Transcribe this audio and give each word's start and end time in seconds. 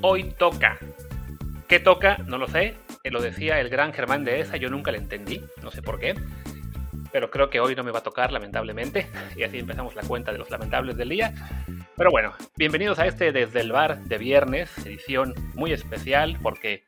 hoy 0.00 0.24
toca. 0.38 0.78
¿Qué 1.66 1.80
toca? 1.80 2.18
No 2.26 2.38
lo 2.38 2.48
sé. 2.48 2.76
Eh, 3.04 3.10
lo 3.10 3.20
decía 3.20 3.60
el 3.60 3.68
gran 3.68 3.92
Germán 3.92 4.24
de 4.24 4.40
esa, 4.40 4.56
yo 4.56 4.70
nunca 4.70 4.90
le 4.90 4.98
entendí, 4.98 5.42
no 5.62 5.70
sé 5.70 5.82
por 5.82 5.98
qué. 5.98 6.14
Pero 7.12 7.30
creo 7.30 7.48
que 7.48 7.60
hoy 7.60 7.74
no 7.74 7.84
me 7.84 7.90
va 7.90 8.00
a 8.00 8.02
tocar, 8.02 8.32
lamentablemente. 8.32 9.08
Y 9.36 9.42
así 9.42 9.58
empezamos 9.58 9.94
la 9.94 10.02
cuenta 10.02 10.32
de 10.32 10.38
los 10.38 10.50
lamentables 10.50 10.96
del 10.96 11.08
día. 11.08 11.32
Pero 11.96 12.10
bueno, 12.10 12.34
bienvenidos 12.56 12.98
a 12.98 13.06
este 13.06 13.32
Desde 13.32 13.60
el 13.60 13.72
Bar 13.72 14.00
de 14.00 14.18
viernes, 14.18 14.70
edición 14.86 15.34
muy 15.54 15.72
especial, 15.72 16.38
porque 16.42 16.84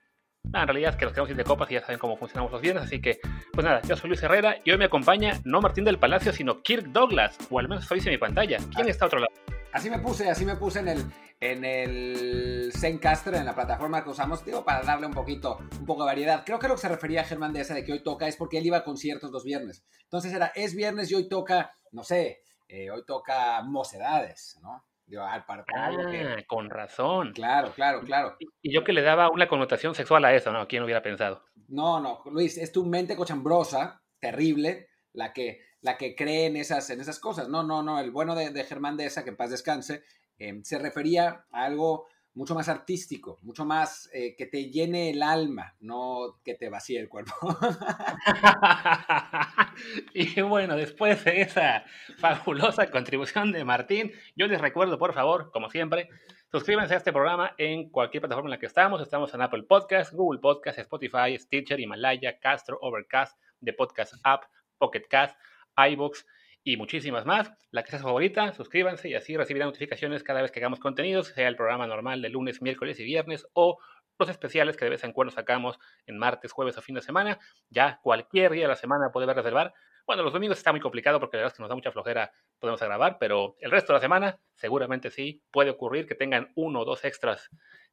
en 0.53 0.67
realidad 0.67 0.97
que 0.97 1.05
los 1.05 1.12
queremos 1.12 1.30
ir 1.30 1.37
de 1.37 1.45
copas 1.45 1.71
y 1.71 1.75
ya 1.75 1.80
saben 1.80 1.99
cómo 1.99 2.17
funcionamos 2.17 2.53
los 2.53 2.61
viernes. 2.61 2.85
Así 2.85 3.01
que, 3.01 3.21
pues 3.53 3.65
nada, 3.65 3.81
yo 3.83 3.97
soy 3.97 4.09
Luis 4.09 4.23
Herrera 4.23 4.57
y 4.65 4.71
hoy 4.71 4.79
me 4.79 4.87
acompaña 4.87 5.41
no 5.45 5.61
Martín 5.61 5.85
del 5.85 5.98
Palacio, 5.98 6.33
sino 6.33 6.62
Kirk 6.62 6.87
Douglas, 6.87 7.37
o 7.51 7.59
al 7.59 7.69
menos 7.69 7.85
soy 7.85 8.01
en 8.01 8.11
mi 8.11 8.19
pantalla. 8.19 8.59
¿Quién 8.75 8.89
está 8.89 9.05
a 9.05 9.09
otro 9.09 9.21
lado? 9.21 9.33
Así 9.73 9.89
me 9.89 10.01
puse, 10.01 10.29
así 10.29 10.45
me 10.45 10.57
puse 10.57 10.81
en 10.81 10.89
el, 10.89 11.05
en 11.39 11.65
el 11.65 12.73
Zencaster, 12.77 13.34
en 13.34 13.45
la 13.45 13.55
plataforma 13.55 14.03
que 14.03 14.11
usamos, 14.11 14.45
digo, 14.45 14.65
para 14.65 14.83
darle 14.83 15.07
un 15.07 15.15
poquito, 15.15 15.59
un 15.79 15.87
poco 15.87 16.03
de 16.03 16.09
variedad. 16.09 16.43
Creo 16.45 16.59
que 16.59 16.67
lo 16.67 16.75
que 16.75 16.81
se 16.81 16.89
refería 16.89 17.20
a 17.20 17.25
Germán 17.25 17.53
de 17.53 17.61
esa 17.61 17.75
de 17.75 17.84
que 17.84 17.92
hoy 17.92 18.03
toca 18.03 18.27
es 18.27 18.36
porque 18.36 18.59
él 18.59 18.67
iba 18.67 18.79
a 18.79 18.84
conciertos 18.84 19.31
los 19.31 19.45
viernes. 19.45 19.84
Entonces 20.03 20.33
era, 20.33 20.47
es 20.57 20.75
viernes 20.75 21.11
y 21.12 21.14
hoy 21.14 21.29
toca, 21.29 21.73
no 21.92 22.03
sé, 22.03 22.42
eh, 22.67 22.91
hoy 22.91 23.05
toca 23.07 23.62
Mocedades, 23.62 24.59
¿no? 24.61 24.84
Digo, 25.11 25.25
al 25.25 25.44
ah, 25.48 26.36
con 26.47 26.70
razón. 26.70 27.33
Claro, 27.33 27.72
claro, 27.72 28.00
claro. 28.03 28.36
Y, 28.39 28.72
yo 28.72 28.84
que 28.84 28.92
le 28.92 29.03
daba 29.03 29.28
una 29.28 29.48
connotación 29.48 29.94
sexual 29.94 30.25
a 30.25 30.34
eso, 30.34 30.52
¿no? 30.52 30.69
¿Quién 30.69 30.84
hubiera 30.84 31.02
pensado? 31.02 31.44
No, 31.69 31.98
no, 31.98 32.22
Luis, 32.27 32.56
es 32.56 32.70
tu 32.70 32.86
mente 32.86 33.17
cochambrosa, 33.17 34.02
terrible, 34.20 34.89
la 35.12 35.33
que, 35.33 35.61
la 35.80 35.98
que 35.98 36.14
cree 36.14 36.47
en 36.47 36.56
esas, 36.56 36.89
en 36.91 37.00
esas 37.00 37.19
cosas. 37.19 37.48
No, 37.48 37.64
no, 37.64 37.83
no, 37.83 37.98
el 37.98 38.12
bueno 38.12 38.36
de, 38.36 38.50
de 38.50 38.64
Germán 38.64 38.97
de 38.97 39.06
esa, 39.06 39.25
que 39.25 39.30
en 39.30 39.36
paz 39.36 39.50
descanse, 39.50 40.05
Em, 40.41 40.64
se 40.64 40.78
refería 40.78 41.45
a 41.52 41.64
algo 41.64 42.08
mucho 42.34 42.55
más 42.55 42.69
artístico, 42.69 43.39
mucho 43.42 43.64
más 43.64 44.09
eh, 44.12 44.34
que 44.36 44.47
te 44.47 44.70
llene 44.70 45.11
el 45.11 45.23
alma, 45.23 45.75
no 45.81 46.39
que 46.45 46.55
te 46.55 46.69
vacíe 46.69 47.00
el 47.00 47.09
cuerpo. 47.09 47.33
y 50.14 50.41
bueno, 50.42 50.77
después 50.77 51.25
de 51.25 51.42
esa 51.42 51.84
fabulosa 52.19 52.91
contribución 52.91 53.53
de 53.53 53.64
Martín, 53.64 54.12
yo 54.36 54.47
les 54.47 54.61
recuerdo, 54.61 54.98
por 54.98 55.12
favor, 55.12 55.51
como 55.51 55.70
siempre, 55.70 56.08
suscríbanse 56.51 56.95
a 56.95 56.98
este 56.98 57.12
programa 57.12 57.55
en 57.58 57.91
cualquier 57.91 58.23
plataforma 58.23 58.48
en 58.48 58.53
la 58.53 58.58
que 58.58 58.67
estamos. 58.67 59.03
Estamos 59.03 59.34
en 59.34 59.42
Apple 59.42 59.64
Podcast, 59.64 60.12
Google 60.12 60.41
Podcast, 60.41 60.78
Spotify, 60.78 61.36
Stitcher, 61.39 61.81
Himalaya, 61.81 62.39
Castro, 62.39 62.78
Overcast, 62.81 63.39
The 63.62 63.73
Podcast 63.73 64.14
App, 64.23 64.45
Pocket 64.78 65.03
Cast, 65.08 65.36
iBooks 65.77 66.25
y 66.62 66.77
muchísimas 66.77 67.27
más. 67.27 67.53
La 67.70 67.83
que 67.83 67.91
sea 67.91 67.98
su 67.98 68.05
favorita, 68.05 68.53
suscríbanse 68.53 69.08
y 69.08 69.14
así 69.14 69.36
recibirán 69.36 69.69
notificaciones 69.69 70.22
cada 70.22 70.42
vez 70.42 70.50
que 70.50 70.61
hagamos 70.61 70.80
contenidos, 70.80 71.28
sea 71.28 71.48
el 71.48 71.56
programa 71.56 71.86
normal 71.86 72.22
de 72.22 72.28
lunes, 72.28 72.62
miércoles 72.62 72.98
y 73.00 73.05
viernes 73.05 73.47
o 73.52 73.78
los 74.19 74.28
especiales 74.28 74.77
que 74.77 74.84
de 74.84 74.91
vez 74.91 75.05
en 75.05 75.12
cuando 75.12 75.33
sacamos 75.33 75.78
en 76.06 76.19
martes, 76.19 76.52
jueves 76.52 76.77
o 76.77 76.83
fin 76.83 76.94
de 76.94 77.02
semana. 77.02 77.39
Ya 77.70 78.00
cualquier 78.02 78.52
día 78.52 78.62
de 78.62 78.69
la 78.69 78.77
semana 78.77 79.11
puede 79.12 79.33
reservar. 79.33 79.72
Bueno, 80.06 80.22
los 80.22 80.33
domingos 80.33 80.58
está 80.58 80.72
muy 80.72 80.80
complicado 80.80 81.20
porque 81.20 81.36
la 81.36 81.42
verdad 81.42 81.52
es 81.52 81.57
que 81.57 81.62
nos 81.62 81.68
da 81.68 81.74
mucha 81.74 81.92
flojera, 81.92 82.33
podemos 82.58 82.80
grabar, 82.80 83.17
pero 83.18 83.56
el 83.61 83.70
resto 83.70 83.92
de 83.92 83.98
la 83.98 84.01
semana 84.01 84.39
seguramente 84.55 85.11
sí 85.11 85.42
puede 85.51 85.70
ocurrir 85.70 86.06
que 86.06 86.14
tengan 86.14 86.51
uno 86.55 86.80
o 86.80 86.85
dos 86.85 87.05
extras 87.05 87.48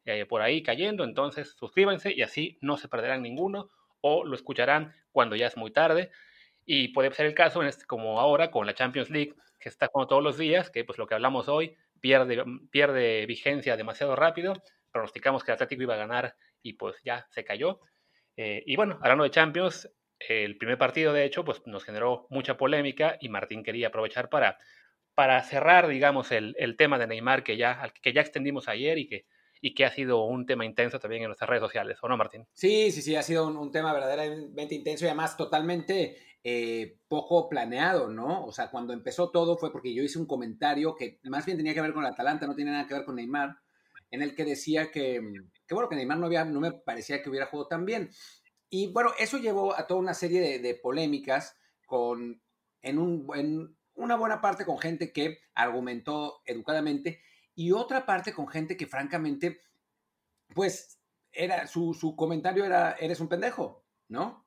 eh, 0.06 0.25
por 0.25 0.42
ahí 0.42 0.63
cayendo. 0.63 1.03
Entonces 1.03 1.56
suscríbanse 1.58 2.13
y 2.13 2.24
así 2.24 2.58
no 2.62 2.78
se 2.78 2.88
perderán 2.88 3.22
ninguno 3.22 3.69
o 4.02 4.24
lo 4.25 4.36
escucharán 4.36 4.94
cuando 5.12 5.36
ya 5.36 5.47
es 5.47 5.58
muy 5.58 5.72
tarde. 5.72 6.12
Y 6.70 6.90
puede 6.90 7.12
ser 7.14 7.26
el 7.26 7.34
caso, 7.34 7.64
este, 7.64 7.86
como 7.86 8.20
ahora, 8.20 8.52
con 8.52 8.68
la 8.68 8.76
Champions 8.76 9.10
League, 9.10 9.34
que 9.58 9.70
está 9.70 9.88
como 9.88 10.06
todos 10.06 10.22
los 10.22 10.38
días, 10.38 10.70
que 10.70 10.84
pues 10.84 11.00
lo 11.00 11.08
que 11.08 11.16
hablamos 11.16 11.48
hoy 11.48 11.76
pierde, 12.02 12.44
pierde 12.70 13.26
vigencia 13.26 13.78
demasiado 13.78 14.18
rápido. 14.18 14.54
Pronosticamos 14.92 15.44
que 15.44 15.52
el 15.52 15.56
Atlético 15.56 15.84
iba 15.84 15.94
a 15.94 15.98
ganar 15.98 16.36
y 16.62 16.74
pues 16.74 16.98
ya 17.04 17.26
se 17.32 17.46
cayó. 17.46 17.80
Eh, 18.36 18.64
y 18.66 18.76
bueno, 18.76 19.00
hablando 19.02 19.24
de 19.24 19.32
Champions, 19.32 19.90
el 20.20 20.58
primer 20.58 20.78
partido, 20.78 21.14
de 21.14 21.24
hecho, 21.24 21.46
pues 21.46 21.66
nos 21.66 21.86
generó 21.86 22.28
mucha 22.30 22.58
polémica 22.58 23.18
y 23.22 23.30
Martín 23.30 23.64
quería 23.64 23.88
aprovechar 23.88 24.30
para, 24.30 24.60
para 25.16 25.42
cerrar, 25.44 25.88
digamos, 25.88 26.34
el, 26.34 26.54
el 26.60 26.76
tema 26.76 27.00
de 27.00 27.08
Neymar 27.08 27.44
que 27.44 27.56
ya, 27.56 27.94
que 28.02 28.12
ya 28.12 28.22
extendimos 28.22 28.68
ayer 28.68 28.98
y 28.98 29.08
que, 29.08 29.26
y 29.62 29.74
que 29.74 29.86
ha 29.86 29.92
sido 29.92 30.26
un 30.26 30.46
tema 30.46 30.66
intenso 30.66 31.00
también 31.00 31.24
en 31.24 31.30
nuestras 31.30 31.50
redes 31.50 31.62
sociales, 31.62 31.98
¿o 32.02 32.08
no, 32.08 32.18
Martín? 32.18 32.46
Sí, 32.54 32.92
sí, 32.92 33.02
sí, 33.02 33.16
ha 33.16 33.24
sido 33.24 33.48
un 33.48 33.72
tema 33.72 33.94
verdaderamente 33.94 34.76
intenso 34.76 35.06
y 35.06 35.08
además 35.08 35.38
totalmente 35.38 36.18
eh, 36.44 37.00
poco 37.08 37.50
planeado, 37.50 38.09
¿no? 38.09 38.46
O 38.46 38.52
sea, 38.52 38.70
cuando 38.70 38.94
empezó 38.94 39.31
todo 39.31 39.58
fue 39.58 39.72
porque 39.72 39.94
yo 39.94 40.03
hice 40.03 40.20
un 40.20 40.28
comentario 40.28 40.96
que 40.96 41.20
más 41.24 41.46
bien 41.46 41.58
tenía 41.58 41.74
que 41.74 41.81
ver 41.81 41.94
con 41.94 42.06
el 42.06 42.12
Atalanta, 42.12 42.48
no 42.48 42.56
tiene 42.56 42.72
nada 42.72 42.88
que 42.88 42.94
ver 42.94 43.06
con 43.06 43.16
Neymar, 43.16 43.58
en 44.12 44.22
el 44.22 44.36
que 44.36 44.46
decía 44.46 44.92
que, 44.92 45.22
que 45.68 45.74
bueno, 45.74 45.90
que 45.90 45.96
Neymar 45.96 46.18
no, 46.18 46.28
había, 46.28 46.46
no 46.46 46.59
me 46.59 46.72
parecía 46.72 47.22
que 47.22 47.30
hubiera 47.30 47.48
jugado 47.48 47.68
tan 47.68 47.86
bien. 47.86 48.09
Y 48.70 48.92
bueno, 48.92 49.12
eso 49.18 49.38
llevó 49.38 49.78
a 49.78 49.88
toda 49.88 50.00
una 50.00 50.14
serie 50.14 50.59
de, 50.59 50.75
polémicas 50.75 51.56
con, 51.86 52.42
en, 52.81 53.00
un, 53.00 53.28
en 53.36 53.78
una 53.96 54.16
buena 54.16 54.42
parte 54.42 54.66
con 54.66 54.78
gente 54.80 55.12
que 55.12 55.40
argumentó 55.54 56.42
educadamente 56.46 57.22
y 57.56 57.72
otra 57.72 58.06
parte 58.06 58.34
con 58.34 58.48
gente 58.48 58.78
que 58.78 58.88
francamente, 58.88 59.62
pues, 60.54 61.00
era, 61.31 61.68
su, 61.68 61.94
su 61.94 62.16
comentario 62.16 62.66
era, 62.66 62.94
eres 62.94 63.19
un 63.19 63.28
pendejo, 63.28 63.86
¿no? 64.08 64.47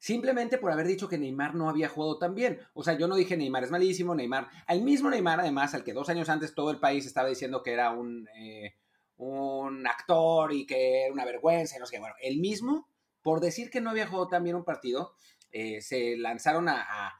Simplemente 0.00 0.56
por 0.56 0.72
haber 0.72 0.86
dicho 0.86 1.08
que 1.08 1.18
Neymar 1.18 1.54
no 1.54 1.68
había 1.68 1.88
jugado 1.88 2.18
tan 2.18 2.34
bien. 2.34 2.58
O 2.72 2.82
sea, 2.82 2.98
yo 2.98 3.06
no 3.06 3.14
dije 3.14 3.36
Neymar 3.36 3.64
es 3.64 3.70
malísimo, 3.70 4.14
Neymar, 4.14 4.48
al 4.66 4.82
mismo 4.82 5.10
Neymar 5.10 5.40
además, 5.40 5.74
al 5.74 5.84
que 5.84 5.92
dos 5.92 6.08
años 6.08 6.28
antes 6.28 6.54
todo 6.54 6.70
el 6.70 6.80
país 6.80 7.06
estaba 7.06 7.28
diciendo 7.28 7.62
que 7.62 7.72
era 7.72 7.92
un, 7.92 8.26
eh, 8.34 8.74
un 9.18 9.86
actor 9.86 10.52
y 10.52 10.66
que 10.66 11.04
era 11.04 11.12
una 11.12 11.26
vergüenza, 11.26 11.78
no 11.78 11.86
sé 11.86 11.96
qué, 11.96 12.00
bueno, 12.00 12.14
el 12.22 12.38
mismo, 12.38 12.88
por 13.22 13.40
decir 13.40 13.70
que 13.70 13.82
no 13.82 13.90
había 13.90 14.06
jugado 14.06 14.28
tan 14.28 14.42
bien 14.42 14.56
un 14.56 14.64
partido, 14.64 15.14
eh, 15.52 15.82
se 15.82 16.16
lanzaron 16.16 16.68
a, 16.68 17.18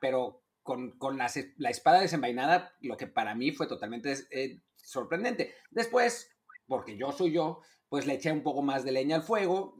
pero 0.00 0.42
con, 0.62 0.96
la, 1.18 1.26
espada 1.70 2.00
desenvainada, 2.00 2.74
lo 2.80 2.96
que 2.96 3.06
para 3.06 3.34
mí 3.34 3.52
fue 3.52 3.66
totalmente 3.66 4.14
eh, 4.30 4.60
sorprendente. 4.76 5.52
Después, 5.70 6.30
porque 6.66 6.96
yo 6.96 7.12
soy 7.12 7.32
yo, 7.32 7.60
pues 7.90 8.06
le 8.06 8.14
eché 8.14 8.32
un 8.32 8.42
poco 8.42 8.62
más 8.62 8.82
de 8.82 8.92
leña 8.92 9.16
al 9.16 9.22
fuego, 9.22 9.76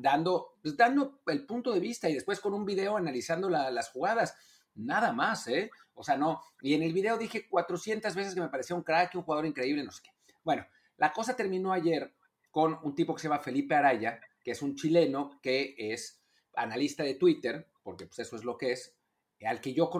dando, 0.00 0.56
pues, 0.62 0.76
dando 0.76 1.20
el 1.26 1.46
punto 1.46 1.72
de 1.72 1.80
vista 1.80 2.08
y 2.08 2.14
después 2.14 2.40
con 2.40 2.52
un 2.54 2.64
video 2.64 2.96
analizando 2.96 3.48
las 3.48 3.90
jugadas. 3.90 4.34
Nada 4.74 5.12
más, 5.12 5.46
¿eh? 5.48 5.70
O 5.94 6.04
sea, 6.04 6.16
no. 6.16 6.40
Y 6.60 6.74
en 6.74 6.82
el 6.82 6.92
video 6.92 7.16
dije 7.16 7.48
400 7.48 8.14
veces 8.14 8.34
que 8.34 8.40
me 8.40 8.48
parecía 8.48 8.76
un 8.76 8.82
crack, 8.82 9.14
un 9.14 9.22
jugador 9.22 9.46
increíble, 9.46 9.82
no 9.82 9.90
sé 9.90 10.02
qué. 10.04 10.10
Bueno, 10.44 10.66
la 10.96 11.12
cosa 11.12 11.34
terminó 11.34 11.72
ayer 11.72 12.14
con 12.50 12.78
un 12.82 12.94
tipo 12.94 13.14
que 13.14 13.22
se 13.22 13.28
llama 13.28 13.40
Felipe 13.40 13.74
Araya, 13.74 14.20
que 14.42 14.52
es 14.52 14.62
un 14.62 14.74
chileno 14.74 15.38
que 15.42 15.74
es 15.76 16.20
analista 16.54 17.02
de 17.02 17.14
Twitter, 17.14 17.68
porque 17.82 18.06
pues 18.06 18.20
eso 18.20 18.36
es 18.36 18.44
lo 18.44 18.56
que 18.56 18.72
es, 18.72 18.96
al 19.44 19.60
que 19.60 19.72
yo 19.72 19.90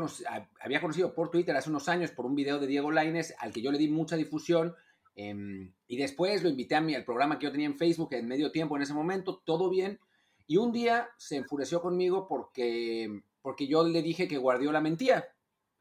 había 0.60 0.80
conocido 0.80 1.14
por 1.14 1.30
Twitter 1.30 1.56
hace 1.56 1.70
unos 1.70 1.88
años 1.88 2.10
por 2.10 2.26
un 2.26 2.34
video 2.34 2.58
de 2.58 2.66
Diego 2.66 2.90
Laines, 2.90 3.34
al 3.38 3.52
que 3.52 3.62
yo 3.62 3.70
le 3.70 3.78
di 3.78 3.88
mucha 3.88 4.16
difusión, 4.16 4.74
Em, 5.20 5.74
y 5.88 5.96
después 5.96 6.44
lo 6.44 6.48
invité 6.48 6.76
a 6.76 6.80
mí 6.80 6.94
al 6.94 7.04
programa 7.04 7.40
que 7.40 7.46
yo 7.46 7.50
tenía 7.50 7.66
en 7.66 7.76
Facebook 7.76 8.10
en 8.12 8.28
medio 8.28 8.52
tiempo 8.52 8.76
en 8.76 8.82
ese 8.82 8.94
momento, 8.94 9.42
todo 9.44 9.68
bien. 9.68 9.98
Y 10.46 10.58
un 10.58 10.70
día 10.70 11.10
se 11.18 11.34
enfureció 11.34 11.82
conmigo 11.82 12.28
porque, 12.28 13.22
porque 13.42 13.66
yo 13.66 13.82
le 13.82 14.00
dije 14.00 14.28
que 14.28 14.38
Guardiola 14.38 14.80
mentía 14.80 15.26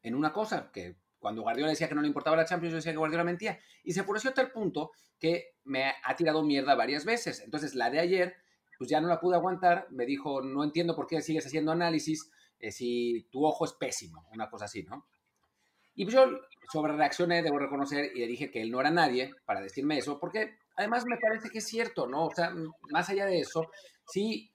en 0.01 0.15
una 0.15 0.33
cosa, 0.33 0.71
que 0.73 0.95
cuando 1.19 1.43
Guardiola 1.43 1.69
decía 1.69 1.87
que 1.87 1.93
no 1.93 2.01
le 2.01 2.07
importaba 2.07 2.35
la 2.35 2.45
Champions, 2.45 2.71
yo 2.71 2.77
decía 2.77 2.93
que 2.93 2.97
Guardiola 2.97 3.23
mentía. 3.23 3.59
Y 3.83 3.93
se 3.93 3.99
enfureció 3.99 4.31
a 4.31 4.33
tal 4.33 4.51
punto 4.51 4.89
que 5.19 5.55
me 5.65 5.93
ha 6.03 6.15
tirado 6.15 6.43
mierda 6.43 6.73
varias 6.73 7.05
veces. 7.05 7.41
Entonces 7.41 7.75
la 7.75 7.91
de 7.91 7.99
ayer, 7.99 8.37
pues 8.79 8.89
ya 8.89 8.99
no 8.99 9.07
la 9.07 9.19
pude 9.19 9.35
aguantar. 9.35 9.85
Me 9.91 10.07
dijo, 10.07 10.41
no 10.41 10.63
entiendo 10.63 10.95
por 10.95 11.05
qué 11.05 11.21
sigues 11.21 11.45
haciendo 11.45 11.71
análisis 11.71 12.31
eh, 12.57 12.71
si 12.71 13.27
tu 13.31 13.45
ojo 13.45 13.65
es 13.65 13.73
pésimo, 13.73 14.27
una 14.33 14.49
cosa 14.49 14.65
así, 14.65 14.81
¿no? 14.81 15.05
Y 15.97 16.05
pues 16.05 16.15
yo 16.15 16.25
sobre 16.71 16.95
reaccioné, 16.95 17.41
debo 17.41 17.57
reconocer, 17.57 18.11
y 18.15 18.19
le 18.19 18.27
dije 18.27 18.51
que 18.51 18.61
él 18.61 18.71
no 18.71 18.79
era 18.79 18.91
nadie 18.91 19.33
para 19.45 19.61
decirme 19.61 19.97
eso, 19.97 20.19
porque 20.19 20.59
además 20.75 21.05
me 21.05 21.17
parece 21.17 21.49
que 21.49 21.57
es 21.57 21.67
cierto, 21.67 22.07
¿no? 22.07 22.27
O 22.27 22.33
sea, 22.33 22.53
más 22.91 23.09
allá 23.09 23.25
de 23.25 23.39
eso, 23.39 23.71
si, 24.05 24.53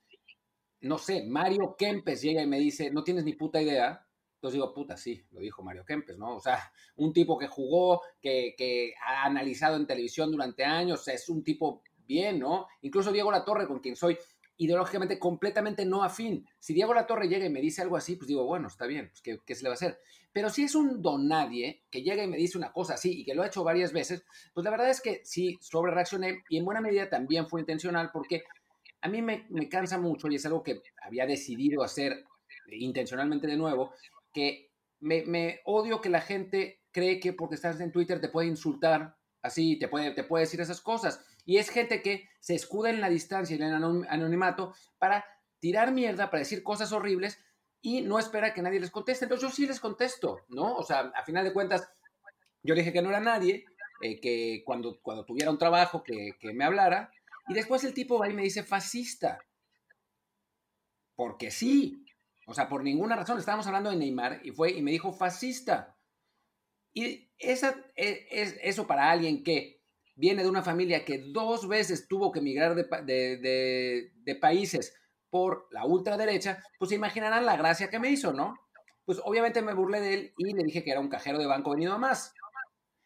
no 0.82 0.98
sé, 0.98 1.24
Mario 1.24 1.74
Kempes 1.76 2.22
llega 2.22 2.42
y 2.42 2.46
me 2.46 2.60
dice, 2.60 2.92
no 2.92 3.02
tienes 3.02 3.24
ni 3.24 3.32
puta 3.32 3.60
idea, 3.60 4.06
entonces 4.36 4.54
digo, 4.54 4.72
puta, 4.72 4.96
sí, 4.96 5.24
lo 5.32 5.40
dijo 5.40 5.64
Mario 5.64 5.84
Kempes, 5.84 6.16
¿no? 6.16 6.36
O 6.36 6.40
sea, 6.40 6.72
un 6.96 7.12
tipo 7.12 7.36
que 7.36 7.48
jugó, 7.48 8.02
que, 8.20 8.54
que 8.56 8.94
ha 9.04 9.24
analizado 9.24 9.76
en 9.76 9.86
televisión 9.86 10.30
durante 10.30 10.64
años, 10.64 11.08
es 11.08 11.28
un 11.28 11.42
tipo 11.42 11.82
bien, 12.06 12.38
¿no? 12.38 12.68
Incluso 12.82 13.10
Diego 13.10 13.32
La 13.32 13.44
Torre, 13.44 13.66
con 13.66 13.80
quien 13.80 13.96
soy 13.96 14.16
ideológicamente 14.64 15.19
completamente 15.19 15.85
no 15.85 16.03
afín. 16.03 16.47
Si 16.59 16.73
Diego 16.75 16.94
La 16.94 17.06
Torre 17.06 17.29
llega 17.29 17.47
y 17.47 17.50
me 17.50 17.61
dice 17.61 17.82
algo 17.82 17.97
así, 17.97 18.17
pues 18.17 18.29
digo, 18.29 18.44
bueno, 18.44 18.69
está 18.69 18.87
bien, 18.87 19.09
pues 19.09 19.23
¿qué, 19.23 19.38
¿qué, 19.44 19.55
se 19.55 19.62
le 19.62 19.69
va 19.69 19.73
a 19.73 19.75
hacer? 19.75 19.99
Pero 20.32 20.50
si 20.50 20.64
es 20.64 20.75
un 20.75 21.03
don 21.03 21.29
nadie 21.29 21.82
que 21.91 22.03
llega 22.03 22.23
y 22.23 22.29
me 22.29 22.37
dice 22.37 22.59
una 22.59 22.73
cosa 22.73 22.94
así 22.94 23.20
y 23.20 23.25
que 23.25 23.35
lo 23.35 23.43
ha 23.43 23.49
hecho 23.49 23.64
varias 23.64 23.93
veces, 23.93 24.25
pues 24.55 24.64
la 24.64 24.70
verdad 24.70 24.91
es 24.91 25.00
que 25.00 25.20
sí, 25.25 25.59
sobre 25.61 25.93
reaccioné 25.93 26.44
y 26.49 26.59
en 26.59 26.64
buena 26.64 26.81
medida 26.81 27.09
también 27.09 27.49
fue 27.49 27.61
intencional 27.61 28.11
porque 28.12 28.44
a 29.00 29.09
mí 29.09 29.20
me, 29.20 29.47
cansa 29.69 29.99
mucho 29.99 30.29
y 30.29 30.37
es 30.37 30.47
algo 30.47 30.62
que 30.62 30.81
había 31.03 31.26
decidido 31.26 31.82
hacer 31.82 32.25
intencionalmente 32.70 33.47
de 33.47 33.56
nuevo, 33.56 33.93
que 34.32 34.70
me, 35.00 35.25
me 35.25 35.61
odio 35.64 36.00
que 36.00 36.09
la 36.09 36.20
gente 36.20 36.82
cree 36.93 37.19
que 37.19 37.32
porque 37.32 37.56
estás 37.56 37.81
en 37.81 37.91
Twitter 37.91 38.20
te 38.20 38.29
puede 38.29 38.47
insultar 38.49 39.17
Así 39.43 39.76
te 39.76 39.88
puede, 39.88 40.12
te 40.12 40.23
puede 40.23 40.44
decir 40.44 40.61
esas 40.61 40.81
cosas. 40.81 41.20
Y 41.44 41.58
es 41.58 41.70
gente 41.70 42.02
que 42.02 42.28
se 42.40 42.54
escuda 42.54 42.90
en 42.90 43.00
la 43.00 43.08
distancia 43.08 43.54
y 43.54 43.60
en 43.60 43.66
el 43.66 44.06
anonimato 44.08 44.74
para 44.98 45.24
tirar 45.58 45.92
mierda, 45.92 46.30
para 46.30 46.40
decir 46.40 46.62
cosas 46.62 46.92
horribles 46.92 47.38
y 47.80 48.02
no 48.02 48.18
espera 48.18 48.54
que 48.54 48.62
nadie 48.62 48.80
les 48.80 48.90
conteste. 48.90 49.24
Entonces 49.24 49.48
yo 49.48 49.54
sí 49.54 49.66
les 49.66 49.80
contesto, 49.80 50.40
¿no? 50.48 50.74
O 50.76 50.84
sea, 50.84 51.12
a 51.14 51.24
final 51.24 51.44
de 51.44 51.52
cuentas, 51.52 51.88
yo 52.62 52.74
dije 52.74 52.92
que 52.92 53.02
no 53.02 53.10
era 53.10 53.20
nadie, 53.20 53.64
eh, 54.02 54.20
que 54.20 54.62
cuando, 54.64 55.00
cuando 55.02 55.24
tuviera 55.24 55.50
un 55.50 55.58
trabajo 55.58 56.02
que, 56.02 56.36
que 56.40 56.52
me 56.52 56.64
hablara, 56.64 57.12
y 57.48 57.54
después 57.54 57.84
el 57.84 57.94
tipo 57.94 58.18
va 58.18 58.28
y 58.28 58.34
me 58.34 58.42
dice 58.42 58.62
fascista. 58.62 59.44
Porque 61.16 61.50
sí. 61.50 62.06
O 62.46 62.54
sea, 62.54 62.68
por 62.68 62.82
ninguna 62.82 63.16
razón. 63.16 63.38
Estábamos 63.38 63.66
hablando 63.66 63.90
de 63.90 63.96
Neymar 63.96 64.40
y 64.44 64.52
fue 64.52 64.70
y 64.70 64.82
me 64.82 64.92
dijo 64.92 65.12
fascista. 65.12 65.96
Y 66.94 67.30
esa, 67.38 67.76
e, 67.96 68.26
es, 68.30 68.56
eso 68.62 68.86
para 68.86 69.10
alguien 69.10 69.42
que 69.42 69.81
viene 70.14 70.43
de 70.43 70.49
una 70.49 70.62
familia 70.62 71.05
que 71.05 71.19
dos 71.32 71.69
veces 71.69 72.06
tuvo 72.09 72.32
que 72.32 72.41
emigrar 72.41 72.75
de, 72.75 74.38
países 74.41 74.94
por 75.31 75.67
la 75.70 75.85
ultraderecha, 75.87 76.62
pues 76.79 76.91
se 76.91 76.97
imaginarán 76.97 77.47
la 77.47 77.56
gracia 77.56 77.88
que 77.88 77.99
me 77.99 78.11
hizo, 78.11 78.32
¿no? 78.32 78.55
Pues 79.05 79.20
obviamente 79.25 79.62
me 79.62 79.75
burlé 79.75 80.00
de 80.00 80.14
él 80.14 80.35
y 80.37 80.53
le 80.53 80.64
dije 80.64 80.85
que 80.85 80.91
era 80.91 81.00
un 81.00 81.09
cajero 81.09 81.38
de 81.38 81.47
banco 81.47 81.70
venido 81.70 81.94
a 81.94 81.99
más. 81.99 82.35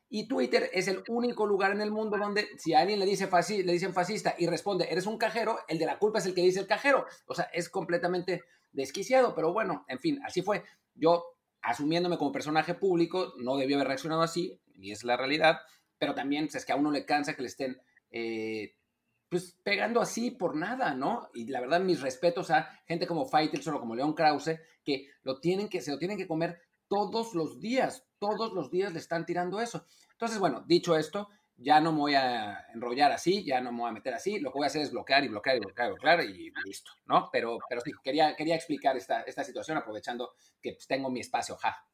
Y 0.08 0.29
Twitter 0.29 0.70
es 0.73 0.88
el 0.88 1.03
único 1.08 1.47
lugar 1.47 1.73
en 1.73 1.81
el 1.81 1.91
mundo 1.91 2.17
donde 2.17 2.49
si 2.58 2.75
a 2.75 2.81
alguien 2.81 3.00
le, 3.00 3.06
dice 3.06 3.29
le 3.64 3.73
dicen 3.73 3.93
fascista 3.93 4.35
y 4.38 4.47
responde, 4.47 4.87
eres 4.91 5.06
un 5.06 5.19
cajero, 5.19 5.58
el 5.69 5.79
de 5.79 5.87
la 5.87 5.99
culpa 5.99 6.19
es 6.19 6.26
el 6.26 6.35
que 6.35 6.43
dice 6.43 6.61
el 6.61 6.67
cajero. 6.67 7.06
O 7.26 7.35
sea, 7.35 7.44
es 7.53 7.69
completamente 7.69 8.44
desquiciado, 8.73 9.35
pero 9.35 9.53
bueno, 9.53 9.85
en 9.88 9.99
fin, 9.99 10.20
así 10.25 10.43
fue. 10.43 10.62
Yo, 10.94 11.25
asumiéndome 11.62 12.19
como 12.19 12.32
personaje 12.32 12.75
público, 12.75 13.35
no 13.38 13.56
debía 13.56 13.76
haber 13.76 13.88
reaccionado 13.88 14.23
así, 14.23 14.61
y 14.75 14.93
es 14.93 15.03
la 15.03 15.17
realidad, 15.17 15.58
pero 15.98 16.14
también 16.14 16.48
es 16.52 16.64
que 16.64 16.72
a 16.72 16.76
uno 16.76 16.90
le 16.90 17.04
cansa 17.04 17.34
que 17.34 17.43
le 17.43 17.48
estén 17.48 17.81
eh, 18.10 18.75
pues 19.28 19.56
pegando 19.62 20.00
así 20.00 20.31
por 20.31 20.54
nada, 20.54 20.94
¿no? 20.94 21.28
Y 21.34 21.46
la 21.46 21.60
verdad, 21.60 21.81
mis 21.81 22.00
respetos 22.00 22.50
a 22.50 22.70
gente 22.87 23.06
como 23.06 23.26
Faitelson 23.26 23.75
o 23.75 23.81
como 23.81 23.96
León 23.96 24.14
Krause, 24.14 24.60
que 24.84 25.08
lo 25.22 25.40
tienen 25.40 25.69
que, 25.69 25.81
se 25.81 25.90
lo 25.90 25.98
tienen 25.98 26.16
que 26.16 26.28
comer 26.28 26.60
todos 26.88 27.34
los 27.34 27.60
días, 27.60 28.06
todos 28.19 28.52
los 28.52 28.70
días 28.70 28.93
le 28.93 29.00
están 29.00 29.26
tirando 29.26 29.60
eso. 29.60 29.84
Entonces, 30.12 30.38
bueno, 30.38 30.64
dicho 30.66 30.96
esto, 30.96 31.28
ya 31.56 31.81
no 31.81 31.93
me 31.93 31.98
voy 31.98 32.14
a 32.14 32.66
enrollar 32.72 33.10
así, 33.12 33.44
ya 33.44 33.60
no 33.60 33.72
me 33.72 33.81
voy 33.81 33.88
a 33.90 33.93
meter 33.93 34.14
así, 34.14 34.38
lo 34.38 34.52
que 34.52 34.58
voy 34.58 34.64
a 34.64 34.69
hacer 34.69 34.82
es 34.82 34.93
bloquear 34.93 35.25
y 35.25 35.28
bloquear 35.28 35.56
y 35.56 35.60
bloquear 35.60 35.88
y 35.88 35.90
bloquear 35.93 36.25
y 36.25 36.52
listo, 36.64 36.93
¿no? 37.06 37.28
Pero, 37.32 37.58
pero 37.69 37.81
sí, 37.81 37.93
quería, 38.04 38.37
quería 38.37 38.54
explicar 38.54 38.96
esta, 38.96 39.22
esta 39.22 39.43
situación 39.43 39.78
aprovechando 39.78 40.34
que 40.62 40.72
pues, 40.72 40.87
tengo 40.87 41.10
mi 41.10 41.20
espacio, 41.20 41.56
ja. 41.56 41.84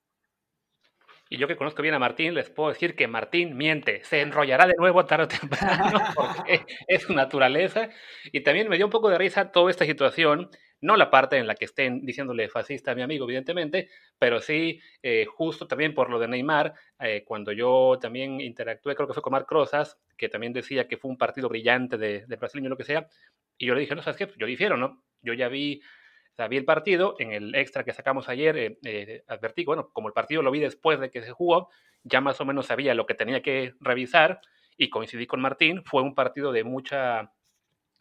Y 1.32 1.38
yo 1.38 1.48
que 1.48 1.56
conozco 1.56 1.80
bien 1.80 1.94
a 1.94 1.98
Martín, 1.98 2.34
les 2.34 2.50
puedo 2.50 2.68
decir 2.68 2.94
que 2.94 3.08
Martín 3.08 3.56
miente, 3.56 4.04
se 4.04 4.20
enrollará 4.20 4.66
de 4.66 4.74
nuevo 4.76 5.06
tarde 5.06 5.24
o 5.24 5.28
temprano 5.28 5.98
porque 6.14 6.60
es 6.86 7.04
su 7.04 7.14
naturaleza. 7.14 7.88
Y 8.32 8.42
también 8.42 8.68
me 8.68 8.76
dio 8.76 8.84
un 8.84 8.92
poco 8.92 9.08
de 9.08 9.16
risa 9.16 9.50
toda 9.50 9.70
esta 9.70 9.86
situación 9.86 10.50
no 10.82 10.94
la 10.96 11.10
parte 11.10 11.38
en 11.38 11.46
la 11.46 11.54
que 11.54 11.64
estén 11.64 12.04
diciéndole 12.04 12.50
fascista 12.50 12.90
a 12.90 12.94
mi 12.94 13.00
amigo, 13.00 13.24
evidentemente, 13.24 13.88
pero 14.18 14.40
sí, 14.40 14.80
eh, 15.02 15.24
justo 15.24 15.66
también 15.66 15.94
por 15.94 16.10
lo 16.10 16.18
de 16.18 16.28
Neymar, 16.28 16.74
eh, 16.98 17.22
cuando 17.24 17.52
yo 17.52 17.98
también 17.98 18.40
interactué, 18.40 18.94
creo 18.94 19.06
que 19.06 19.14
fue 19.14 19.22
con 19.22 19.30
Marc 19.30 19.50
Rosas, 19.50 19.96
que 20.18 20.28
también 20.28 20.52
decía 20.52 20.86
que 20.86 20.98
fue 20.98 21.10
un 21.10 21.16
partido 21.16 21.48
brillante 21.48 21.96
de, 21.96 22.26
de 22.26 22.36
brasileño, 22.36 22.68
lo 22.68 22.76
que 22.76 22.84
sea, 22.84 23.06
y 23.56 23.66
yo 23.66 23.74
le 23.74 23.80
dije, 23.80 23.94
no, 23.94 24.02
¿sabes 24.02 24.18
qué? 24.18 24.28
Yo 24.36 24.46
difiero, 24.46 24.76
¿no? 24.76 25.02
Yo 25.22 25.32
ya 25.32 25.48
vi, 25.48 25.80
o 26.38 26.42
el 26.44 26.64
partido, 26.64 27.16
en 27.18 27.32
el 27.32 27.54
extra 27.54 27.84
que 27.84 27.92
sacamos 27.92 28.28
ayer, 28.28 28.78
eh, 28.84 29.24
advertí, 29.28 29.64
bueno, 29.64 29.90
como 29.92 30.08
el 30.08 30.14
partido 30.14 30.42
lo 30.42 30.50
vi 30.50 30.60
después 30.60 30.98
de 31.00 31.10
que 31.10 31.22
se 31.22 31.32
jugó, 31.32 31.68
ya 32.04 32.20
más 32.20 32.40
o 32.40 32.44
menos 32.44 32.66
sabía 32.66 32.94
lo 32.94 33.06
que 33.06 33.14
tenía 33.14 33.42
que 33.42 33.74
revisar, 33.80 34.40
y 34.76 34.90
coincidí 34.90 35.26
con 35.26 35.40
Martín, 35.40 35.82
fue 35.84 36.02
un 36.02 36.14
partido 36.14 36.52
de 36.52 36.64
mucha 36.64 37.32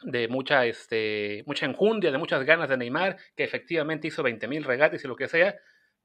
de 0.04 0.26
mucha, 0.26 0.66
este, 0.66 1.44
mucha 1.46 1.64
enjundia, 1.66 2.10
de 2.10 2.18
muchas 2.18 2.44
ganas 2.44 2.68
de 2.68 2.76
Neymar, 2.76 3.18
que 3.36 3.44
efectivamente 3.44 4.08
hizo 4.08 4.24
20.000 4.24 4.64
regates 4.64 5.04
y 5.04 5.08
lo 5.08 5.14
que 5.14 5.28
sea, 5.28 5.54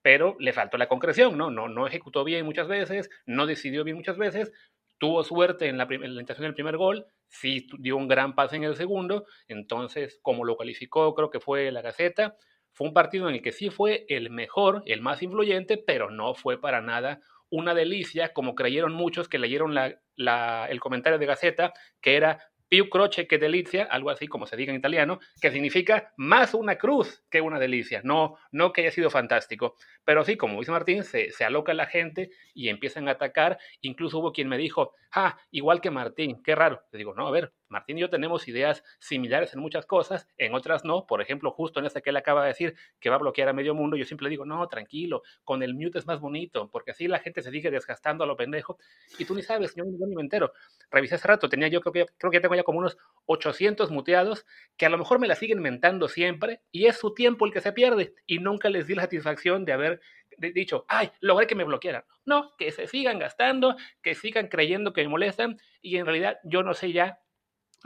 pero 0.03 0.35
le 0.39 0.53
faltó 0.53 0.77
la 0.77 0.87
concreción, 0.87 1.37
¿no? 1.37 1.49
¿no? 1.49 1.67
No 1.67 1.87
ejecutó 1.87 2.23
bien 2.23 2.45
muchas 2.45 2.67
veces, 2.67 3.09
no 3.25 3.47
decidió 3.47 3.83
bien 3.83 3.97
muchas 3.97 4.17
veces, 4.17 4.51
tuvo 4.97 5.23
suerte 5.23 5.67
en 5.67 5.77
la, 5.77 5.87
en 5.89 6.15
la 6.15 6.21
intención 6.21 6.45
del 6.45 6.53
primer 6.53 6.77
gol, 6.77 7.05
sí 7.27 7.67
dio 7.79 7.97
un 7.97 8.07
gran 8.07 8.35
pase 8.35 8.55
en 8.55 8.63
el 8.63 8.75
segundo, 8.75 9.25
entonces, 9.47 10.19
como 10.21 10.45
lo 10.45 10.57
calificó, 10.57 11.13
creo 11.13 11.29
que 11.29 11.39
fue 11.39 11.71
la 11.71 11.81
Gaceta, 11.81 12.37
fue 12.73 12.87
un 12.87 12.93
partido 12.93 13.27
en 13.27 13.35
el 13.35 13.41
que 13.41 13.51
sí 13.51 13.69
fue 13.69 14.05
el 14.07 14.29
mejor, 14.29 14.83
el 14.85 15.01
más 15.01 15.21
influyente, 15.23 15.77
pero 15.77 16.11
no 16.11 16.35
fue 16.35 16.61
para 16.61 16.81
nada 16.81 17.21
una 17.49 17.73
delicia, 17.73 18.33
como 18.33 18.55
creyeron 18.55 18.93
muchos 18.93 19.29
que 19.29 19.39
leyeron 19.39 19.75
el 19.77 20.79
comentario 20.79 21.17
de 21.17 21.25
Gaceta, 21.25 21.73
que 22.01 22.15
era 22.15 22.39
più 22.69 22.89
croce 22.89 23.27
que 23.27 23.37
delicia, 23.37 23.83
algo 23.83 24.09
así 24.09 24.27
como 24.27 24.45
se 24.45 24.57
diga 24.57 24.71
en 24.71 24.79
italiano, 24.79 25.19
que 25.41 25.51
significa 25.51 26.13
más 26.17 26.53
una 26.53 26.77
cruz 26.77 27.23
que 27.29 27.41
una 27.41 27.59
delicia, 27.59 28.01
no, 28.03 28.37
no 28.51 28.73
que 28.73 28.81
haya 28.81 28.91
sido 28.91 29.09
fantástico. 29.09 29.75
Pero 30.03 30.23
sí, 30.23 30.37
como 30.37 30.59
dice 30.59 30.71
Martín, 30.71 31.03
se, 31.03 31.31
se 31.31 31.43
aloca 31.45 31.73
la 31.73 31.85
gente 31.85 32.29
y 32.53 32.69
empiezan 32.69 33.07
a 33.07 33.11
atacar. 33.11 33.57
Incluso 33.81 34.19
hubo 34.19 34.31
quien 34.31 34.49
me 34.49 34.57
dijo, 34.57 34.93
ah, 35.13 35.37
igual 35.51 35.81
que 35.81 35.91
Martín, 35.91 36.41
qué 36.43 36.55
raro. 36.55 36.81
Le 36.91 36.97
digo, 36.97 37.13
no, 37.13 37.27
a 37.27 37.31
ver, 37.31 37.53
Martín 37.69 37.97
y 37.97 38.01
yo 38.01 38.09
tenemos 38.09 38.47
ideas 38.47 38.83
similares 38.99 39.53
en 39.53 39.59
muchas 39.59 39.85
cosas, 39.85 40.27
en 40.37 40.53
otras 40.53 40.85
no. 40.85 41.05
Por 41.05 41.21
ejemplo, 41.21 41.51
justo 41.51 41.79
en 41.79 41.85
esta 41.85 42.01
que 42.01 42.09
él 42.11 42.17
acaba 42.17 42.41
de 42.43 42.49
decir 42.49 42.75
que 42.99 43.09
va 43.09 43.15
a 43.15 43.19
bloquear 43.19 43.49
a 43.49 43.53
medio 43.53 43.75
mundo, 43.75 43.97
yo 43.97 44.05
siempre 44.05 44.29
digo, 44.29 44.45
no, 44.45 44.67
tranquilo, 44.67 45.23
con 45.43 45.63
el 45.63 45.73
mute 45.73 45.99
es 45.99 46.07
más 46.07 46.19
bonito, 46.19 46.69
porque 46.71 46.91
así 46.91 47.07
la 47.07 47.19
gente 47.19 47.41
se 47.41 47.51
sigue 47.51 47.71
desgastando 47.71 48.23
a 48.23 48.27
lo 48.27 48.37
pendejo 48.37 48.77
y 49.19 49.25
tú 49.25 49.35
ni 49.35 49.41
sabes, 49.41 49.75
yo, 49.75 49.83
ni 49.85 50.15
me 50.15 50.21
entero. 50.21 50.53
Revisé 50.91 51.15
hace 51.15 51.27
rato, 51.27 51.49
tenía 51.49 51.67
yo, 51.67 51.81
creo 51.81 51.93
que, 51.93 52.13
creo 52.17 52.31
que 52.31 52.39
tengo 52.39 52.55
ya 52.55 52.63
como 52.63 52.79
unos 52.79 52.97
800 53.25 53.91
muteados 53.91 54.45
que 54.77 54.85
a 54.85 54.89
lo 54.89 54.97
mejor 54.97 55.19
me 55.19 55.27
la 55.27 55.35
siguen 55.35 55.61
mentando 55.61 56.07
siempre 56.07 56.61
y 56.71 56.85
es 56.85 56.97
su 56.97 57.13
tiempo 57.13 57.45
el 57.45 57.53
que 57.53 57.61
se 57.61 57.73
pierde 57.73 58.13
y 58.25 58.39
nunca 58.39 58.69
les 58.69 58.87
di 58.87 58.95
la 58.95 59.03
satisfacción 59.03 59.65
de 59.65 59.73
haber 59.73 60.01
dicho, 60.37 60.85
ay, 60.87 61.11
logré 61.19 61.47
que 61.47 61.55
me 61.55 61.63
bloquearan. 61.63 62.03
No, 62.25 62.55
que 62.57 62.71
se 62.71 62.87
sigan 62.87 63.19
gastando, 63.19 63.75
que 64.01 64.15
sigan 64.15 64.47
creyendo 64.47 64.93
que 64.93 65.01
me 65.01 65.09
molestan 65.09 65.59
y 65.81 65.97
en 65.97 66.05
realidad 66.05 66.39
yo 66.43 66.63
no 66.63 66.73
sé 66.73 66.91
ya 66.91 67.19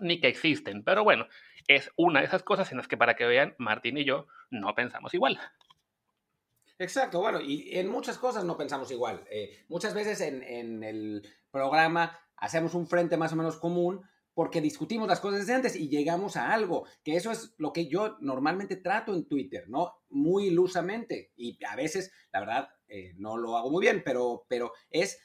ni 0.01 0.20
que 0.20 0.27
existen. 0.27 0.84
Pero 0.84 1.03
bueno, 1.03 1.27
es 1.67 1.91
una 1.96 2.20
de 2.20 2.25
esas 2.25 2.43
cosas 2.43 2.72
en 2.72 2.77
las 2.77 2.88
que 2.88 2.98
para 2.98 3.15
que 3.15 3.25
vean, 3.25 3.55
Martín 3.58 3.98
y 3.98 4.03
yo 4.03 4.27
no 4.50 4.74
pensamos 4.75 5.13
igual. 5.13 5.39
Exacto, 6.81 7.20
bueno, 7.20 7.39
y 7.39 7.77
en 7.77 7.88
muchas 7.89 8.17
cosas 8.17 8.43
no 8.43 8.58
pensamos 8.58 8.89
igual. 8.89 9.24
Eh, 9.29 9.65
muchas 9.67 9.93
veces 9.93 10.20
en, 10.22 10.84
el 10.84 11.22
programa 11.51 12.20
hacemos 12.38 12.74
un 12.74 12.88
frente 12.88 13.17
más 13.17 13.34
o 13.34 13.36
menos 13.36 13.58
común 13.58 14.01
porque 14.34 14.62
discutimos 14.62 15.08
las 15.08 15.20
cosas 15.20 15.41
desde 15.41 15.53
antes 15.53 15.75
y 15.75 15.89
llegamos 15.89 16.38
a 16.38 16.51
algo, 16.51 16.88
que 17.03 17.15
eso 17.15 17.31
es 17.31 17.53
lo 17.58 17.72
que 17.72 17.88
yo 17.88 18.17
normalmente 18.22 18.77
trato 18.77 19.13
en 19.13 19.27
Twitter, 19.27 19.70
¿no? 19.70 20.01
Muy 20.10 20.48
ilusamente, 20.48 21.31
y 21.36 21.63
a 21.65 21.75
veces, 21.75 22.12
la 22.31 22.39
verdad, 22.39 22.70
eh, 22.88 23.13
no 23.17 23.38
lo 23.38 23.58
hago 23.58 23.70
muy 23.70 23.81
bien, 23.81 24.01
pero, 24.03 24.46
pero 24.48 24.72
es 24.89 25.20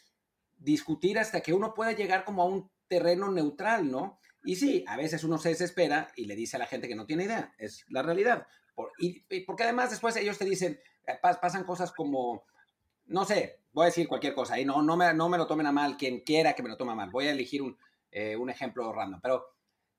discutir 0.59 1.19
hasta 1.19 1.41
que 1.41 1.55
uno 1.55 1.73
pueda 1.73 1.93
llegar 1.93 2.25
como 2.25 2.43
a 2.43 2.47
un 2.47 2.71
terreno 2.89 3.31
neutral, 3.31 3.91
¿no? 3.91 4.19
Y 4.47 4.55
sí, 4.57 4.85
a 4.87 4.97
veces 4.97 5.25
uno 5.25 5.39
se 5.39 5.51
desespera 5.51 6.13
y 6.15 6.25
le 6.25 6.37
dice 6.37 6.57
a 6.57 6.61
la 6.61 6.67
gente 6.67 6.87
que 6.87 6.95
no 6.95 7.05
tiene 7.05 7.25
idea, 7.25 7.53
es 7.59 7.85
la 7.89 8.03
realidad. 8.03 8.47
y, 8.99 9.21
porque 9.41 9.65
además 9.65 9.91
después 9.91 10.15
ellos 10.17 10.39
te 10.39 10.45
dicen, 10.45 10.81
eh, 11.07 11.19
pasan 11.21 11.65
cosas 11.65 11.93
como, 11.93 12.45
no 13.07 13.25
sé, 13.25 13.65
voy 13.73 13.83
a 13.83 13.87
decir 13.87 14.07
cualquier 14.07 14.35
cosa, 14.35 14.59
y 14.59 14.65
no, 14.65 14.83
no, 14.83 14.97
me, 14.97 15.13
no 15.15 15.29
me 15.29 15.37
lo 15.37 15.49
tomen 15.49 15.67
a 15.67 15.73
mal, 15.73 15.97
quien 15.97 16.21
quiera 16.21 16.55
que 16.55 16.63
me 16.63 16.69
lo 16.69 16.77
tome 16.77 16.93
a 16.93 16.95
mal, 16.95 17.11
voy 17.11 17.27
a 17.27 17.33
elegir 17.33 17.61
un, 17.61 17.77
eh, 18.13 18.37
un 18.37 18.49
ejemplo 18.49 18.93
random, 18.93 19.21
pero 19.21 19.57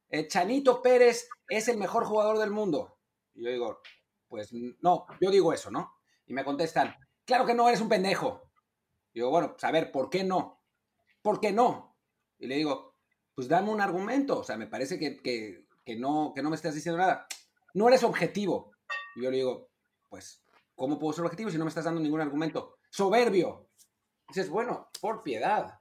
eh, 0.10 0.28
Chanito 0.28 0.82
Pérez 0.82 1.28
es 1.50 1.68
el 1.68 1.78
mejor 1.78 2.06
jugador 2.06 2.38
del 2.38 2.52
mundo. 2.52 2.98
Y 3.36 3.44
yo 3.44 3.52
digo, 3.52 3.82
pues 4.30 4.54
no, 4.54 5.06
yo 5.20 5.30
digo 5.30 5.52
eso, 5.52 5.70
¿no? 5.70 5.94
Y 6.26 6.34
me 6.34 6.46
contestan, 6.46 6.96
claro 7.26 7.46
que 7.46 7.54
no, 7.54 7.68
eres 7.68 7.82
un 7.82 7.90
pendejo. 7.90 8.50
Y 9.12 9.20
digo, 9.20 9.30
bueno, 9.30 9.52
pues 9.52 9.64
a 9.66 9.72
ver, 9.72 9.92
¿por 9.92 10.10
qué 10.10 10.24
no? 10.24 10.62
¿Por 11.22 11.42
qué 11.42 11.52
no? 11.52 11.98
Y 12.40 12.48
le 12.48 12.56
digo, 12.56 12.97
pues 13.38 13.48
dame 13.48 13.70
un 13.70 13.80
argumento, 13.80 14.40
o 14.40 14.44
sea, 14.44 14.58
me 14.58 14.66
parece 14.66 14.98
que, 14.98 15.22
que, 15.86 15.96
no, 15.96 16.34
que 16.36 16.42
no 16.42 16.50
me 16.50 16.56
estás 16.56 16.74
diciendo 16.74 16.98
nada. 16.98 17.28
No 17.76 17.88
eres 17.88 18.02
objetivo. 18.02 18.72
Y 19.16 19.22
yo 19.22 19.30
le 19.30 19.38
digo, 19.38 19.70
pues, 20.10 20.42
¿cómo 20.74 20.98
puedo 20.98 21.14
ser 21.14 21.24
objetivo 21.24 21.52
si 21.52 21.58
no 21.60 21.64
me 21.64 21.70
estás 21.70 21.86
dando 21.86 22.02
ningún 22.02 22.20
argumento? 22.20 22.80
Soberbio. 22.90 23.70
dices, 24.28 24.50
bueno, 24.50 24.90
por 25.00 25.22
piedad, 25.22 25.78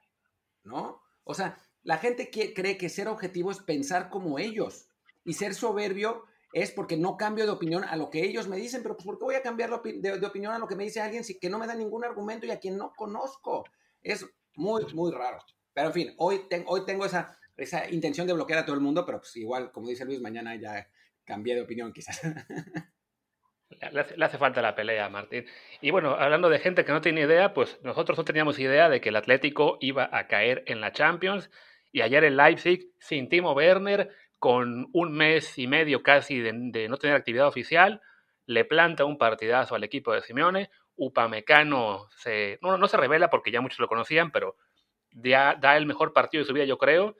¿no? 0.64 1.00
O 1.25 1.32
sea, 1.32 1.56
la 1.82 1.96
gente 1.96 2.28
cree 2.30 2.76
que 2.76 2.90
ser 2.90 3.08
objetivo 3.08 3.50
es 3.50 3.60
pensar 3.60 4.10
como 4.10 4.38
ellos 4.38 4.90
y 5.25 5.32
ser 5.32 5.54
soberbio 5.54 6.25
es 6.52 6.72
porque 6.72 6.98
no 6.98 7.16
cambio 7.16 7.46
de 7.46 7.52
opinión 7.52 7.84
a 7.84 7.96
lo 7.96 8.10
que 8.10 8.22
ellos 8.22 8.48
me 8.48 8.58
dicen, 8.58 8.82
pero 8.82 8.98
pues 8.98 9.06
¿por 9.06 9.16
qué 9.16 9.25
voy 9.25 9.34
a 9.34 9.42
cambiar 9.42 9.70
de, 9.82 10.26
opinión 10.26 10.52
a 10.52 10.58
lo 10.58 10.68
que 10.68 10.76
me 10.76 10.84
dice 10.84 11.00
alguien 11.00 11.25
si 11.25 11.38
que 11.38 11.48
no 11.48 11.58
me 11.58 11.66
da 11.66 11.75
ningún 11.75 12.04
argumento 12.04 12.44
y 12.44 12.50
a 12.50 12.60
quien 12.60 12.76
no 12.76 12.92
conozco? 12.94 13.64
Es 14.02 14.26
muy, 14.56 14.84
muy 14.92 15.10
raro. 15.10 15.38
Pero 15.72 15.88
en 15.88 15.94
fin, 15.94 16.14
hoy, 16.18 16.46
hoy 16.66 16.84
tengo 16.84 17.06
esa, 17.06 17.38
esa 17.56 17.90
intención 17.90 18.26
de 18.26 18.34
bloquear 18.34 18.60
a 18.60 18.64
todo 18.64 18.75
el 18.75 18.82
mundo, 18.82 19.04
pero 19.06 19.18
pues 19.18 19.34
igual, 19.36 19.72
como 19.72 19.88
dice 19.88 20.04
Luis, 20.04 20.20
mañana 20.20 20.54
ya 20.56 20.88
cambié 21.25 21.54
de 21.54 21.62
opinión 21.62 21.92
quizás. 21.92 22.22
Le 23.68 24.25
hace, 24.25 24.38
falta 24.38 24.62
la 24.62 24.75
pelea, 24.75 25.08
Martín. 25.08 25.44
Y 25.80 25.90
bueno, 25.90 26.14
hablando 26.14 26.48
de 26.48 26.60
gente 26.60 26.84
que 26.84 26.92
no 26.92 27.00
tiene 27.00 27.22
idea, 27.22 27.52
pues 27.52 27.78
nosotros 27.82 28.16
no 28.16 28.25
teníamos 28.25 28.58
idea 28.58 28.88
de 28.88 29.00
que 29.00 29.08
el 29.08 29.16
Atlético 29.16 29.76
iba 29.80 30.08
a 30.12 30.28
caer 30.28 30.62
en 30.66 30.80
la 30.80 30.92
Champions. 30.92 31.50
Y 31.92 32.00
ayer 32.00 32.25
el 32.25 32.36
Leipzig, 32.36 32.92
sin 33.00 33.28
Timo 33.28 33.52
Werner, 33.52 34.10
con 34.38 34.88
un 34.92 35.12
mes 35.12 35.58
y 35.58 35.66
medio 35.66 36.02
casi 36.02 36.40
de, 36.40 36.52
no 36.88 36.96
tener 36.96 37.16
actividad 37.16 37.48
oficial, 37.48 38.00
le 38.46 38.64
planta 38.64 39.04
un 39.04 39.18
partidazo 39.18 39.75
al 39.75 39.84
equipo 39.84 40.12
de 40.12 40.22
Simeone. 40.22 40.70
Upamecano 40.94 42.08
se, 42.16 42.58
no, 42.62 42.78
no 42.78 42.86
se 42.86 42.96
revela 42.96 43.30
porque 43.30 43.50
ya 43.50 43.60
muchos 43.60 43.80
lo 43.80 43.88
conocían, 43.88 44.30
pero 44.30 44.56
da, 45.10 45.56
da 45.60 45.76
el 45.76 45.86
mejor 45.86 46.12
partido 46.12 46.42
de 46.42 46.46
su 46.46 46.54
vida, 46.54 46.64
yo 46.64 46.78
creo. 46.78 47.16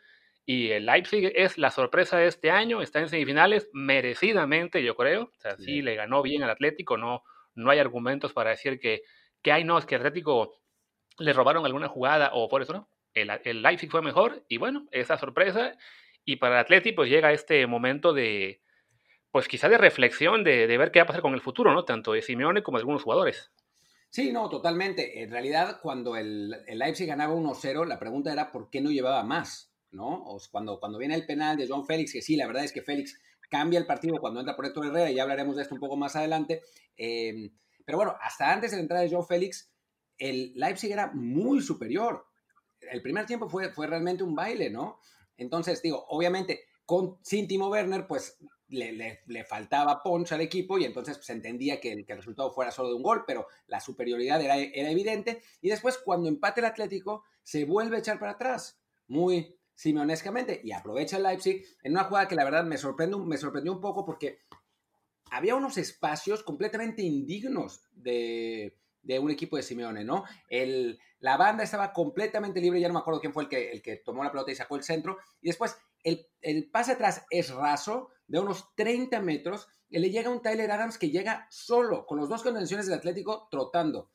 Y 0.49 0.71
el 0.71 0.87
Leipzig 0.87 1.33
es 1.35 1.59
la 1.59 1.73
sorpresa 1.73 2.17
de 2.19 2.29
este 2.29 2.53
año, 2.53 2.81
está 2.81 3.01
en 3.01 3.09
semifinales 3.09 3.69
merecidamente, 3.73 4.83
yo 4.85 4.95
creo. 4.95 5.25
O 5.25 5.41
sea, 5.41 5.57
sí, 5.57 5.83
le 5.83 5.97
ganó 5.97 6.23
bien 6.23 6.45
al 6.45 6.51
Atlético, 6.51 6.97
no, 6.97 7.25
no 7.57 7.71
hay 7.71 7.81
argumentos 7.81 8.33
para 8.33 8.51
decir 8.51 8.79
que, 8.79 9.03
que 9.43 9.51
hay, 9.51 9.65
no, 9.65 9.77
es 9.77 9.87
que 9.87 9.97
el 9.97 10.03
Atlético 10.03 10.55
le 11.19 11.33
robaron 11.33 11.67
alguna 11.67 11.89
jugada 11.89 12.31
o 12.33 12.49
por 12.49 12.63
eso 12.63 12.73
no. 12.73 12.89
El, 13.13 13.31
el 13.45 13.61
Leipzig 13.61 13.91
fue 13.91 14.03
mejor 14.03 14.45
y 14.49 14.59
bueno, 14.59 14.87
esa 14.93 15.19
sorpresa. 15.19 15.77
Y 16.25 16.37
para 16.37 16.55
el 16.55 16.61
Atlético 16.61 16.97
pues 16.97 17.11
llega 17.11 17.33
este 17.33 17.67
momento 17.67 18.13
de, 18.13 18.63
pues 19.33 19.49
quizá 19.49 19.69
de 19.69 19.79
reflexión, 19.79 20.45
de, 20.45 20.69
de, 20.69 20.79
ver 20.79 20.93
qué 20.93 21.01
va 21.01 21.05
a 21.05 21.07
pasar 21.07 21.23
con 21.23 21.35
el 21.35 21.41
futuro, 21.41 21.73
¿no? 21.73 21.85
Tanto 21.85 22.13
de 22.13 22.23
Simeone 22.23 22.63
como 22.63 22.79
de 22.79 22.83
algunos 22.83 23.03
jugadores. 23.03 23.51
Sí, 24.11 24.33
no, 24.33 24.49
totalmente. 24.49 25.23
En 25.23 25.31
realidad, 25.31 25.81
cuando 25.83 26.17
el, 26.17 26.55
el 26.67 26.79
Leipzig 26.79 27.09
ganaba 27.09 27.35
1-0, 27.35 27.85
la 27.87 27.99
pregunta 27.99 28.33
era 28.33 28.53
por 28.53 28.71
qué 28.71 28.81
no 28.81 28.91
llevaba 28.91 29.25
más. 29.25 29.76
¿No? 29.91 30.25
Cuando, 30.51 30.79
cuando 30.79 30.99
viene 30.99 31.15
el 31.15 31.27
penal 31.27 31.57
de 31.57 31.67
John 31.69 31.87
Félix, 31.87 32.13
que 32.13 32.23
sí, 32.23 32.37
la 32.37 32.47
verdad 32.47 32.65
es 32.65 32.73
que 32.73 32.83
Félix 32.83 33.19
cambia 33.49 33.79
el 33.79 33.87
partido 33.87 34.19
cuando 34.19 34.41
entra 34.41 34.57
por 34.57 34.67
Héctor 34.67 34.87
Herrera, 34.87 35.11
y 35.11 35.15
ya 35.15 35.23
hablaremos 35.23 35.57
de 35.57 35.63
esto 35.63 35.75
un 35.75 35.81
poco 35.81 35.97
más 35.97 36.17
adelante. 36.17 36.63
Em, 36.97 37.51
pero 37.85 37.99
bueno, 37.99 38.17
hasta 38.21 38.53
antes 38.53 38.71
de 38.71 38.79
la 38.79 38.83
entrada 38.83 39.03
de 39.03 39.11
John 39.11 39.27
Félix, 39.27 39.71
el 40.19 40.53
Leipzig 40.55 40.93
era 40.93 41.11
muy 41.13 41.61
superior. 41.61 42.27
El 42.81 43.03
primer 43.03 43.27
tiempo 43.27 43.49
fue, 43.49 43.71
fue 43.71 43.87
realmente 43.87 44.25
un 44.25 44.35
baile, 44.35 44.71
¿no? 44.71 45.01
Entonces, 45.37 45.83
digo, 45.83 46.05
obviamente, 46.09 46.65
con, 46.85 47.19
sin 47.23 47.47
Timo 47.47 47.69
Werner, 47.69 48.07
pues 48.07 48.39
le, 48.69 49.21
le, 49.25 49.45
faltaba 49.45 50.03
punch 50.03 50.33
al 50.33 50.41
equipo 50.41 50.79
y 50.79 50.85
entonces 50.85 51.19
se 51.23 51.33
entendía 51.33 51.81
que 51.81 51.93
el, 51.93 52.05
que 52.05 52.13
el, 52.13 52.19
resultado 52.19 52.51
fuera 52.53 52.71
solo 52.71 52.89
de 52.89 52.95
un 52.95 53.03
gol, 53.03 53.25
pero 53.27 53.47
la 53.69 53.81
superioridad 53.81 54.41
era, 54.41 54.57
era 54.57 54.91
evidente. 54.91 55.43
Y 55.61 55.69
después, 55.69 55.99
cuando 55.99 56.29
empate 56.29 56.61
el 56.61 56.67
Atlético, 56.67 57.25
se 57.43 57.65
vuelve 57.65 57.97
a 57.97 58.01
echar 58.01 58.19
para 58.19 58.33
atrás. 58.33 58.81
Muy, 59.09 59.56
simeonescamente 59.77 60.61
y 60.65 60.73
aprovecha 60.73 61.19
el 61.19 61.23
Leipzig 61.23 61.65
en 61.83 61.93
una 61.93 62.05
jugada 62.05 62.27
que 62.27 62.35
la 62.35 62.45
verdad 62.45 62.65
me, 62.65 62.79
sorprendió 62.79 63.73
un 63.73 63.81
poco 63.81 64.05
porque 64.05 64.41
había 65.31 65.55
unos 65.55 65.77
espacios 65.77 66.43
completamente 66.43 67.03
indignos 67.03 67.83
de, 67.93 68.75
un 69.21 69.31
equipo 69.31 69.57
de 69.57 69.63
Simeone, 69.63 70.03
¿no? 70.03 70.25
El, 70.49 70.99
la 71.21 71.37
banda 71.37 71.63
estaba 71.63 71.93
completamente 71.93 72.61
libre, 72.61 72.81
ya 72.81 72.89
no 72.89 72.95
me 72.95 73.01
acuerdo 73.01 73.21
quién 73.21 73.35
fue 73.35 73.45
el 73.45 73.49
que, 73.49 73.71
el 73.71 73.83
que 73.83 73.97
tomó 73.97 74.25
la 74.25 74.33
pelota 74.33 74.51
y 74.51 74.57
sacó 74.57 74.77
el 74.77 74.83
centro, 74.83 75.19
y 75.43 75.49
después 75.49 75.77
el, 76.03 76.27
el 76.41 76.71
pase 76.71 76.93
atrás 76.93 77.27
es 77.31 77.51
raso, 77.51 78.09
de 78.27 78.41
unos 78.41 78.75
30 78.77 79.21
metros, 79.21 79.69
y 79.89 79.99
le 79.99 80.11
llega 80.11 80.31
un 80.31 80.43
Tyler 80.43 80.71
Adams 80.71 80.99
que 80.99 81.11
llega 81.11 81.47
solo, 81.51 82.07
con 82.07 82.19
los 82.19 82.29
dos 82.29 82.43
contenciones 82.43 82.87
del 82.87 82.99
Atlético 82.99 83.47
trotando. 83.51 84.11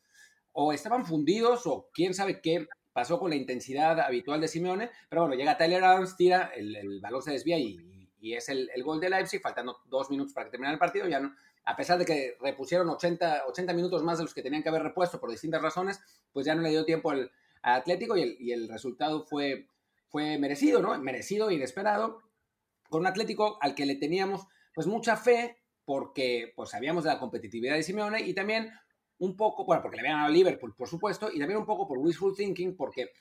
O 0.53 0.73
estaban 0.73 1.05
fundidos, 1.05 1.65
o 1.65 1.89
quién 1.93 2.13
sabe 2.13 2.41
qué 2.41 2.67
pasó 2.93 3.19
con 3.19 3.29
la 3.29 3.35
intensidad 3.35 3.99
habitual 3.99 4.41
de 4.41 4.47
Simeone, 4.47 4.89
pero 5.09 5.21
bueno, 5.21 5.35
llega 5.35 5.57
Tyler 5.57 5.83
Adams, 5.83 6.15
tira, 6.15 6.51
el, 6.55 6.99
balón 7.01 7.21
se 7.21 7.31
desvía 7.31 7.57
y, 7.57 7.79
es 8.21 8.49
el, 8.49 8.69
gol 8.83 8.99
de 8.99 9.09
Leipzig, 9.09 9.41
faltando 9.41 9.77
dos 9.85 10.09
minutos 10.09 10.33
para 10.33 10.45
que 10.45 10.51
termine 10.51 10.73
el 10.73 10.79
partido, 10.79 11.07
ya 11.07 11.19
no, 11.19 11.33
a 11.65 11.75
pesar 11.75 11.97
de 11.97 12.05
que 12.05 12.37
repusieron 12.41 12.89
80, 12.89 13.43
80 13.47 13.73
minutos 13.73 14.03
más 14.03 14.17
de 14.17 14.25
los 14.25 14.33
que 14.33 14.41
tenían 14.41 14.63
que 14.63 14.69
haber 14.69 14.83
repuesto 14.83 15.19
por 15.19 15.31
distintas 15.31 15.61
razones, 15.61 15.99
pues 16.31 16.45
ya 16.45 16.55
no 16.55 16.61
le 16.61 16.69
dio 16.69 16.85
tiempo 16.85 17.11
al, 17.11 17.31
Atlético 17.63 18.17
y 18.17 18.23
el, 18.23 18.37
y 18.39 18.53
el, 18.53 18.67
resultado 18.67 19.23
fue, 19.23 19.67
fue 20.07 20.39
merecido, 20.39 20.81
¿no? 20.81 20.97
Merecido, 20.97 21.51
inesperado, 21.51 22.23
con 22.89 23.01
un 23.01 23.07
Atlético 23.07 23.59
al 23.61 23.75
que 23.75 23.85
le 23.85 23.95
teníamos 23.95 24.47
pues 24.73 24.87
mucha 24.87 25.15
fe 25.15 25.57
porque 25.85 26.53
pues 26.55 26.69
sabíamos 26.69 27.03
de 27.03 27.09
la 27.09 27.19
competitividad 27.19 27.75
de 27.75 27.83
Simeone 27.83 28.21
y 28.21 28.33
también 28.33 28.71
un 29.21 29.37
poco, 29.37 29.65
bueno, 29.65 29.83
porque 29.83 29.97
le 29.97 30.01
habían 30.01 30.15
ganado 30.15 30.33
Liverpool, 30.33 30.73
por 30.75 30.87
supuesto, 30.87 31.29
y 31.31 31.37
también 31.37 31.59
un 31.59 31.65
poco 31.65 31.87
por 31.87 31.99
wishful 31.99 32.35
thinking, 32.35 32.75
porque 32.75 33.11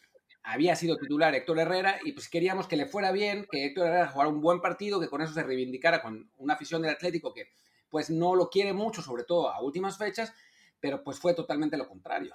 había 0.42 0.74
sido 0.74 0.96
titular 0.96 1.34
Héctor 1.34 1.58
Herrera 1.58 1.98
y 2.02 2.12
pues 2.12 2.30
queríamos 2.30 2.66
que 2.66 2.76
le 2.76 2.86
fuera 2.86 3.12
bien, 3.12 3.46
que 3.50 3.66
Héctor 3.66 3.86
Herrera 3.86 4.08
jugara 4.08 4.30
un 4.30 4.40
buen 4.40 4.62
partido, 4.62 4.98
que 4.98 5.08
con 5.08 5.20
eso 5.20 5.34
se 5.34 5.42
reivindicara 5.42 6.00
con 6.00 6.30
una 6.38 6.54
afición 6.54 6.80
del 6.80 6.92
Atlético 6.92 7.34
que 7.34 7.50
pues 7.90 8.08
no 8.08 8.34
lo 8.34 8.48
quiere 8.48 8.72
mucho, 8.72 9.02
sobre 9.02 9.24
todo 9.24 9.50
a 9.50 9.60
últimas 9.60 9.98
fechas, 9.98 10.32
pero 10.80 11.04
pues 11.04 11.18
fue 11.18 11.34
totalmente 11.34 11.76
lo 11.76 11.86
contrario. 11.86 12.32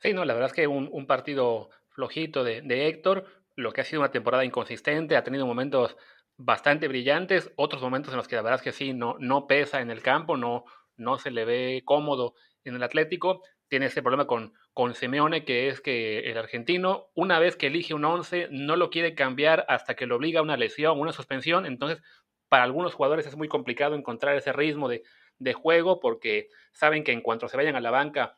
Sí, 0.00 0.12
no, 0.12 0.24
la 0.24 0.34
verdad 0.34 0.50
es 0.50 0.54
que 0.54 0.68
un, 0.68 1.06
partido 1.08 1.70
flojito 1.88 2.44
de, 2.44 2.62
de 2.62 2.86
Héctor, 2.86 3.26
lo 3.56 3.72
que 3.72 3.80
ha 3.80 3.84
sido 3.84 4.02
una 4.02 4.12
temporada 4.12 4.44
inconsistente, 4.44 5.16
ha 5.16 5.24
tenido 5.24 5.44
momentos 5.44 5.96
bastante 6.36 6.86
brillantes, 6.86 7.50
otros 7.56 7.82
momentos 7.82 8.12
en 8.12 8.18
los 8.18 8.28
que 8.28 8.36
la 8.36 8.42
verdad 8.42 8.60
es 8.60 8.62
que 8.62 8.70
sí, 8.70 8.94
no, 8.94 9.16
no 9.18 9.48
pesa 9.48 9.80
en 9.80 9.90
el 9.90 10.02
campo, 10.02 10.36
no, 10.36 10.66
no 10.98 11.18
se 11.18 11.30
le 11.30 11.44
ve 11.44 11.82
cómodo 11.84 12.34
en 12.64 12.76
el 12.76 12.82
Atlético. 12.82 13.42
Tiene 13.68 13.86
ese 13.86 14.02
problema 14.02 14.26
con, 14.26 14.52
con 14.72 14.94
Simeone, 14.94 15.44
que 15.44 15.68
es 15.68 15.80
que 15.80 16.30
el 16.30 16.38
argentino, 16.38 17.06
una 17.14 17.38
vez 17.38 17.56
que 17.56 17.68
elige 17.68 17.94
un 17.94 18.04
11, 18.04 18.48
no 18.50 18.76
lo 18.76 18.90
quiere 18.90 19.14
cambiar 19.14 19.64
hasta 19.68 19.94
que 19.94 20.06
lo 20.06 20.16
obliga 20.16 20.40
a 20.40 20.42
una 20.42 20.56
lesión, 20.56 20.98
una 21.00 21.12
suspensión. 21.12 21.66
Entonces, 21.66 22.02
para 22.48 22.64
algunos 22.64 22.94
jugadores 22.94 23.26
es 23.26 23.36
muy 23.36 23.48
complicado 23.48 23.94
encontrar 23.94 24.36
ese 24.36 24.52
ritmo 24.52 24.88
de, 24.88 25.02
de 25.38 25.52
juego 25.52 26.00
porque 26.00 26.48
saben 26.72 27.04
que 27.04 27.12
en 27.12 27.20
cuanto 27.20 27.48
se 27.48 27.56
vayan 27.56 27.76
a 27.76 27.80
la 27.80 27.90
banca 27.90 28.34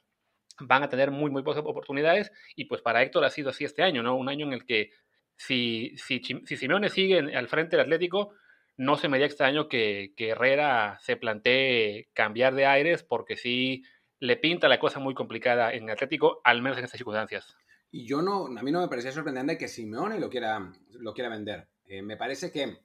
van 0.60 0.82
a 0.82 0.88
tener 0.88 1.10
muy, 1.10 1.30
muy 1.30 1.42
pocas 1.42 1.64
oportunidades. 1.64 2.32
Y 2.56 2.66
pues 2.66 2.82
para 2.82 3.02
Héctor 3.02 3.24
ha 3.24 3.30
sido 3.30 3.50
así 3.50 3.64
este 3.64 3.82
año, 3.82 4.02
¿no? 4.02 4.16
Un 4.16 4.28
año 4.28 4.46
en 4.46 4.52
el 4.52 4.64
que 4.64 4.90
si, 5.36 5.96
si, 5.96 6.20
si 6.20 6.56
Simeone 6.56 6.90
sigue 6.90 7.18
al 7.18 7.48
frente 7.48 7.76
del 7.76 7.84
Atlético, 7.84 8.34
no 8.80 8.96
se 8.96 9.08
me 9.08 9.18
haría 9.18 9.26
extraño 9.26 9.68
que, 9.68 10.14
Herrera 10.16 10.98
se 11.02 11.14
plantee 11.16 12.08
cambiar 12.14 12.54
de 12.54 12.64
aires 12.64 13.02
porque 13.02 13.36
sí 13.36 13.82
le 14.20 14.38
pinta 14.38 14.68
la 14.68 14.80
cosa 14.80 14.98
muy 14.98 15.12
complicada 15.12 15.74
en 15.74 15.90
Atlético, 15.90 16.40
al 16.44 16.62
menos 16.62 16.78
en 16.78 16.84
estas 16.84 16.96
circunstancias. 16.96 17.54
Y 17.90 18.06
yo 18.06 18.22
no, 18.22 18.46
a 18.46 18.62
mí 18.62 18.72
no 18.72 18.80
me 18.80 18.88
parecía 18.88 19.12
sorprendente 19.12 19.58
que 19.58 19.68
Simeone 19.68 20.18
lo 20.18 20.30
quiera, 20.30 20.72
lo 20.92 21.12
quiera 21.12 21.28
vender. 21.28 21.68
Eh, 21.84 22.00
me 22.00 22.16
parece 22.16 22.50
que, 22.50 22.78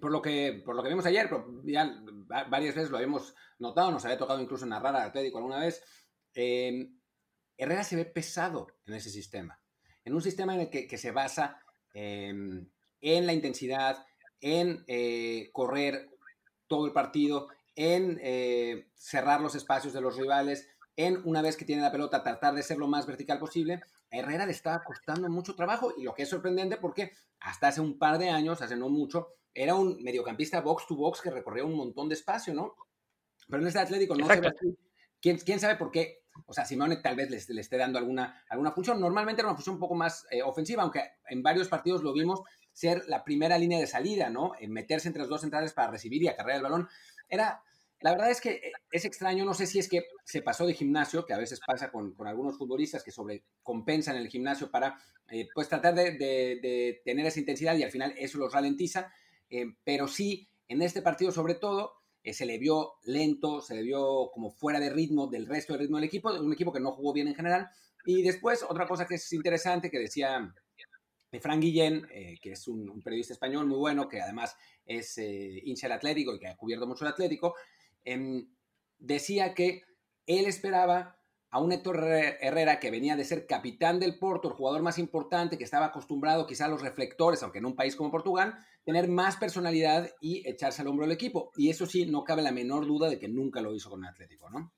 por 0.00 0.10
lo 0.10 0.20
que, 0.20 0.64
por 0.66 0.74
lo 0.74 0.82
que 0.82 0.88
vimos 0.88 1.06
ayer, 1.06 1.30
ya 1.62 2.02
varias 2.48 2.74
veces 2.74 2.90
lo 2.90 2.96
habíamos 2.96 3.36
notado, 3.60 3.92
nos 3.92 4.04
había 4.04 4.18
tocado 4.18 4.40
incluso 4.40 4.66
narrar 4.66 4.96
a 4.96 5.04
Atlético 5.04 5.38
alguna 5.38 5.60
vez, 5.60 5.80
eh, 6.34 6.88
Herrera 7.56 7.84
se 7.84 7.94
ve 7.94 8.04
pesado 8.04 8.66
en 8.84 8.94
ese 8.94 9.10
sistema. 9.10 9.60
En 10.02 10.12
un 10.12 10.22
sistema 10.22 10.56
en 10.56 10.62
el 10.62 10.70
que, 10.70 10.98
se 10.98 11.12
basa 11.12 11.62
en 11.94 12.66
la 13.00 13.32
intensidad, 13.32 14.07
en 14.40 14.84
eh, 14.86 15.50
correr 15.52 16.10
todo 16.66 16.86
el 16.86 16.92
partido, 16.92 17.48
en 17.74 18.18
eh, 18.22 18.88
cerrar 18.94 19.40
los 19.40 19.54
espacios 19.54 19.92
de 19.92 20.00
los 20.00 20.16
rivales, 20.16 20.68
en 20.96 21.20
una 21.24 21.42
vez 21.42 21.56
que 21.56 21.64
tiene 21.64 21.82
la 21.82 21.92
pelota 21.92 22.22
tratar 22.22 22.54
de 22.54 22.62
ser 22.62 22.76
lo 22.78 22.88
más 22.88 23.06
vertical 23.06 23.38
posible. 23.38 23.80
A 24.10 24.16
Herrera 24.16 24.46
le 24.46 24.52
estaba 24.52 24.82
costando 24.82 25.28
mucho 25.28 25.54
trabajo 25.54 25.92
y 25.96 26.02
lo 26.02 26.14
que 26.14 26.22
es 26.22 26.28
sorprendente 26.28 26.76
porque 26.76 27.12
hasta 27.40 27.68
hace 27.68 27.80
un 27.80 27.98
par 27.98 28.18
de 28.18 28.30
años, 28.30 28.62
hace 28.62 28.76
no 28.76 28.88
mucho, 28.88 29.28
era 29.54 29.74
un 29.74 30.02
mediocampista 30.02 30.60
box 30.60 30.86
to 30.86 30.96
box 30.96 31.20
que 31.20 31.30
recorría 31.30 31.64
un 31.64 31.76
montón 31.76 32.08
de 32.08 32.14
espacio, 32.14 32.52
¿no? 32.52 32.74
Pero 33.48 33.62
en 33.62 33.68
este 33.68 33.80
Atlético 33.80 34.14
no 34.14 34.26
se 34.26 34.40
ve 34.40 34.48
así. 34.48 34.78
¿Quién, 35.20 35.38
¿Quién, 35.38 35.58
sabe 35.58 35.76
por 35.76 35.90
qué? 35.90 36.22
O 36.46 36.52
sea, 36.52 36.64
Simone 36.64 36.96
tal 36.96 37.16
vez 37.16 37.30
le, 37.30 37.54
le 37.54 37.60
esté 37.60 37.76
dando 37.76 37.98
alguna, 37.98 38.44
alguna 38.48 38.72
función. 38.72 39.00
Normalmente 39.00 39.40
era 39.40 39.48
una 39.48 39.56
función 39.56 39.74
un 39.74 39.80
poco 39.80 39.94
más 39.94 40.26
eh, 40.30 40.42
ofensiva, 40.42 40.82
aunque 40.82 41.02
en 41.28 41.42
varios 41.42 41.68
partidos 41.68 42.02
lo 42.02 42.12
vimos 42.12 42.42
ser 42.78 43.02
la 43.08 43.24
primera 43.24 43.58
línea 43.58 43.80
de 43.80 43.88
salida, 43.88 44.30
¿no? 44.30 44.52
En 44.60 44.70
meterse 44.70 45.08
entre 45.08 45.22
los 45.22 45.28
dos 45.28 45.40
centrales 45.40 45.72
para 45.72 45.90
recibir 45.90 46.22
y 46.22 46.28
acarrear 46.28 46.58
el 46.58 46.62
balón. 46.62 46.88
Era, 47.28 47.60
la 47.98 48.12
verdad 48.12 48.30
es 48.30 48.40
que 48.40 48.50
eh, 48.50 48.72
es 48.92 49.04
extraño, 49.04 49.44
no 49.44 49.52
sé 49.52 49.66
si 49.66 49.80
es 49.80 49.88
que 49.88 50.04
se 50.24 50.42
pasó 50.42 50.64
de 50.64 50.74
gimnasio, 50.74 51.26
que 51.26 51.32
a 51.32 51.38
veces 51.38 51.58
pasa 51.66 51.90
con, 51.90 52.14
algunos 52.24 52.56
futbolistas 52.56 53.02
que 53.02 53.10
sobrecompensan 53.10 54.14
el 54.14 54.28
gimnasio 54.28 54.70
para, 54.70 54.96
eh, 55.28 55.48
pues, 55.52 55.68
tratar 55.68 55.92
de, 55.92 57.00
tener 57.04 57.26
esa 57.26 57.40
intensidad 57.40 57.74
y 57.74 57.82
al 57.82 57.90
final 57.90 58.14
eso 58.16 58.38
los 58.38 58.52
ralentiza, 58.52 59.12
eh, 59.50 59.66
pero 59.82 60.06
sí, 60.06 60.48
en 60.68 60.80
este 60.80 61.02
partido 61.02 61.32
sobre 61.32 61.56
todo, 61.56 61.94
se 62.22 62.46
le 62.46 62.58
vio 62.58 62.92
lento, 63.04 63.60
se 63.60 63.74
le 63.74 63.82
vio 63.82 64.30
como 64.32 64.50
fuera 64.52 64.78
de 64.78 64.90
ritmo 64.90 65.26
del 65.26 65.46
resto 65.46 65.72
del 65.72 65.80
ritmo 65.80 65.96
del 65.96 66.04
equipo, 66.04 66.30
un 66.30 66.52
equipo 66.52 66.72
que 66.72 66.78
no 66.78 66.92
jugó 66.92 67.12
bien 67.12 67.26
en 67.26 67.34
general. 67.34 67.70
Y 68.04 68.22
después, 68.22 68.62
otra 68.62 68.86
cosa 68.86 69.06
que 69.06 69.14
es 69.14 69.32
interesante 69.32 69.90
que 69.90 69.98
decía 69.98 70.54
de 71.30 71.40
Frank 71.40 71.60
Guillén, 71.60 72.06
eh, 72.10 72.38
que 72.40 72.52
es 72.52 72.66
un, 72.68 73.02
periodista 73.02 73.32
español 73.32 73.66
muy 73.66 73.78
bueno, 73.78 74.08
que 74.08 74.20
además 74.20 74.56
es 74.84 75.18
eh, 75.18 75.60
hincha 75.64 75.86
del 75.86 75.96
Atlético 75.96 76.34
y 76.34 76.38
que 76.38 76.48
ha 76.48 76.56
cubierto 76.56 76.86
mucho 76.86 77.04
el 77.04 77.12
Atlético, 77.12 77.54
em, 78.04 78.48
decía 78.98 79.54
que 79.54 79.82
él 80.26 80.46
esperaba 80.46 81.18
a 81.50 81.60
un 81.60 81.72
Héctor 81.72 82.04
Herrera 82.04 82.78
que 82.78 82.90
venía 82.90 83.16
de 83.16 83.24
ser 83.24 83.46
capitán 83.46 83.98
del 83.98 84.18
Porto, 84.18 84.48
el 84.48 84.54
jugador 84.54 84.82
más 84.82 84.98
importante, 84.98 85.56
que 85.56 85.64
estaba 85.64 85.86
acostumbrado 85.86 86.46
quizá 86.46 86.66
a 86.66 86.68
los 86.68 86.82
reflectores, 86.82 87.42
aunque 87.42 87.58
en 87.58 87.64
un 87.64 87.74
país 87.74 87.96
como 87.96 88.10
Portugal, 88.10 88.58
tener 88.84 89.08
más 89.08 89.36
personalidad 89.36 90.10
y 90.20 90.46
echarse 90.48 90.82
al 90.82 90.88
hombro 90.88 91.06
del 91.06 91.14
equipo. 91.14 91.50
Y 91.56 91.70
eso 91.70 91.86
sí, 91.86 92.04
no 92.04 92.24
cabe 92.24 92.42
la 92.42 92.52
menor 92.52 92.86
duda 92.86 93.08
de 93.08 93.18
que 93.18 93.28
nunca 93.28 93.62
lo 93.62 93.74
hizo 93.74 93.88
con 93.88 94.04
el 94.04 94.10
Atlético, 94.10 94.50
¿no? 94.50 94.72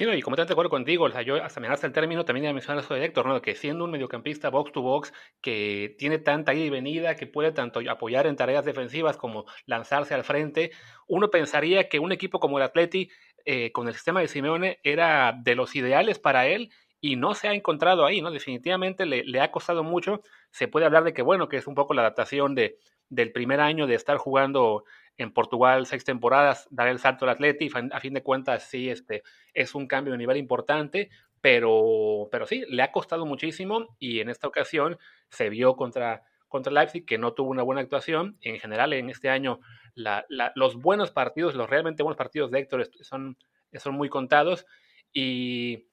Sí, 0.00 0.06
no, 0.06 0.14
y 0.14 0.22
completamente 0.22 0.52
de 0.52 0.54
acuerdo 0.54 0.70
contigo. 0.70 1.06
Yo 1.20 1.44
hasta 1.44 1.60
me 1.60 1.68
hasta 1.68 1.86
el 1.86 1.92
término 1.92 2.24
también 2.24 2.46
de 2.46 2.54
mencionar 2.54 2.82
eso 2.82 2.94
de 2.94 3.04
Héctor, 3.04 3.26
¿no? 3.26 3.42
Que 3.42 3.54
siendo 3.54 3.84
un 3.84 3.90
mediocampista 3.90 4.48
box 4.48 4.72
to 4.72 4.80
box 4.80 5.12
que 5.42 5.94
tiene 5.98 6.16
tanta 6.18 6.54
ida 6.54 6.64
y 6.64 6.70
venida, 6.70 7.16
que 7.16 7.26
puede 7.26 7.52
tanto 7.52 7.80
apoyar 7.86 8.26
en 8.26 8.34
tareas 8.34 8.64
defensivas 8.64 9.18
como 9.18 9.44
lanzarse 9.66 10.14
al 10.14 10.24
frente, 10.24 10.70
uno 11.06 11.28
pensaría 11.28 11.90
que 11.90 11.98
un 11.98 12.12
equipo 12.12 12.40
como 12.40 12.56
el 12.56 12.64
Atleti, 12.64 13.10
eh, 13.44 13.72
con 13.72 13.88
el 13.88 13.94
sistema 13.94 14.22
de 14.22 14.28
Simeone, 14.28 14.78
era 14.84 15.34
de 15.38 15.54
los 15.54 15.76
ideales 15.76 16.18
para 16.18 16.46
él 16.46 16.70
y 17.02 17.16
no 17.16 17.34
se 17.34 17.48
ha 17.48 17.52
encontrado 17.52 18.06
ahí, 18.06 18.22
¿no? 18.22 18.30
Definitivamente 18.30 19.04
le, 19.04 19.22
le, 19.24 19.42
ha 19.42 19.50
costado 19.50 19.84
mucho. 19.84 20.22
Se 20.50 20.66
puede 20.66 20.86
hablar 20.86 21.04
de 21.04 21.12
que, 21.12 21.20
bueno, 21.20 21.50
que 21.50 21.58
es 21.58 21.66
un 21.66 21.74
poco 21.74 21.92
la 21.92 22.00
adaptación 22.00 22.54
de, 22.54 22.78
del 23.10 23.32
primer 23.32 23.60
año 23.60 23.86
de 23.86 23.96
estar 23.96 24.16
jugando 24.16 24.84
en 25.20 25.32
Portugal 25.32 25.86
seis 25.86 26.04
temporadas, 26.04 26.66
dar 26.70 26.88
el 26.88 26.98
salto 26.98 27.24
al 27.24 27.32
Atleti, 27.32 27.70
a 27.92 28.00
fin 28.00 28.14
de 28.14 28.22
cuentas 28.22 28.64
sí, 28.64 28.88
este, 28.88 29.22
es 29.54 29.74
un 29.74 29.86
cambio 29.86 30.12
de 30.12 30.18
nivel 30.18 30.36
importante, 30.36 31.10
pero, 31.40 32.28
pero 32.30 32.46
sí, 32.46 32.64
le 32.68 32.82
ha 32.82 32.92
costado 32.92 33.26
muchísimo 33.26 33.96
y 33.98 34.20
en 34.20 34.30
esta 34.30 34.48
ocasión 34.48 34.98
se 35.28 35.48
vio 35.48 35.76
contra, 35.76 36.22
contra 36.48 36.72
Leipzig 36.72 37.04
que 37.04 37.18
no 37.18 37.32
tuvo 37.32 37.50
una 37.50 37.62
buena 37.62 37.80
actuación. 37.80 38.36
En 38.40 38.58
general, 38.58 38.92
en 38.92 39.10
este 39.10 39.28
año, 39.28 39.60
la, 39.94 40.24
los 40.54 40.76
buenos 40.76 41.10
partidos, 41.10 41.54
los 41.54 41.68
realmente 41.68 42.02
buenos 42.02 42.18
partidos 42.18 42.50
de 42.50 42.60
Héctor 42.60 42.88
son, 43.02 43.36
son 43.74 43.94
muy 43.94 44.08
contados 44.08 44.66
y, 45.12 45.86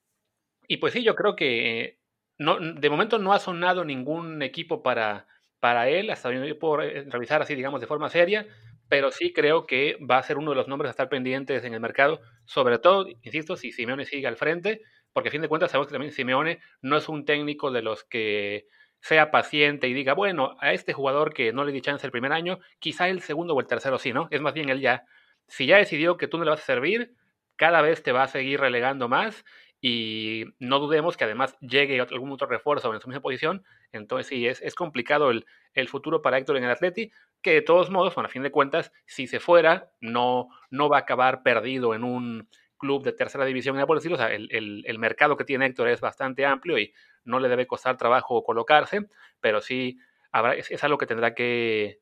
y 0.68 0.78
pues 0.78 0.94
sí, 0.94 1.04
yo 1.04 1.16
creo 1.16 1.36
que 1.36 1.98
no, 2.38 2.60
de 2.60 2.90
momento 2.90 3.18
no 3.20 3.34
ha 3.34 3.40
sonado 3.40 3.84
ningún 3.84 4.42
equipo 4.42 4.84
para, 4.84 5.28
para 5.60 5.90
él, 5.90 6.10
hasta 6.10 6.32
yo 6.32 6.60
puedo 6.60 6.78
revisar 6.78 7.42
así, 7.42 7.56
digamos, 7.56 7.82
de 7.82 7.88
forma 7.88 8.10
seria, 8.10 8.48
pero 8.90 9.12
sí 9.12 9.34
creo 9.34 9.66
que 9.66 9.98
va 10.10 10.18
a 10.18 10.24
ser 10.24 10.38
uno 10.38 10.52
de 10.52 10.56
los 10.58 10.68
nombres 10.68 10.90
a 10.90 10.92
estar 10.92 11.10
pendientes 11.10 11.64
en 11.64 11.74
el 11.74 11.80
mercado, 11.80 12.22
sobre 12.46 12.80
todo, 12.80 13.08
insisto, 13.24 13.56
si 13.56 13.72
Simeone 13.72 14.06
sigue 14.06 14.28
al 14.28 14.38
frente, 14.38 14.82
porque 15.14 15.30
a 15.30 15.32
fin 15.32 15.42
de 15.42 15.48
cuentas 15.48 15.72
sabemos 15.72 15.88
que 15.88 15.94
también 15.94 16.14
Simeone 16.14 16.60
no 16.82 16.98
es 16.98 17.10
un 17.10 17.26
técnico 17.26 17.72
de 17.72 17.82
los 17.82 18.04
que 18.04 18.68
sea 19.00 19.32
paciente 19.32 19.88
y 19.88 19.94
diga, 19.94 20.14
bueno, 20.14 20.56
a 20.60 20.74
este 20.74 20.94
jugador 20.94 21.34
que 21.34 21.54
no 21.54 21.64
le 21.64 21.72
di 21.72 21.82
chance 21.82 22.06
el 22.06 22.12
primer 22.12 22.32
año, 22.32 22.60
quizá 22.80 23.08
el 23.10 23.22
segundo 23.22 23.54
o 23.54 23.60
el 23.60 23.68
tercero 23.68 24.00
sí, 24.00 24.14
¿no? 24.14 24.28
Es 24.32 24.42
más 24.42 24.54
bien 24.54 24.70
él 24.70 24.82
ya, 24.82 25.06
si 25.48 25.66
ya 25.66 25.78
decidió 25.78 26.18
que 26.18 26.28
tú 26.28 26.38
no 26.38 26.44
le 26.44 26.52
vas 26.52 26.62
a 26.62 26.66
servir, 26.66 27.14
cada 27.56 27.82
vez 27.82 28.04
te 28.04 28.12
va 28.12 28.24
a 28.24 28.28
seguir 28.28 28.60
relegando 28.60 29.08
más 29.08 29.44
y 29.90 30.44
no 30.60 30.80
dudemos 30.80 31.16
que 31.16 31.24
además 31.24 31.58
llegue 31.62 32.02
algún 32.02 32.30
otro 32.34 32.46
refuerzo 32.46 32.94
en 32.94 33.00
su 33.00 33.08
misma 33.08 33.22
posición. 33.22 33.64
Entonces 33.94 34.28
sí, 34.28 34.46
es, 34.46 34.62
es 34.62 34.76
complicado 34.76 35.32
el, 35.32 35.46
el, 35.74 35.88
futuro 35.88 36.22
para 36.22 36.38
Héctor 36.38 36.58
en 36.58 36.66
el 36.66 36.72
Atleti, 36.72 37.10
que 37.42 37.54
de 37.54 37.62
todos 37.62 37.90
modos, 37.90 38.14
bueno, 38.14 38.28
a 38.28 38.30
fin 38.30 38.44
de 38.44 38.52
cuentas, 38.52 38.92
si 39.06 39.28
se 39.28 39.40
fuera, 39.40 39.90
no, 40.02 40.50
no 40.72 40.90
va 40.90 40.98
a 40.98 41.02
acabar 41.02 41.42
perdido 41.42 41.96
en 41.96 42.04
un 42.04 42.50
club 42.78 43.02
de 43.02 43.14
tercera 43.14 43.46
división. 43.46 43.80
O 43.80 44.18
sea, 44.18 44.34
el, 44.34 44.50
el, 44.52 44.84
el, 44.86 45.00
mercado 45.00 45.38
que 45.38 45.46
tiene 45.46 45.66
Héctor 45.68 45.88
es 45.88 46.02
bastante 46.02 46.46
amplio 46.46 46.78
y 46.78 46.94
no 47.24 47.40
le 47.40 47.48
debe 47.48 47.66
costar 47.66 47.96
trabajo 47.96 48.44
colocarse, 48.44 49.08
pero 49.40 49.62
sí 49.62 50.00
habrá, 50.34 50.56
es, 50.56 50.70
es 50.70 50.84
algo 50.84 50.98
que 50.98 51.08
tendrá 51.08 51.34
que, 51.34 52.02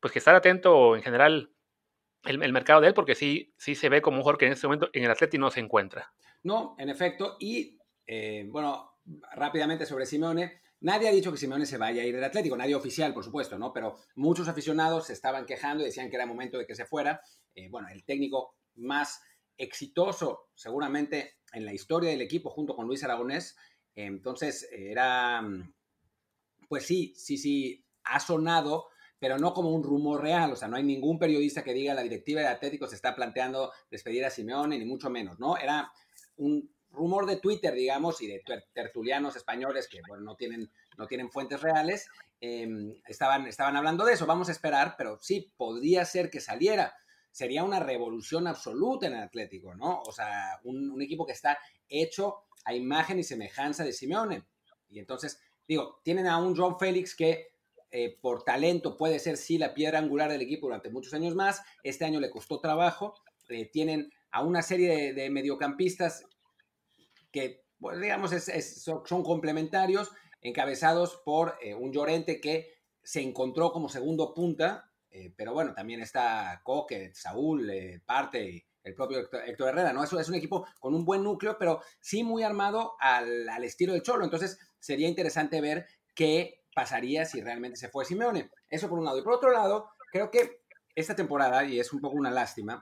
pues 0.00 0.10
que 0.10 0.20
estar 0.20 0.34
atento 0.34 0.96
en 0.96 1.02
general 1.02 1.50
el, 2.26 2.52
mercado 2.52 2.80
de 2.80 2.88
él, 2.88 2.94
porque 2.94 3.14
sí, 3.14 3.54
sí 3.56 3.74
se 3.74 3.88
ve 3.88 4.02
como 4.02 4.18
un 4.18 4.22
jugador 4.22 4.38
que 4.38 4.46
en 4.46 4.52
este 4.52 4.66
momento 4.66 4.88
en 4.92 5.04
el 5.04 5.10
Atleti 5.10 5.38
no 5.38 5.50
se 5.50 5.60
encuentra. 5.60 6.12
No, 6.42 6.76
en 6.78 6.88
efecto. 6.88 7.36
Y 7.40 7.78
eh, 8.06 8.46
bueno, 8.48 8.98
rápidamente 9.34 9.86
sobre 9.86 10.06
Simeone. 10.06 10.60
Nadie 10.80 11.08
ha 11.08 11.12
dicho 11.12 11.32
que 11.32 11.38
Simeone 11.38 11.66
se 11.66 11.78
vaya 11.78 12.02
a 12.02 12.04
ir 12.04 12.14
del 12.14 12.24
Atlético, 12.24 12.56
nadie 12.56 12.74
oficial, 12.74 13.14
por 13.14 13.24
supuesto, 13.24 13.58
¿no? 13.58 13.72
Pero 13.72 13.96
muchos 14.16 14.46
aficionados 14.46 15.06
se 15.06 15.14
estaban 15.14 15.46
quejando 15.46 15.82
y 15.82 15.86
decían 15.86 16.10
que 16.10 16.16
era 16.16 16.26
momento 16.26 16.58
de 16.58 16.66
que 16.66 16.74
se 16.74 16.84
fuera. 16.84 17.20
Eh, 17.54 17.68
bueno, 17.70 17.88
el 17.88 18.04
técnico 18.04 18.56
más 18.74 19.20
exitoso, 19.56 20.50
seguramente, 20.54 21.38
en 21.52 21.64
la 21.64 21.72
historia 21.72 22.10
del 22.10 22.20
equipo, 22.20 22.50
junto 22.50 22.76
con 22.76 22.86
Luis 22.86 23.02
Aragonés. 23.04 23.56
Entonces, 23.94 24.68
era. 24.70 25.42
Pues 26.68 26.84
sí, 26.84 27.14
sí, 27.16 27.38
sí, 27.38 27.84
ha 28.04 28.20
sonado 28.20 28.88
pero 29.18 29.38
no 29.38 29.54
como 29.54 29.70
un 29.70 29.82
rumor 29.82 30.22
real. 30.22 30.52
O 30.52 30.56
sea, 30.56 30.68
no 30.68 30.76
hay 30.76 30.82
ningún 30.82 31.18
periodista 31.18 31.62
que 31.62 31.74
diga 31.74 31.94
la 31.94 32.02
directiva 32.02 32.40
de 32.40 32.48
Atlético 32.48 32.86
se 32.86 32.96
está 32.96 33.14
planteando 33.14 33.72
despedir 33.90 34.24
a 34.24 34.30
Simeone, 34.30 34.78
ni 34.78 34.84
mucho 34.84 35.10
menos, 35.10 35.38
¿no? 35.38 35.56
Era 35.56 35.90
un 36.36 36.70
rumor 36.90 37.26
de 37.26 37.36
Twitter, 37.36 37.74
digamos, 37.74 38.20
y 38.22 38.26
de 38.26 38.42
tertulianos 38.72 39.36
españoles 39.36 39.88
que, 39.88 40.00
bueno, 40.08 40.24
no 40.24 40.36
tienen, 40.36 40.70
no 40.96 41.06
tienen 41.06 41.30
fuentes 41.30 41.60
reales, 41.60 42.08
eh, 42.40 42.68
estaban, 43.06 43.46
estaban 43.46 43.76
hablando 43.76 44.04
de 44.04 44.14
eso. 44.14 44.26
Vamos 44.26 44.48
a 44.48 44.52
esperar, 44.52 44.94
pero 44.96 45.18
sí, 45.20 45.52
podría 45.56 46.04
ser 46.04 46.30
que 46.30 46.40
saliera. 46.40 46.94
Sería 47.30 47.64
una 47.64 47.80
revolución 47.80 48.46
absoluta 48.46 49.06
en 49.06 49.14
el 49.14 49.22
Atlético, 49.22 49.74
¿no? 49.74 50.00
O 50.06 50.12
sea, 50.12 50.58
un, 50.64 50.90
un 50.90 51.02
equipo 51.02 51.26
que 51.26 51.32
está 51.32 51.58
hecho 51.88 52.44
a 52.64 52.74
imagen 52.74 53.18
y 53.18 53.24
semejanza 53.24 53.84
de 53.84 53.92
Simeone. 53.92 54.44
Y 54.88 54.98
entonces, 54.98 55.40
digo, 55.68 56.00
tienen 56.02 56.26
a 56.26 56.38
un 56.38 56.56
John 56.56 56.78
Félix 56.78 57.14
que 57.14 57.55
eh, 57.98 58.18
por 58.20 58.44
talento 58.44 58.98
puede 58.98 59.18
ser 59.18 59.38
sí 59.38 59.56
la 59.56 59.72
piedra 59.72 59.98
angular 59.98 60.30
del 60.30 60.42
equipo 60.42 60.66
durante 60.66 60.90
muchos 60.90 61.14
años 61.14 61.34
más. 61.34 61.62
Este 61.82 62.04
año 62.04 62.20
le 62.20 62.28
costó 62.28 62.60
trabajo. 62.60 63.14
Eh, 63.48 63.70
tienen 63.72 64.12
a 64.30 64.44
una 64.44 64.60
serie 64.60 65.14
de, 65.14 65.30
mediocampistas 65.30 66.26
que, 67.32 67.64
pues, 67.80 67.98
digamos, 67.98 68.32
son, 68.82 69.22
complementarios, 69.22 70.12
encabezados 70.42 71.22
por 71.24 71.56
eh, 71.62 71.74
un 71.74 71.90
Llorente 71.90 72.38
que 72.38 72.70
se 73.02 73.22
encontró 73.22 73.72
como 73.72 73.88
segundo 73.88 74.34
punta, 74.34 74.92
pero 75.34 75.54
bueno, 75.54 75.72
también 75.72 76.02
está 76.02 76.60
Coque, 76.62 77.14
Saúl, 77.14 77.72
Parte, 78.04 78.66
el 78.82 78.94
propio 78.94 79.20
Héctor, 79.20 79.68
Herrera, 79.68 79.94
¿no? 79.94 80.04
Eso 80.04 80.20
es 80.20 80.28
un 80.28 80.34
equipo 80.34 80.66
con 80.80 80.94
un 80.94 81.06
buen 81.06 81.22
núcleo, 81.22 81.56
pero 81.58 81.80
sí 82.00 82.22
muy 82.22 82.42
armado 82.42 82.96
al, 83.00 83.48
al 83.48 83.64
estilo 83.64 83.94
de 83.94 84.02
Cholo. 84.02 84.24
Entonces, 84.24 84.58
sería 84.78 85.08
interesante 85.08 85.62
ver 85.62 85.86
qué 86.14 86.65
pasaría 86.76 87.24
si 87.24 87.40
realmente 87.40 87.78
se 87.78 87.88
fue 87.88 88.04
Simeone. 88.04 88.50
Eso 88.68 88.86
por 88.86 88.98
un 88.98 89.06
lado. 89.06 89.18
Y 89.18 89.22
por 89.22 89.32
otro 89.32 89.50
lado, 89.50 89.92
creo 90.12 90.30
que 90.30 90.60
esta 90.94 91.16
temporada, 91.16 91.64
y 91.64 91.80
es 91.80 91.90
un 91.94 92.02
poco 92.02 92.16
una 92.16 92.30
lástima, 92.30 92.78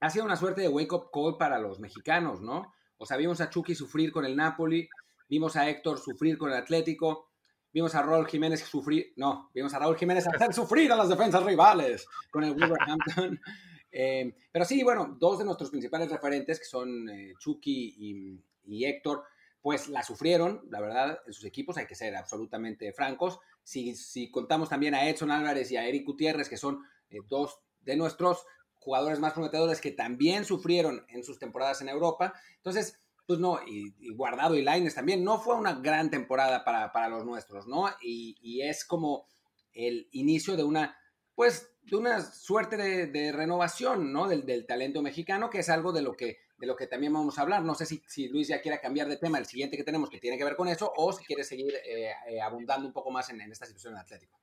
ha 0.00 0.10
sido 0.10 0.24
una 0.24 0.34
suerte 0.34 0.62
de 0.62 0.68
wake-up 0.68 1.10
call 1.12 1.36
para 1.38 1.60
los 1.60 1.78
mexicanos, 1.78 2.40
¿no? 2.40 2.74
O 2.98 3.06
sea, 3.06 3.16
vimos 3.16 3.40
a 3.40 3.48
Chucky 3.48 3.76
sufrir 3.76 4.10
con 4.10 4.24
el 4.24 4.34
Napoli, 4.34 4.88
vimos 5.28 5.54
a 5.54 5.68
Héctor 5.68 6.00
sufrir 6.00 6.36
con 6.36 6.50
el 6.50 6.56
Atlético, 6.56 7.30
vimos 7.72 7.94
a 7.94 8.02
Raúl 8.02 8.26
Jiménez 8.26 8.64
sufrir, 8.64 9.12
no, 9.14 9.52
vimos 9.54 9.72
a 9.72 9.78
Raúl 9.78 9.96
Jiménez 9.96 10.26
hacer 10.26 10.52
sufrir 10.52 10.90
a 10.90 10.96
las 10.96 11.08
defensas 11.08 11.44
rivales 11.44 12.08
con 12.32 12.42
el 12.42 12.54
Wolverhampton. 12.54 13.40
eh, 13.92 14.34
pero 14.50 14.64
sí, 14.64 14.82
bueno, 14.82 15.16
dos 15.16 15.38
de 15.38 15.44
nuestros 15.44 15.70
principales 15.70 16.10
referentes, 16.10 16.58
que 16.58 16.64
son 16.64 17.08
eh, 17.08 17.34
Chucky 17.38 17.94
y, 17.98 18.44
y, 18.64 18.84
Héctor, 18.84 19.22
pues 19.62 19.88
la 19.88 20.02
sufrieron, 20.02 20.62
la 20.70 20.80
verdad, 20.80 21.20
en 21.26 21.32
sus 21.32 21.44
equipos, 21.44 21.76
hay 21.76 21.86
que 21.86 21.94
ser 21.94 22.14
absolutamente 22.16 22.92
francos. 22.92 23.40
Si, 23.62 23.94
si 23.96 24.30
contamos 24.30 24.68
también 24.68 24.94
a 24.94 25.08
Edson 25.08 25.30
Álvarez 25.30 25.70
y 25.72 25.76
a 25.76 25.86
Eric 25.86 26.06
Gutiérrez, 26.06 26.48
que 26.48 26.56
son 26.56 26.84
eh, 27.10 27.18
dos 27.28 27.60
de 27.80 27.96
nuestros 27.96 28.44
jugadores 28.74 29.18
más 29.18 29.32
prometedores 29.32 29.80
que 29.80 29.90
también 29.90 30.44
sufrieron 30.44 31.04
en 31.08 31.24
sus 31.24 31.38
temporadas 31.38 31.80
en 31.80 31.88
Europa. 31.88 32.34
Entonces, 32.56 33.00
pues 33.26 33.40
no, 33.40 33.58
y, 33.66 34.14
Guardado 34.14 34.54
y 34.54 34.62
Laines 34.62 34.94
también, 34.94 35.24
no 35.24 35.40
fue 35.40 35.56
una 35.56 35.74
gran 35.74 36.10
temporada 36.10 36.64
para, 36.64 36.92
para 36.92 37.08
los 37.08 37.24
nuestros, 37.24 37.66
¿no? 37.66 37.88
Y, 38.00 38.36
y, 38.40 38.62
es 38.62 38.84
como 38.84 39.26
el 39.72 40.08
inicio 40.12 40.56
de 40.56 40.62
una, 40.62 40.96
pues, 41.34 41.72
de 41.82 41.96
una 41.96 42.20
suerte 42.20 42.76
de, 42.76 43.32
renovación, 43.32 44.12
¿no? 44.12 44.28
Del, 44.28 44.66
talento 44.66 45.02
mexicano, 45.02 45.50
que 45.50 45.58
es 45.58 45.68
algo 45.68 45.92
de 45.92 46.02
lo 46.02 46.16
que, 46.16 46.38
de 46.58 46.66
lo 46.66 46.76
que 46.76 46.86
también 46.86 47.12
vamos 47.12 47.38
a 47.38 47.42
hablar. 47.42 47.62
No 47.62 47.74
sé 47.74 47.86
si, 47.86 48.02
si 48.06 48.28
Luis 48.28 48.48
ya 48.48 48.60
quiera 48.60 48.80
cambiar 48.80 49.08
de 49.08 49.16
tema, 49.16 49.38
el 49.38 49.46
siguiente 49.46 49.76
que 49.76 49.84
tenemos 49.84 50.10
que 50.10 50.18
tiene 50.18 50.38
que 50.38 50.44
ver 50.44 50.56
con 50.56 50.68
eso, 50.68 50.92
o 50.96 51.12
si 51.12 51.24
quiere 51.24 51.44
seguir 51.44 51.74
eh, 51.74 52.12
eh, 52.28 52.40
abundando 52.40 52.86
un 52.86 52.92
poco 52.92 53.10
más 53.10 53.30
en, 53.30 53.40
en 53.40 53.52
esta 53.52 53.66
situación 53.66 53.94
en 53.94 54.00
Atlético. 54.00 54.40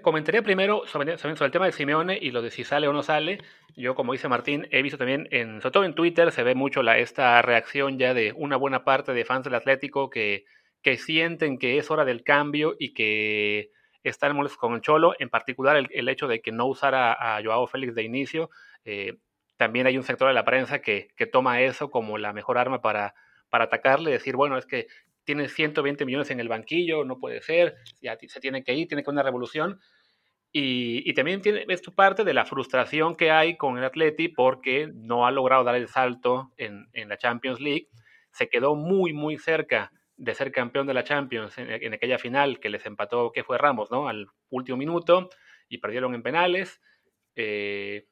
Comentaría 0.00 0.42
primero 0.42 0.86
sobre, 0.86 1.18
sobre, 1.18 1.34
el 1.44 1.50
tema 1.50 1.66
de 1.66 1.72
Simeone 1.72 2.16
y 2.20 2.30
lo 2.30 2.40
de 2.40 2.52
si 2.52 2.62
sale 2.62 2.86
o 2.86 2.92
no 2.92 3.02
sale. 3.02 3.42
Yo, 3.74 3.96
como 3.96 4.12
dice 4.12 4.28
Martín, 4.28 4.68
he 4.70 4.80
visto 4.80 4.96
también, 4.96 5.26
en, 5.32 5.60
sobre 5.60 5.72
todo 5.72 5.84
en 5.84 5.94
Twitter, 5.94 6.30
se 6.30 6.44
ve 6.44 6.54
mucho 6.54 6.84
la, 6.84 6.98
esta 6.98 7.42
reacción 7.42 7.98
ya 7.98 8.14
de 8.14 8.32
una 8.36 8.56
buena 8.56 8.84
parte 8.84 9.12
de 9.12 9.24
fans 9.24 9.44
del 9.44 9.56
Atlético 9.56 10.08
que, 10.08 10.44
que 10.82 10.98
sienten 10.98 11.58
que 11.58 11.78
es 11.78 11.90
hora 11.90 12.04
del 12.04 12.22
cambio 12.22 12.76
y 12.78 12.92
que 12.92 13.70
están 14.04 14.36
molestos 14.36 14.58
con 14.58 14.74
el 14.74 14.82
Cholo, 14.82 15.14
en 15.18 15.30
particular 15.30 15.76
el, 15.76 15.88
el 15.90 16.08
hecho 16.08 16.28
de 16.28 16.40
que 16.40 16.52
no 16.52 16.66
usara 16.66 17.12
a 17.12 17.42
Joao 17.42 17.66
Félix 17.66 17.94
de 17.94 18.02
inicio. 18.04 18.50
Eh, 18.84 19.18
también 19.62 19.86
hay 19.86 19.96
un 19.96 20.02
sector 20.02 20.26
de 20.26 20.34
la 20.34 20.44
prensa 20.44 20.80
que, 20.80 21.10
que 21.16 21.24
toma 21.24 21.60
eso 21.60 21.88
como 21.88 22.18
la 22.18 22.32
mejor 22.32 22.58
arma 22.58 22.82
para, 22.82 23.14
para 23.48 23.66
atacarle, 23.66 24.10
decir, 24.10 24.34
bueno, 24.34 24.58
es 24.58 24.66
que 24.66 24.88
tiene 25.22 25.48
120 25.48 26.04
millones 26.04 26.32
en 26.32 26.40
el 26.40 26.48
banquillo, 26.48 27.04
no 27.04 27.20
puede 27.20 27.40
ser, 27.42 27.76
ya 28.00 28.18
se 28.26 28.40
tiene 28.40 28.64
que 28.64 28.74
ir, 28.74 28.88
tiene 28.88 29.04
que 29.04 29.10
haber 29.10 29.14
una 29.14 29.22
revolución. 29.22 29.78
Y, 30.50 31.08
y, 31.08 31.14
también 31.14 31.42
tiene 31.42 31.64
esto 31.68 31.94
parte 31.94 32.24
de 32.24 32.34
la 32.34 32.44
frustración 32.44 33.14
que 33.14 33.30
hay 33.30 33.56
con 33.56 33.78
el 33.78 33.84
Atleti 33.84 34.26
porque 34.26 34.90
no 34.92 35.28
ha 35.28 35.30
logrado 35.30 35.62
dar 35.62 35.76
el 35.76 35.86
salto 35.86 36.50
en, 36.56 36.88
en 36.92 37.08
la 37.08 37.16
Champions 37.16 37.60
League. 37.60 37.86
se 38.32 38.48
quedó 38.48 38.74
muy, 38.74 39.12
muy 39.12 39.38
cerca 39.38 39.92
de 40.16 40.34
ser 40.34 40.50
campeón 40.50 40.88
de 40.88 40.94
la 40.94 41.04
Champions 41.04 41.56
en, 41.56 41.94
aquella 41.94 42.18
final 42.18 42.58
que 42.58 42.68
les 42.68 42.84
empató, 42.84 43.30
que 43.30 43.44
fue 43.44 43.58
Ramos, 43.58 43.92
¿no? 43.92 44.08
Al 44.08 44.26
último 44.50 44.76
minuto 44.76 45.30
y 45.68 45.78
perdieron 45.78 46.16
en 46.16 46.24
penales. 46.24 46.80
Eh, 47.36 48.08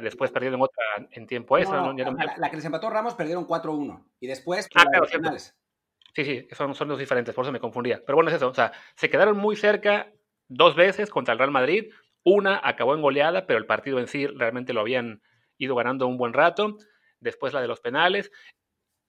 después 0.00 0.30
perdieron 0.30 0.60
otra 0.62 0.84
en 1.10 1.26
tiempo 1.26 1.58
extra. 1.58 1.92
la, 2.38 2.50
que 2.50 2.56
les 2.56 2.64
empató 2.64 2.90
Ramos 2.90 3.14
perdieron 3.14 3.46
4-1 3.46 4.04
y 4.20 4.26
después 4.26 4.68
ah, 4.74 4.84
penales. 5.10 5.56
Sí, 6.14 6.24
sí, 6.24 6.48
son, 6.52 6.74
son 6.74 6.88
dos 6.88 6.98
diferentes, 6.98 7.34
por 7.34 7.44
eso 7.44 7.52
me 7.52 7.60
confundía. 7.60 8.02
Pero 8.04 8.16
bueno, 8.16 8.30
es 8.30 8.36
eso. 8.36 8.48
O 8.48 8.54
sea, 8.54 8.72
se 8.96 9.08
quedaron 9.08 9.36
muy 9.36 9.56
cerca 9.56 10.12
dos 10.48 10.76
veces 10.76 11.10
contra 11.10 11.32
el 11.32 11.38
Real 11.38 11.50
Madrid. 11.50 11.90
Una 12.24 12.60
acabó 12.62 12.94
en 12.94 13.02
goleada, 13.02 13.46
pero 13.46 13.58
el 13.58 13.66
partido 13.66 13.98
en 13.98 14.06
sí 14.06 14.26
realmente 14.26 14.72
lo 14.72 14.80
habían 14.80 15.22
ido 15.58 15.74
ganando 15.74 16.06
un 16.06 16.18
buen 16.18 16.32
rato. 16.32 16.76
Después 17.20 17.52
la 17.52 17.60
de 17.60 17.68
los 17.68 17.80
penales 17.80 18.30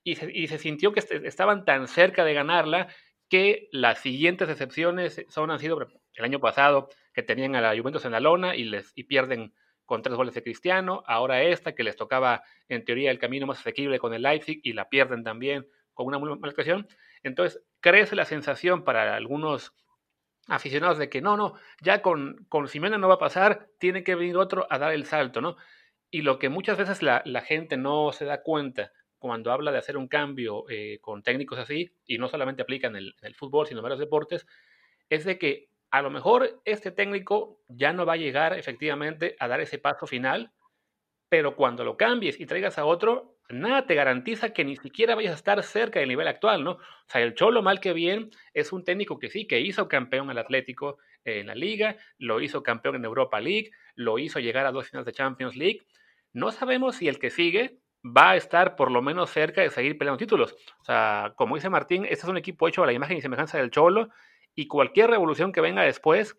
y 0.03 0.15
se, 0.47 0.57
sintió 0.57 0.91
que 0.91 1.01
estaban 1.23 1.65
tan 1.65 1.87
cerca 1.87 2.25
de 2.25 2.33
ganarla 2.33 2.87
que 3.29 3.69
las 3.71 3.99
siguientes 3.99 4.49
excepciones 4.49 5.25
son, 5.29 5.49
han 5.49 5.59
sido 5.59 5.79
el 6.13 6.25
año 6.25 6.39
pasado, 6.39 6.89
que 7.13 7.23
tenían 7.23 7.55
a 7.55 7.61
la 7.61 7.77
Juventus 7.77 8.05
en 8.05 8.11
la 8.11 8.19
lona 8.19 8.55
y, 8.55 8.65
les, 8.65 8.91
y 8.95 9.05
pierden 9.05 9.53
con 9.85 10.01
tres 10.01 10.15
goles 10.15 10.33
de 10.33 10.43
Cristiano, 10.43 11.03
ahora 11.07 11.43
esta, 11.43 11.75
que 11.75 11.83
les 11.83 11.95
tocaba 11.95 12.43
en 12.69 12.85
teoría 12.85 13.11
el 13.11 13.19
camino 13.19 13.47
más 13.47 13.59
asequible 13.59 13.99
con 13.99 14.13
el 14.13 14.21
Leipzig 14.21 14.59
y 14.63 14.73
la 14.73 14.89
pierden 14.89 15.23
también 15.23 15.67
con 15.93 16.07
una 16.07 16.17
muy 16.17 16.29
mala 16.29 16.49
actuación. 16.49 16.87
Entonces, 17.23 17.61
crece 17.79 18.15
la 18.15 18.25
sensación 18.25 18.83
para 18.83 19.15
algunos 19.15 19.73
aficionados 20.47 20.97
de 20.97 21.09
que 21.09 21.21
no, 21.21 21.37
no, 21.37 21.55
ya 21.81 22.01
con, 22.01 22.45
con 22.49 22.67
Simena 22.67 22.97
no 22.97 23.07
va 23.07 23.15
a 23.15 23.19
pasar, 23.19 23.69
tiene 23.79 24.03
que 24.03 24.15
venir 24.15 24.37
otro 24.37 24.67
a 24.69 24.77
dar 24.77 24.93
el 24.93 25.05
salto, 25.05 25.41
¿no? 25.41 25.55
Y 26.11 26.21
lo 26.21 26.37
que 26.37 26.49
muchas 26.49 26.77
veces 26.77 27.01
la, 27.01 27.21
la 27.25 27.41
gente 27.41 27.77
no 27.77 28.11
se 28.11 28.25
da 28.25 28.43
cuenta 28.43 28.91
cuando 29.23 29.53
habla 29.53 29.71
de 29.71 29.77
hacer 29.77 29.95
un 29.95 30.09
cambio 30.09 30.65
eh, 30.69 30.99
con 30.99 31.23
técnicos 31.23 31.57
así, 31.57 31.93
y 32.05 32.17
no 32.17 32.27
solamente 32.27 32.61
aplica 32.61 32.87
en 32.87 32.97
el, 32.97 33.35
fútbol, 33.35 33.65
sino 33.65 33.79
en 33.79 33.83
varios 33.83 34.01
deportes, 34.01 34.45
es 35.07 35.23
de 35.23 35.37
que 35.39 35.69
a 35.93 36.01
lo 36.01 36.09
mejor 36.09 36.59
este 36.65 36.89
técnico 36.89 37.61
ya 37.67 37.93
no 37.93 38.03
va 38.03 38.13
a 38.13 38.17
llegar 38.17 38.57
efectivamente 38.57 39.35
a 39.39 39.47
dar 39.47 39.61
ese 39.61 39.77
paso 39.77 40.07
final, 40.07 40.51
pero 41.29 41.55
cuando 41.55 41.83
lo 41.83 41.97
cambies 41.97 42.39
y 42.39 42.47
traigas 42.47 42.79
a 42.79 42.85
otro, 42.85 43.37
nada 43.49 43.85
te 43.85 43.93
garantiza 43.93 44.53
que 44.53 44.65
ni 44.65 44.75
siquiera 44.75 45.13
vayas 45.13 45.33
a 45.33 45.35
estar 45.35 45.61
cerca 45.61 45.99
del 45.99 46.09
nivel 46.09 46.27
actual, 46.27 46.63
¿no? 46.63 46.71
O 46.71 46.79
sea, 47.05 47.21
el 47.21 47.35
Cholo, 47.35 47.61
mal 47.61 47.79
que 47.79 47.93
bien, 47.93 48.31
es 48.55 48.73
un 48.73 48.83
técnico 48.83 49.19
que 49.19 49.29
sí, 49.29 49.45
que 49.45 49.59
hizo 49.59 49.87
campeón 49.87 50.31
al 50.31 50.39
Atlético 50.39 50.97
en 51.25 51.45
la 51.45 51.53
liga, 51.53 51.95
lo 52.17 52.41
hizo 52.41 52.63
campeón 52.63 52.95
en 52.95 53.05
Europa 53.05 53.39
League, 53.39 53.69
lo 53.93 54.17
hizo 54.17 54.39
llegar 54.39 54.65
a 54.65 54.71
dos 54.71 54.89
finales 54.89 55.05
de 55.05 55.13
Champions 55.13 55.55
League. 55.55 55.81
No 56.31 56.51
sabemos 56.51 56.95
si 56.95 57.07
el 57.07 57.19
que 57.19 57.29
sigue 57.29 57.77
va 58.03 58.31
a 58.31 58.35
estar 58.35 58.75
por 58.75 58.89
lo 58.89 59.03
menos 59.03 59.29
cerca 59.29 59.61
de 59.61 59.69
seguir 59.69 59.99
peleando 59.99 60.17
títulos. 60.17 60.55
O 60.81 60.85
sea, 60.85 61.33
como 61.35 61.53
dice 61.53 61.69
Martín, 61.69 62.03
este 62.05 62.25
es 62.25 62.29
un 62.29 62.37
equipo 62.37 62.67
hecho 62.67 62.81
a 62.81 62.87
la 62.87 62.93
imagen 62.93 63.17
y 63.17 63.21
semejanza 63.21 63.59
del 63.59 63.69
Cholo 63.69 64.09
y 64.55 64.67
cualquier 64.67 65.09
revolución 65.09 65.51
que 65.51 65.61
venga 65.61 65.81
después, 65.81 66.37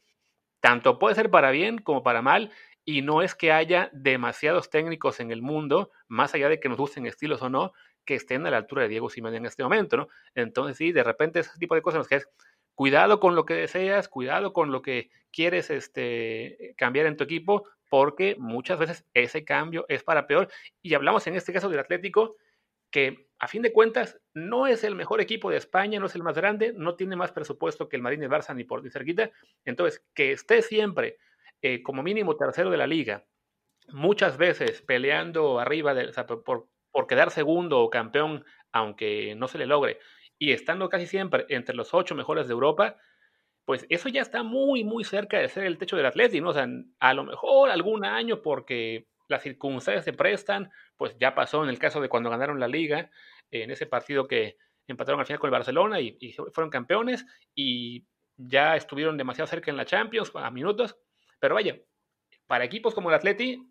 tanto 0.61 0.99
puede 0.99 1.15
ser 1.15 1.31
para 1.31 1.51
bien 1.51 1.79
como 1.79 2.03
para 2.03 2.23
mal, 2.23 2.51
y 2.85 3.03
no 3.03 3.23
es 3.23 3.35
que 3.35 3.53
haya 3.53 3.91
demasiados 3.93 4.71
técnicos 4.71 5.21
en 5.21 5.31
el 5.31 5.43
mundo, 5.43 5.91
más 6.07 6.35
allá 6.35 6.49
de 6.49 6.61
que 6.61 6.69
nos 6.69 6.79
gusten 6.79 7.07
estilos 7.07 7.43
o 7.43 7.49
no, 7.49 7.73
que 8.05 8.15
estén 8.15 8.47
a 8.47 8.51
la 8.51 8.59
altura 8.59 8.83
de 8.83 8.89
Diego 8.89 9.09
Simeone 9.09 9.39
en 9.39 9.47
este 9.47 9.63
momento, 9.63 9.97
¿no? 9.97 10.09
Entonces, 10.35 10.77
sí, 10.77 10.93
de 10.93 11.03
repente 11.03 11.41
ese 11.41 11.59
tipo 11.59 11.75
de 11.75 11.83
cosas 11.83 12.07
que 12.07 12.17
es 12.17 12.29
cuidado 12.75 13.21
con 13.21 13.35
lo 13.35 13.47
que 13.47 13.55
deseas, 13.55 14.09
cuidado 14.09 14.53
con 14.53 14.73
lo 14.73 14.83
que 14.83 15.11
quieres 15.33 15.71
este, 15.71 16.75
cambiar 16.77 17.07
en 17.07 17.17
tu 17.17 17.25
equipo, 17.25 17.67
porque 17.89 18.37
muchas 18.39 18.79
veces 18.79 19.05
ese 19.15 19.45
cambio 19.45 19.87
es 19.89 20.03
para 20.03 20.27
peor. 20.27 20.49
Y 20.83 20.95
hablamos 20.95 21.27
en 21.27 21.37
este 21.37 21.53
caso 21.53 21.69
del 21.69 21.81
Atlético, 21.81 22.37
que 22.95 23.27
a 23.41 23.49
fin 23.49 23.61
de 23.61 23.73
cuentas 23.73 24.21
no 24.35 24.69
es 24.69 24.85
el 24.85 24.95
mejor 24.95 25.21
equipo 25.21 25.51
de 25.51 25.57
España, 25.57 25.99
no 25.99 26.07
es 26.07 26.15
el 26.15 26.23
más 26.23 26.37
grande, 26.37 26.73
no 26.77 26.95
tiene 26.95 27.17
más 27.17 27.33
presupuesto 27.33 27.89
que 27.89 27.97
el 27.97 28.03
Madrid 28.03 28.23
el 28.23 28.31
Barça 28.31 28.55
ni 28.55 28.63
por 28.63 28.85
ni 28.85 28.91
cerquita. 28.91 29.33
Entonces, 29.65 30.07
que 30.15 30.31
esté 30.31 30.63
siempre 30.63 31.19
eh, 31.61 31.83
como 31.83 32.05
mínimo 32.05 32.37
tercero 32.37 32.71
de 32.71 32.77
la 32.77 32.87
liga, 32.87 33.25
muchas 33.89 34.37
veces 34.37 34.81
peleando 34.81 35.59
arriba, 35.59 35.93
de, 35.93 36.13
por, 36.45 36.69
por 36.93 37.07
quedar 37.09 37.33
segundo 37.33 37.81
o 37.81 37.91
campeón, 37.91 38.45
aunque 38.71 39.35
no 39.35 39.49
se 39.49 39.59
le 39.59 39.67
logre, 39.67 39.99
y 40.39 40.53
estando 40.53 40.89
casi 40.89 41.09
siempre 41.09 41.47
entre 41.49 41.75
los 41.75 41.95
ocho 41.95 42.15
mejores 42.15 42.47
de 42.47 42.53
Europa, 42.53 42.97
pues 43.65 43.87
eso 43.89 44.09
ya 44.09 44.23
está 44.23 44.45
muy, 44.45 44.85
muy 44.85 45.03
cerca 45.03 45.41
de 45.41 45.49
ser 45.49 45.65
el 45.65 45.79
techo 45.79 45.97
del 45.97 46.07
Atlético, 46.07 46.45
¿no? 46.45 46.51
O 46.51 46.55
sea, 46.55 46.69
a 47.01 47.15
lo 47.15 47.25
mejor 47.25 47.71
algún 47.71 48.05
año 48.05 48.41
porque 48.41 49.09
las 49.29 49.43
circunstancias 49.43 50.05
se 50.05 50.13
prestan, 50.13 50.71
pues 50.97 51.17
ya 51.19 51.35
pasó 51.35 51.63
en 51.63 51.71
el 51.71 51.79
caso 51.79 52.01
de 52.01 52.09
cuando 52.09 52.31
ganaron 52.31 52.61
la 52.61 52.69
liga, 52.69 53.11
en 53.51 53.71
ese 53.71 53.87
partido 53.87 54.27
que 54.27 54.57
empataron 54.87 55.21
al 55.21 55.27
final 55.27 55.41
con 55.41 55.49
el 55.49 55.53
Barcelona 55.53 56.01
y, 56.01 56.33
fueron 56.53 56.71
campeones 56.71 57.25
y 57.55 58.07
ya 58.37 58.77
estuvieron 58.77 59.17
demasiado 59.17 59.47
cerca 59.47 59.71
en 59.71 59.77
la 59.77 59.87
Champions 59.87 60.31
a 60.35 60.51
minutos, 60.51 60.97
pero 61.41 61.55
vaya, 61.55 61.79
para 62.47 62.65
equipos 62.65 62.95
como 62.95 63.09
el 63.09 63.15
Atleti, 63.15 63.67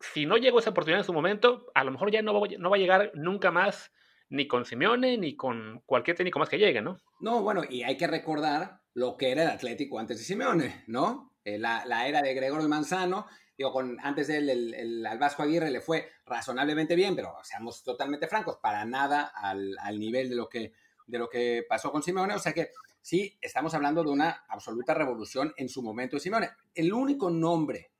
si 0.00 0.26
no 0.26 0.36
llegó 0.36 0.58
esa 0.58 0.70
oportunidad 0.70 1.00
en 1.00 1.06
su 1.06 1.12
momento, 1.12 1.66
a 1.74 1.84
lo 1.84 1.90
mejor 1.90 2.10
ya 2.10 2.22
no 2.22 2.32
no 2.32 2.70
va 2.70 2.76
a 2.76 2.80
llegar 2.80 3.10
nunca 3.14 3.50
más 3.50 3.92
ni 4.30 4.46
con 4.46 4.64
Simeone 4.64 5.16
ni 5.16 5.36
con 5.36 5.82
cualquier 5.86 6.16
técnico 6.16 6.38
más 6.38 6.48
que 6.48 6.58
llegue, 6.58 6.82
¿no? 6.82 6.98
No, 7.20 7.42
bueno, 7.42 7.62
y 7.68 7.82
hay 7.82 7.96
que 7.96 8.06
recordar 8.06 8.80
lo 8.94 9.16
que 9.16 9.30
era 9.30 9.42
el 9.42 9.48
Atlético 9.48 9.98
antes 9.98 10.18
de 10.18 10.24
Simeone, 10.24 10.84
¿no? 10.86 11.34
Eh, 11.44 11.58
la, 11.58 12.06
era 12.06 12.20
de 12.20 12.34
Gregorio 12.34 12.68
Manzano, 12.68 13.26
digo, 13.58 13.72
con, 13.72 13.98
antes 14.00 14.28
de 14.28 14.38
él, 14.38 14.50
el, 14.50 14.74
el, 14.74 15.04
al 15.04 15.20
Aguirre 15.20 15.72
le 15.72 15.80
fue 15.80 16.08
razonablemente 16.24 16.94
bien, 16.94 17.16
pero 17.16 17.34
seamos 17.42 17.82
totalmente 17.82 18.28
francos, 18.28 18.58
para 18.62 18.84
nada 18.84 19.32
al, 19.34 19.98
nivel 19.98 20.30
de 20.30 20.36
lo, 20.36 20.48
que, 20.48 20.72
de 21.08 21.18
lo 21.18 21.28
que 21.28 21.64
pasó 21.68 21.90
con 21.90 22.04
Simeone, 22.04 22.34
o 22.34 22.38
sea 22.38 22.52
que 22.52 22.70
sí, 23.02 23.36
estamos 23.40 23.74
hablando 23.74 24.04
de 24.04 24.10
una 24.10 24.44
absoluta 24.48 24.94
revolución 24.94 25.52
en 25.56 25.68
su 25.68 25.82
momento 25.82 26.16
de 26.16 26.20
Simeone. 26.20 26.50
El 26.72 26.92
único 26.92 27.30
nombre 27.30 27.90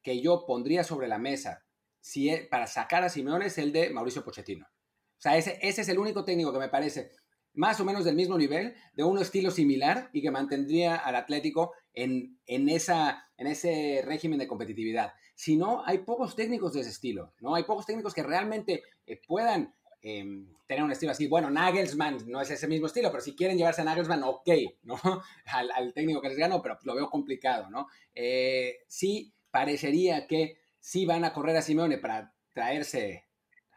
que 0.00 0.20
yo 0.22 0.46
pondría 0.46 0.84
sobre 0.84 1.08
la 1.08 1.18
mesa 1.18 1.64
si, 1.98 2.30
para 2.48 2.68
sacar 2.68 3.02
a 3.02 3.08
Simeone 3.08 3.46
es 3.46 3.58
el 3.58 3.72
de 3.72 3.90
Mauricio 3.90 4.24
Pochettino. 4.24 4.66
O 4.66 5.20
sea, 5.20 5.36
ese, 5.36 5.58
ese 5.60 5.82
es 5.82 5.88
el 5.88 5.98
único 5.98 6.24
técnico 6.24 6.52
que 6.52 6.60
me 6.60 6.68
parece 6.68 7.10
más 7.52 7.80
o 7.80 7.84
menos 7.84 8.04
del 8.04 8.14
mismo 8.14 8.38
nivel, 8.38 8.74
de 8.94 9.02
un 9.02 9.18
estilo 9.18 9.50
similar 9.50 10.08
y 10.12 10.22
que 10.22 10.30
mantendría 10.30 10.94
al 10.94 11.16
Atlético 11.16 11.72
en, 11.94 12.38
en, 12.46 12.68
esa, 12.68 13.28
en 13.36 13.46
ese 13.46 14.02
régimen 14.04 14.38
de 14.38 14.48
competitividad. 14.48 15.12
Si 15.34 15.56
no, 15.56 15.82
hay 15.86 15.98
pocos 15.98 16.36
técnicos 16.36 16.72
de 16.72 16.80
ese 16.80 16.90
estilo, 16.90 17.34
¿no? 17.40 17.54
Hay 17.54 17.64
pocos 17.64 17.86
técnicos 17.86 18.14
que 18.14 18.22
realmente 18.22 18.82
eh, 19.06 19.20
puedan 19.26 19.74
em, 20.02 20.54
tener 20.66 20.84
un 20.84 20.92
estilo 20.92 21.12
así. 21.12 21.26
Bueno, 21.26 21.50
Nagelsmann 21.50 22.30
no 22.30 22.40
es 22.40 22.50
ese 22.50 22.68
mismo 22.68 22.86
estilo, 22.86 23.10
pero 23.10 23.22
si 23.22 23.34
quieren 23.34 23.56
llevarse 23.56 23.80
a 23.80 23.84
Nagelsmann, 23.84 24.22
ok, 24.22 24.48
¿no? 24.82 24.98
Al, 25.46 25.92
técnico 25.94 26.20
que 26.20 26.28
les 26.28 26.38
ganó, 26.38 26.62
pero 26.62 26.78
lo 26.84 26.94
veo 26.94 27.10
complicado, 27.10 27.70
¿no? 27.70 27.86
Eh, 28.14 28.78
sí, 28.86 29.34
parecería 29.50 30.26
que 30.26 30.58
sí 30.78 31.06
van 31.06 31.24
a 31.24 31.32
correr 31.32 31.56
a 31.56 31.62
Simeone 31.62 31.98
para 31.98 32.34
traerse, 32.52 33.26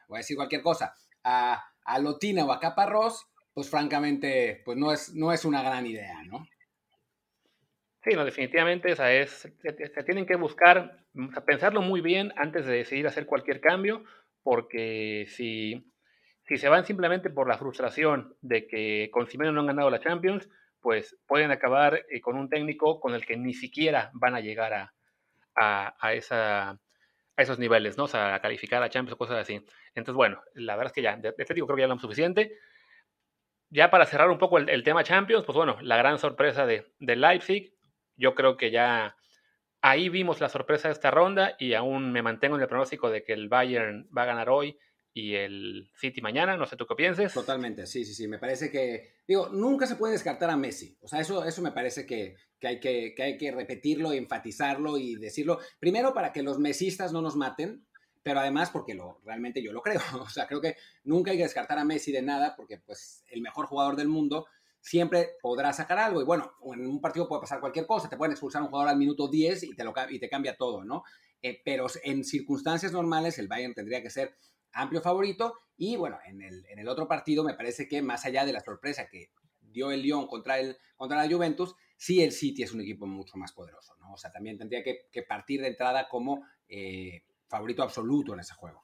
voy 0.08 0.18
a 0.18 0.20
decir 0.20 0.36
cualquier 0.36 0.62
cosa, 0.62 0.94
a, 1.24 1.64
a 1.86 2.00
Lotina 2.00 2.46
o 2.46 2.52
a 2.52 2.60
Caparrós, 2.60 3.26
pues 3.54 3.70
francamente, 3.70 4.62
pues 4.66 4.78
no 4.78 4.92
es, 4.92 5.14
no 5.14 5.32
es 5.32 5.46
una 5.46 5.62
gran 5.62 5.86
idea, 5.86 6.24
¿no? 6.26 6.46
Sí, 8.04 8.12
no, 8.16 8.26
definitivamente, 8.26 8.92
esa 8.92 9.14
es, 9.14 9.32
se, 9.32 10.04
tienen 10.04 10.26
que 10.26 10.36
buscar, 10.36 11.06
pensarlo 11.46 11.82
muy 11.82 12.02
bien 12.02 12.34
antes 12.36 12.66
de 12.66 12.74
decidir 12.74 13.08
hacer 13.08 13.26
cualquier 13.26 13.62
cambio, 13.62 14.04
porque 14.44 15.26
si, 15.30 15.90
si 16.46 16.58
se 16.58 16.68
van 16.68 16.86
simplemente 16.86 17.30
por 17.30 17.48
la 17.48 17.58
frustración 17.58 18.36
de 18.42 18.68
que 18.68 19.10
con 19.12 19.28
Simeone 19.28 19.54
no 19.54 19.62
han 19.62 19.68
ganado 19.68 19.90
la 19.90 20.02
Champions, 20.02 20.50
pues 20.82 21.18
pueden 21.28 21.52
acabar 21.52 22.06
eh, 22.10 22.20
con 22.20 22.36
un 22.38 22.50
técnico 22.50 23.00
con 23.00 23.14
el 23.14 23.26
que 23.26 23.38
ni 23.38 23.54
siquiera 23.54 24.12
van 24.14 24.36
a 24.36 24.42
llegar 24.42 24.74
a, 24.74 24.94
a, 25.56 25.96
a 26.00 26.14
esa 26.14 26.78
a 27.36 27.42
esos 27.42 27.60
niveles, 27.60 27.98
¿no? 27.98 28.04
O 28.04 28.08
sea, 28.08 28.36
a 28.36 28.40
calificar 28.42 28.84
a 28.84 28.90
Champions 28.90 29.16
o 29.16 29.18
cosas 29.18 29.38
así. 29.38 29.56
Entonces, 29.96 30.16
bueno, 30.16 30.42
la 30.54 30.76
verdad 30.76 30.92
es 30.92 30.94
que 30.94 31.02
ya, 31.02 31.18
de, 31.18 31.34
este 31.38 31.54
tipo 31.54 31.66
creo 31.68 31.76
que 31.76 31.82
ya 31.82 31.86
hablamos 31.86 32.02
suficiente. 32.02 32.58
Ya 33.70 33.90
para 33.90 34.06
cerrar 34.06 34.30
un 34.30 34.38
poco 34.38 34.60
el, 34.60 34.84
tema 34.84 35.04
Champions, 35.04 35.46
pues 35.46 35.56
bueno, 35.56 35.78
la 35.82 35.98
gran 35.98 36.20
sorpresa 36.20 36.66
de, 36.66 36.92
de, 37.00 37.16
Leipzig. 37.16 37.74
Yo 38.16 38.36
creo 38.36 38.58
que 38.58 38.72
ya 38.72 39.16
ahí 39.82 40.10
vimos 40.10 40.40
la 40.40 40.50
sorpresa 40.50 40.88
de 40.88 40.94
esta 40.94 41.12
ronda 41.12 41.56
y 41.60 41.74
aún 41.74 42.12
me 42.12 42.22
mantengo 42.22 42.56
en 42.56 42.62
el 42.62 42.68
pronóstico 42.68 43.10
de 43.10 43.24
que 43.24 43.34
el 43.34 43.50
Bayern 43.50 44.08
va 44.16 44.24
a 44.24 44.28
ganar 44.28 44.50
hoy 44.50 44.78
y 45.14 45.36
el 45.36 45.92
City 45.96 46.22
mañana, 46.22 46.58
no 46.58 46.66
sé 46.66 46.76
tú 46.76 46.88
qué 46.88 46.96
pienses. 46.96 47.34
Totalmente, 47.34 47.86
sí, 47.86 48.04
sí, 48.04 48.14
sí, 48.14 48.28
me 48.28 48.40
parece 48.40 48.72
que, 48.72 49.14
digo, 49.28 49.50
nunca 49.50 49.86
se 49.86 49.96
puede 49.96 50.14
descartar 50.14 50.50
a 50.50 50.58
Messi, 50.58 50.98
o 51.02 51.08
sea, 51.08 51.20
eso, 51.20 51.46
eso 51.46 51.62
me 51.62 51.72
parece 51.72 52.06
que, 52.06 52.36
hay 52.64 52.80
que, 52.80 53.14
hay 53.20 53.38
que 53.38 53.52
repetirlo, 53.52 54.12
enfatizarlo 54.12 54.98
y 54.98 55.16
decirlo, 55.16 55.60
primero 55.80 56.14
para 56.14 56.32
que 56.32 56.42
los 56.42 56.58
mesistas 56.58 57.14
no 57.14 57.22
nos 57.22 57.36
maten, 57.36 57.86
pero 58.24 58.40
además 58.40 58.72
porque 58.72 58.96
lo, 58.96 59.20
realmente 59.24 59.62
yo 59.62 59.72
lo 59.72 59.82
creo, 59.82 60.02
o 60.20 60.30
sea, 60.30 60.48
creo 60.48 60.62
que 60.62 60.78
nunca 61.04 61.32
hay 61.32 61.38
que 61.38 61.44
descartar 61.44 61.78
a 61.78 61.86
Messi 61.86 62.12
de 62.12 62.22
nada, 62.24 62.56
porque 62.56 62.80
pues 62.80 63.24
el 63.28 63.42
mejor 63.42 63.68
jugador 63.68 63.96
del 63.96 64.08
mundo 64.08 64.48
siempre 64.84 65.38
podrá 65.42 65.72
sacar 65.72 65.98
algo. 65.98 66.22
Y 66.22 66.26
bueno, 66.26 66.52
en 66.74 66.86
un 66.86 67.00
partido 67.00 67.28
puede 67.28 67.42
pasar 67.42 67.62
cualquier 67.62 67.88
cosa, 67.88 68.10
te 68.10 68.18
pueden 68.18 68.34
expulsar 68.34 68.62
un 68.62 68.68
jugador 68.68 68.90
al 68.90 68.98
minuto 68.98 69.30
10 69.30 69.64
y 69.64 69.76
te, 69.76 69.84
lo, 69.84 69.94
y 70.10 70.20
te 70.20 70.30
cambia 70.30 70.58
todo, 70.58 70.84
¿no? 70.84 71.04
Eh, 71.42 71.62
pero 71.64 71.88
en 72.04 72.24
circunstancias 72.24 72.92
normales 72.92 73.40
el 73.40 73.48
Bayern 73.48 73.74
tendría 73.74 74.04
que 74.04 74.10
ser 74.10 74.36
amplio 74.74 75.02
favorito. 75.02 75.54
Y 75.78 75.96
bueno, 75.96 76.20
en 76.26 76.42
el, 76.42 76.66
en 76.68 76.80
el 76.80 76.88
otro 76.90 77.08
partido 77.08 77.44
me 77.46 77.54
parece 77.54 77.88
que 77.88 78.02
más 78.02 78.26
allá 78.26 78.46
de 78.46 78.52
la 78.52 78.60
sorpresa 78.60 79.08
que 79.10 79.32
dio 79.62 79.90
el 79.90 80.02
Lyon 80.02 80.28
contra, 80.28 80.60
el, 80.60 80.78
contra 80.98 81.18
la 81.26 81.34
Juventus, 81.34 81.76
sí 81.96 82.22
el 82.22 82.34
City 82.34 82.64
es 82.64 82.74
un 82.74 82.82
equipo 82.82 83.08
mucho 83.08 83.38
más 83.38 83.54
poderoso, 83.54 83.96
¿no? 84.00 84.14
O 84.14 84.18
sea, 84.18 84.32
también 84.32 84.58
tendría 84.58 84.84
que, 84.84 85.24
partir 85.24 85.62
de 85.62 85.68
entrada 85.68 86.10
como 86.10 86.46
eh, 86.68 87.24
favorito 87.48 87.84
absoluto 87.84 88.34
en 88.34 88.42
ese 88.42 88.54
juego. 88.54 88.84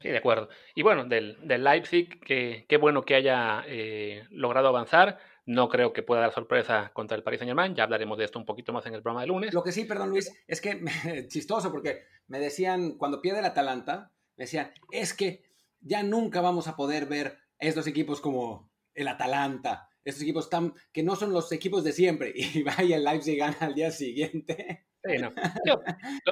Sí, 0.00 0.08
de 0.08 0.18
acuerdo. 0.18 0.48
Y 0.74 0.82
bueno, 0.82 1.04
del, 1.04 1.38
del 1.42 1.64
Leipzig, 1.64 2.20
qué 2.20 2.78
bueno 2.80 3.02
que 3.02 3.16
haya 3.16 3.64
eh, 3.66 4.24
logrado 4.30 4.68
avanzar. 4.68 5.18
No 5.44 5.68
creo 5.68 5.92
que 5.92 6.02
pueda 6.02 6.20
dar 6.20 6.32
sorpresa 6.32 6.90
contra 6.92 7.16
el 7.16 7.22
Paris 7.22 7.40
Saint 7.40 7.48
Germain. 7.48 7.74
Ya 7.74 7.84
hablaremos 7.84 8.18
de 8.18 8.24
esto 8.24 8.38
un 8.38 8.44
poquito 8.44 8.72
más 8.72 8.86
en 8.86 8.94
el 8.94 9.02
programa 9.02 9.22
de 9.22 9.28
lunes. 9.28 9.54
Lo 9.54 9.62
que 9.62 9.72
sí, 9.72 9.84
perdón 9.84 10.10
Luis, 10.10 10.30
es 10.46 10.60
que 10.60 10.84
chistoso 11.28 11.72
porque 11.72 12.02
me 12.26 12.38
decían, 12.38 12.98
cuando 12.98 13.20
pierde 13.20 13.40
el 13.40 13.46
Atalanta, 13.46 14.12
me 14.36 14.44
decían, 14.44 14.72
es 14.92 15.14
que 15.14 15.42
ya 15.80 16.02
nunca 16.02 16.40
vamos 16.40 16.68
a 16.68 16.76
poder 16.76 17.06
ver 17.06 17.38
estos 17.58 17.86
equipos 17.86 18.20
como 18.20 18.70
el 18.94 19.08
Atalanta, 19.08 19.88
estos 20.04 20.22
equipos 20.22 20.48
tan, 20.50 20.74
que 20.92 21.02
no 21.02 21.16
son 21.16 21.32
los 21.32 21.50
equipos 21.50 21.82
de 21.82 21.92
siempre. 21.92 22.32
Y 22.36 22.62
vaya, 22.62 22.96
el 22.96 23.04
Leipzig 23.04 23.38
gana 23.38 23.56
al 23.60 23.74
día 23.74 23.90
siguiente. 23.90 24.86
Sí, 25.02 25.16
no. 25.18 25.32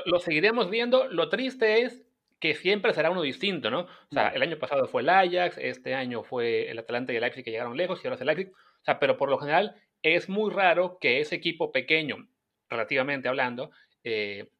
lo, 0.04 0.20
seguiremos 0.20 0.70
viendo. 0.70 1.08
Lo 1.08 1.28
triste 1.28 1.82
es 1.82 2.04
que 2.38 2.54
siempre 2.54 2.92
será 2.92 3.10
uno 3.10 3.22
distinto, 3.22 3.70
¿no? 3.70 3.80
O 3.80 4.08
sea, 4.12 4.28
el 4.28 4.42
año 4.42 4.58
pasado 4.58 4.86
fue 4.88 5.02
el 5.02 5.08
Ajax, 5.08 5.58
este 5.58 5.94
año 5.94 6.22
fue 6.22 6.70
el 6.70 6.78
Atalanta 6.78 7.12
y 7.12 7.16
el 7.16 7.22
Leipzig 7.22 7.44
que 7.44 7.50
llegaron 7.50 7.76
lejos 7.76 8.02
y 8.02 8.06
ahora 8.06 8.16
es 8.16 8.20
el 8.20 8.26
Leipzig. 8.26 8.52
O 8.52 8.84
sea, 8.84 8.98
pero 8.98 9.16
por 9.16 9.30
lo 9.30 9.38
general 9.38 9.76
es 10.02 10.28
muy 10.28 10.52
raro 10.52 10.98
que 11.00 11.20
ese 11.20 11.34
equipo 11.34 11.72
pequeño, 11.72 12.28
relativamente 12.68 13.28
hablando, 13.28 13.70
eh, 14.04 14.50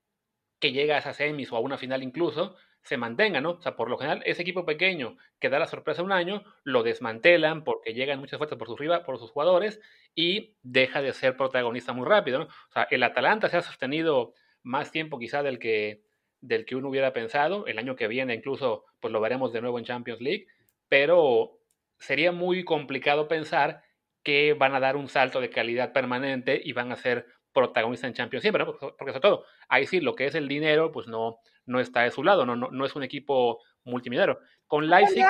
que 0.59 0.73
llega 0.73 0.97
a 0.97 0.99
esas 0.99 1.17
semis 1.17 1.53
o 1.53 1.57
a 1.57 1.61
una 1.61 1.77
final 1.77 2.03
incluso, 2.03 2.57
se 2.83 2.97
mantenga, 2.97 3.41
¿no? 3.41 3.53
O 3.53 3.61
sea, 3.61 3.77
por 3.77 3.91
lo 3.91 3.99
general, 3.99 4.23
ese 4.25 4.43
equipo 4.43 4.65
pequeño 4.65 5.17
que 5.41 5.51
da 5.51 5.59
la 5.59 5.67
sorpresa 5.67 6.03
un 6.03 6.13
año, 6.13 6.45
lo 6.63 6.83
desmantelan 6.83 7.65
porque 7.65 7.95
llegan 7.95 8.21
muchas 8.21 8.39
fuerzas 8.39 8.59
por 8.59 8.69
sus, 8.69 8.79
por 9.05 9.19
sus 9.19 9.33
jugadores 9.33 9.81
y 10.15 10.57
deja 10.63 11.03
de 11.03 11.13
ser 11.13 11.37
protagonista 11.37 11.93
muy 11.93 12.07
rápido, 12.07 12.39
¿no? 12.39 12.45
O 12.45 12.73
sea, 12.73 12.87
el 12.91 13.03
Atalanta 13.03 13.49
se 13.49 13.57
ha 13.57 13.63
sostenido 13.63 14.33
más 14.63 14.93
tiempo 14.93 15.19
quizá 15.19 15.43
del 15.43 15.59
que, 15.59 16.06
del 16.47 16.65
que 16.65 16.77
uno 16.77 16.89
hubiera 16.89 17.13
pensado. 17.13 17.67
El 17.67 17.79
año 17.79 17.97
que 17.97 18.09
viene 18.09 18.35
incluso, 18.35 18.85
pues 19.01 19.13
lo 19.13 19.21
veremos 19.21 19.53
de 19.53 19.61
nuevo 19.61 19.79
en 19.79 19.85
Champions 19.85 20.21
League, 20.21 20.47
pero 20.89 21.59
sería 21.99 22.33
muy 22.33 22.65
complicado 22.65 23.29
pensar 23.29 23.83
que 24.23 24.55
van 24.55 24.75
a 24.75 24.81
dar 24.81 24.97
un 24.97 25.09
salto 25.09 25.41
de 25.41 25.51
calidad 25.51 25.93
permanente 25.93 26.61
y 26.63 26.73
van 26.73 26.93
a 26.93 26.97
ser 26.97 27.27
protagonistas 27.53 28.09
en 28.09 28.15
Champions 28.15 28.43
siempre, 28.43 28.65
¿no? 28.65 28.77
Porque 28.79 29.13
sobre 29.13 29.21
todo, 29.21 29.45
ahí 29.69 29.87
sí, 29.87 30.01
lo 30.01 30.15
que 30.15 30.27
es 30.27 30.35
el 30.35 30.49
dinero, 30.49 30.93
pues 30.93 31.07
no, 31.07 31.39
no 31.65 31.81
está 31.81 32.03
de 32.03 32.11
su 32.11 32.23
lado, 32.23 32.45
no, 32.45 32.57
no, 32.57 32.85
es 32.85 32.95
un 32.97 33.03
equipo 33.03 33.63
multimillonero. 33.85 34.41
Con 34.67 34.89
Leipzig 34.89 35.25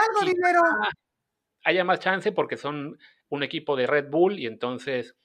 haya 1.64 1.84
más 1.84 2.00
chance 2.00 2.32
porque 2.32 2.56
son 2.56 2.98
un 3.28 3.42
equipo 3.42 3.76
de 3.76 3.86
Red 3.86 4.08
Bull 4.08 4.38
y 4.38 4.46
entonces 4.46 5.16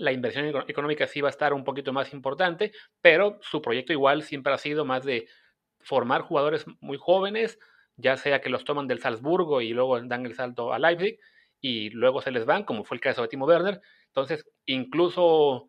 la 0.00 0.12
inversión 0.12 0.46
económica 0.68 1.06
sí 1.06 1.20
va 1.20 1.28
a 1.28 1.30
estar 1.30 1.52
un 1.52 1.64
poquito 1.64 1.92
más 1.92 2.12
importante, 2.12 2.72
pero 3.00 3.38
su 3.42 3.62
proyecto 3.62 3.92
igual 3.92 4.22
siempre 4.22 4.52
ha 4.52 4.58
sido 4.58 4.84
más 4.84 5.04
de 5.04 5.28
formar 5.80 6.22
jugadores 6.22 6.64
muy 6.80 6.98
jóvenes, 6.98 7.58
ya 7.96 8.16
sea 8.16 8.40
que 8.40 8.50
los 8.50 8.64
toman 8.64 8.88
del 8.88 9.00
Salzburgo 9.00 9.60
y 9.60 9.70
luego 9.70 10.00
dan 10.00 10.26
el 10.26 10.34
salto 10.34 10.72
a 10.72 10.78
Leipzig 10.78 11.18
y 11.60 11.90
luego 11.90 12.22
se 12.22 12.30
les 12.30 12.46
van, 12.46 12.64
como 12.64 12.84
fue 12.84 12.96
el 12.96 13.00
caso 13.00 13.22
de 13.22 13.28
Timo 13.28 13.46
Werner. 13.46 13.80
Entonces, 14.06 14.44
incluso 14.66 15.68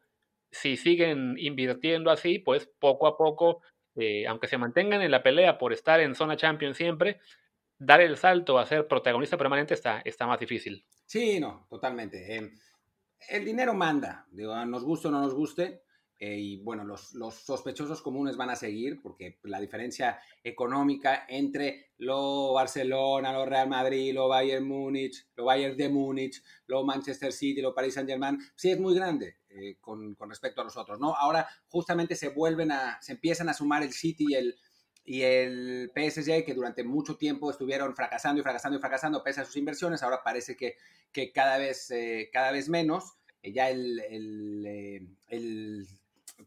si 0.51 0.77
siguen 0.77 1.35
invirtiendo 1.37 2.11
así, 2.11 2.39
pues 2.39 2.69
poco 2.79 3.07
a 3.07 3.17
poco 3.17 3.61
eh, 3.95 4.25
aunque 4.27 4.47
se 4.47 4.57
mantengan 4.57 5.01
en 5.01 5.11
la 5.11 5.23
pelea 5.23 5.57
por 5.57 5.73
estar 5.73 5.99
en 5.99 6.15
zona 6.15 6.37
champion 6.37 6.73
siempre, 6.73 7.19
dar 7.77 7.99
el 8.01 8.15
salto 8.17 8.57
a 8.57 8.65
ser 8.65 8.87
protagonista 8.87 9.37
permanente 9.37 9.73
está, 9.73 10.01
está 10.05 10.25
más 10.27 10.39
difícil. 10.39 10.85
Sí, 11.05 11.39
no, 11.39 11.67
totalmente. 11.69 12.35
Em, 12.35 12.51
el 13.29 13.45
dinero 13.45 13.73
manda, 13.73 14.27
digo, 14.31 14.53
nos 14.65 14.83
guste 14.83 15.07
o 15.07 15.11
no 15.11 15.21
nos 15.21 15.33
guste, 15.33 15.83
eh, 16.23 16.37
y 16.37 16.57
bueno, 16.57 16.83
los, 16.83 17.15
los, 17.15 17.33
sospechosos 17.33 18.03
comunes 18.03 18.37
van 18.37 18.51
a 18.51 18.55
seguir 18.55 19.01
porque 19.01 19.39
la 19.41 19.59
diferencia 19.59 20.19
económica 20.43 21.25
entre 21.27 21.93
lo 21.97 22.53
Barcelona, 22.53 23.33
lo 23.33 23.43
Real 23.43 23.67
Madrid, 23.67 24.13
lo 24.13 24.27
Bayern 24.27 24.67
Múnich, 24.67 25.29
lo 25.35 25.45
Bayern 25.45 25.75
de 25.75 25.89
Múnich, 25.89 26.43
lo 26.67 26.83
Manchester 26.83 27.33
City, 27.33 27.59
lo 27.59 27.73
Paris 27.73 27.95
Saint 27.95 28.07
Germain, 28.07 28.37
sí 28.55 28.69
es 28.69 28.79
muy 28.79 28.93
grande 28.93 29.37
eh, 29.49 29.77
con, 29.81 30.13
con, 30.13 30.29
respecto 30.29 30.61
a 30.61 30.63
nosotros, 30.63 30.99
¿no? 30.99 31.15
Ahora 31.15 31.47
justamente 31.67 32.15
se 32.15 32.29
vuelven 32.29 32.71
a, 32.71 33.01
se 33.01 33.13
empiezan 33.13 33.49
a 33.49 33.55
sumar 33.55 33.81
el 33.81 33.91
City 33.91 34.27
y 34.29 34.35
el, 34.35 34.55
y 35.03 35.23
el 35.23 35.91
PSG 35.95 36.45
que 36.45 36.53
durante 36.53 36.83
mucho 36.83 37.17
tiempo 37.17 37.49
estuvieron 37.49 37.95
fracasando 37.95 38.39
y 38.39 38.43
fracasando 38.43 38.77
y 38.77 38.81
fracasando 38.81 39.23
pese 39.23 39.41
a 39.41 39.45
sus 39.45 39.57
inversiones, 39.57 40.03
ahora 40.03 40.21
parece 40.23 40.55
que, 40.55 40.75
que 41.11 41.31
cada, 41.31 41.57
vez, 41.57 41.89
eh, 41.91 42.29
cada 42.31 42.51
vez 42.51 42.69
menos. 42.69 43.13
ya 43.43 43.69
el, 43.69 43.99
el, 43.99 45.17
el 45.27 45.87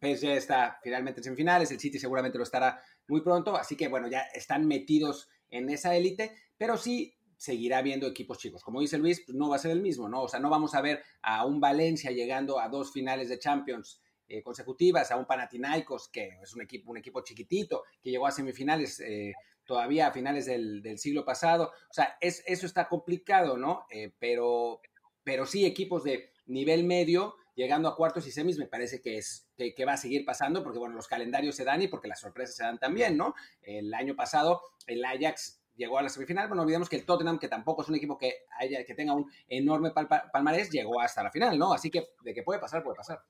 PSG 0.01 0.31
está 0.31 0.79
finalmente 0.83 1.21
en 1.21 1.25
semifinales, 1.25 1.71
el 1.71 1.81
City 1.81 1.99
seguramente 1.99 2.39
lo 2.39 2.45
estará 2.45 2.81
muy 3.09 3.21
pronto, 3.23 3.57
así 3.57 3.77
que 3.77 3.89
bueno, 3.89 4.09
ya 4.09 4.21
están 4.35 4.67
metidos 4.67 5.29
en 5.51 5.69
esa 5.71 5.95
élite, 5.95 6.33
pero 6.57 6.77
sí 6.77 7.15
seguirá 7.37 7.83
viendo 7.83 8.07
equipos 8.07 8.39
chicos. 8.39 8.63
Como 8.63 8.81
dice 8.81 8.99
Luis, 8.99 9.23
pues 9.27 9.37
no 9.37 9.49
va 9.49 9.57
a 9.57 9.59
ser 9.59 9.73
el 9.73 9.81
mismo, 9.81 10.09
¿no? 10.09 10.23
O 10.23 10.29
sea, 10.29 10.41
no 10.41 10.49
vamos 10.49 10.75
a 10.75 10.81
ver 10.81 11.03
a 11.23 11.45
un 11.45 11.61
Valencia 11.61 12.11
llegando 12.11 12.59
a 12.59 12.69
dos 12.69 12.93
finales 12.93 13.29
de 13.29 13.39
Champions 13.39 14.01
eh, 14.29 14.43
consecutivas, 14.43 15.11
a 15.11 15.17
un 15.17 15.27
Panathinaikos, 15.27 16.09
que 16.09 16.39
es 16.43 16.55
un 16.55 16.63
equipo, 16.63 16.91
un 16.91 16.99
equipo 16.99 17.23
chiquitito, 17.23 17.85
que 18.03 18.11
llegó 18.11 18.27
a 18.27 18.31
semifinales 18.31 19.01
eh, 19.01 19.33
todavía 19.65 20.07
a 20.07 20.13
finales 20.13 20.47
del, 20.47 20.99
siglo 20.99 21.25
pasado. 21.25 21.73
O 21.91 21.93
sea, 21.93 22.17
es, 22.21 22.43
eso 22.47 22.67
está 22.67 22.89
complicado, 22.89 23.57
¿no? 23.57 23.87
Eh, 23.91 24.13
pero, 24.19 24.81
pero 25.23 25.47
sí, 25.47 25.67
equipos 25.67 26.05
de 26.05 26.31
nivel 26.47 26.85
medio 26.85 27.37
llegando 27.55 27.89
a 27.89 27.97
cuartos 27.97 28.27
y 28.27 28.33
semis, 28.33 28.59
me 28.59 28.67
parece 28.67 29.01
que, 29.01 29.17
es, 29.19 29.49
que, 29.57 29.85
va 29.85 29.93
a 29.93 29.97
seguir 29.97 30.25
pasando, 30.25 30.65
porque 30.65 30.79
bueno, 30.79 30.97
los 30.97 31.07
calendarios 31.07 31.55
se 31.55 31.65
dan 31.65 31.83
y 31.83 31.89
porque 31.89 32.09
las 32.09 32.21
sorpresas 32.21 32.57
se 32.57 32.65
dan 32.65 32.79
también, 32.79 33.17
¿no? 33.17 33.35
El 33.63 33.95
año 33.95 34.17
pasado 34.17 34.61
el 34.87 35.05
Ajax 35.05 35.63
llegó 35.77 35.99
a 35.99 36.03
la 36.03 36.09
semifinal, 36.09 36.47
pero 36.47 36.57
no 36.57 36.63
olvidemos 36.63 36.89
que 36.89 36.97
el 36.97 37.05
Tottenham, 37.05 37.39
que 37.39 37.49
tampoco 37.49 37.83
es 37.83 37.89
un 37.89 37.95
equipo 37.95 38.19
que, 38.19 38.45
haya, 38.59 38.85
que 38.85 38.95
tenga 38.95 39.15
un 39.15 39.31
enorme 39.49 39.93
palmarés, 40.33 40.71
llegó 40.71 41.01
hasta 41.01 41.23
la 41.23 41.31
final, 41.31 41.59
¿no? 41.59 41.73
Así 41.73 41.91
que 41.91 42.09
de 42.23 42.35
que 42.35 42.43
puede 42.43 42.61
pasar, 42.61 42.83
puede 42.83 42.97
pasar. 42.97 43.21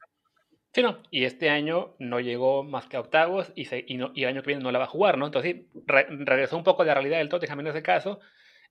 Sí, 0.74 0.82
no, 0.82 0.98
y 1.10 1.24
este 1.24 1.50
año 1.50 1.94
no 2.00 2.18
llegó 2.18 2.64
más 2.64 2.87
que 2.88 2.96
a 2.96 3.00
octavos 3.00 3.52
y, 3.54 3.66
se, 3.66 3.84
y, 3.87 3.94
el 3.94 4.28
año 4.28 4.42
que 4.42 4.48
viene 4.48 4.62
no 4.62 4.72
la 4.72 4.80
va 4.80 4.87
a 4.87 4.88
jugar, 4.88 5.18
¿no? 5.18 5.26
Entonces, 5.26 5.56
regresó 5.87 6.56
un 6.56 6.64
poco 6.64 6.82
de 6.82 6.88
la 6.88 6.94
realidad 6.94 7.18
del 7.18 7.28
Tottenham 7.28 7.60
en 7.60 7.68
ese 7.68 7.82
caso. 7.82 8.18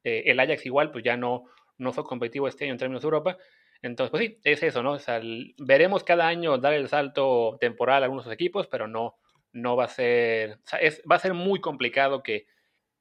Eh, 0.03 0.23
el 0.25 0.39
Ajax 0.39 0.65
igual, 0.65 0.91
pues 0.91 1.03
ya 1.05 1.15
no, 1.15 1.45
no 1.77 1.93
fue 1.93 2.03
competitivo 2.03 2.49
este 2.49 2.65
año 2.65 2.73
en 2.73 2.79
términos 2.79 3.01
de 3.01 3.05
Europa, 3.05 3.37
entonces, 3.83 4.11
pues 4.11 4.23
sí, 4.23 4.39
es 4.45 4.63
eso, 4.63 4.81
¿no? 4.81 4.93
O 4.93 4.99
sea, 4.99 5.21
veremos 5.57 6.05
cada 6.05 6.25
año 6.27 6.57
dar 6.57 6.73
el 6.73 6.87
salto 6.87 7.57
temporal 7.59 8.01
a 8.01 8.05
algunos 8.05 8.25
equipos, 8.31 8.67
pero 8.67 8.87
no, 8.87 9.17
no 9.51 9.75
va 9.75 9.85
a 9.85 9.89
ser, 9.89 10.53
o 10.53 10.67
sea, 10.67 10.79
es, 10.79 11.03
va 11.09 11.17
a 11.17 11.19
ser 11.19 11.33
muy 11.33 11.59
complicado 11.59 12.23
que, 12.23 12.47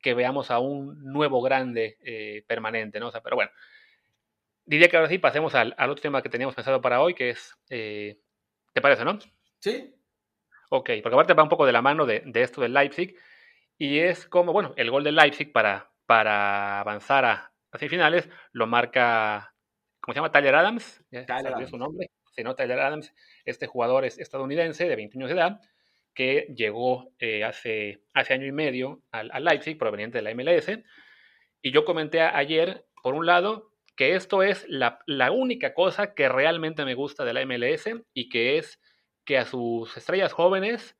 que 0.00 0.14
veamos 0.14 0.50
a 0.50 0.58
un 0.58 1.00
nuevo 1.04 1.40
grande 1.40 1.98
eh, 2.00 2.44
permanente, 2.48 2.98
¿no? 2.98 3.08
O 3.08 3.10
sea, 3.12 3.20
pero 3.22 3.36
bueno, 3.36 3.52
diría 4.64 4.88
que 4.88 4.96
ahora 4.96 5.08
sí 5.08 5.18
pasemos 5.18 5.54
al, 5.54 5.72
al, 5.78 5.90
otro 5.90 6.02
tema 6.02 6.20
que 6.20 6.28
teníamos 6.28 6.56
pensado 6.56 6.80
para 6.80 7.00
hoy, 7.00 7.14
que 7.14 7.30
es, 7.30 7.54
eh, 7.70 8.18
¿te 8.72 8.80
parece, 8.80 9.04
no? 9.04 9.18
Sí. 9.58 9.94
Ok, 10.70 10.90
porque 11.02 11.14
aparte 11.14 11.34
va 11.34 11.42
un 11.42 11.48
poco 11.48 11.66
de 11.66 11.72
la 11.72 11.82
mano 11.82 12.06
de, 12.06 12.22
de 12.24 12.42
esto 12.42 12.60
del 12.60 12.74
Leipzig, 12.74 13.14
y 13.78 13.98
es 13.98 14.26
como, 14.26 14.52
bueno, 14.52 14.72
el 14.76 14.90
gol 14.90 15.04
del 15.04 15.16
Leipzig 15.16 15.52
para, 15.52 15.92
para 16.06 16.80
avanzar 16.80 17.24
a, 17.24 17.52
a 17.70 17.78
semifinales 17.78 18.28
lo 18.52 18.66
marca 18.66 19.52
¿cómo 20.02 20.12
se 20.12 20.18
llama? 20.18 20.32
Tyler 20.32 20.54
Adams, 20.54 21.04
Tyler 21.10 21.68
su 21.68 21.78
nombre, 21.78 22.10
no, 22.44 22.54
Tyler 22.54 22.80
Adams, 22.80 23.14
este 23.44 23.66
jugador 23.66 24.04
es 24.04 24.18
estadounidense 24.18 24.88
de 24.88 24.96
20 24.96 25.18
años 25.18 25.28
de 25.30 25.36
edad, 25.36 25.60
que 26.12 26.52
llegó 26.54 27.12
eh, 27.18 27.44
hace, 27.44 28.02
hace 28.12 28.34
año 28.34 28.46
y 28.46 28.52
medio 28.52 29.02
al, 29.12 29.30
Leipzig, 29.44 29.78
proveniente 29.78 30.18
de 30.18 30.22
la 30.22 30.34
MLS, 30.34 30.70
y 31.62 31.70
yo 31.70 31.84
comenté 31.84 32.20
ayer, 32.20 32.84
por 33.02 33.14
un 33.14 33.26
lado, 33.26 33.71
que 33.96 34.14
esto 34.14 34.42
es 34.42 34.64
la, 34.68 35.00
la, 35.06 35.30
única 35.30 35.74
cosa 35.74 36.14
que 36.14 36.28
realmente 36.28 36.84
me 36.84 36.94
gusta 36.94 37.24
de 37.24 37.34
la 37.34 37.44
MLS 37.44 37.88
y 38.14 38.28
que 38.28 38.58
es 38.58 38.80
que 39.24 39.38
a 39.38 39.44
sus 39.44 39.96
estrellas 39.96 40.32
jóvenes 40.32 40.96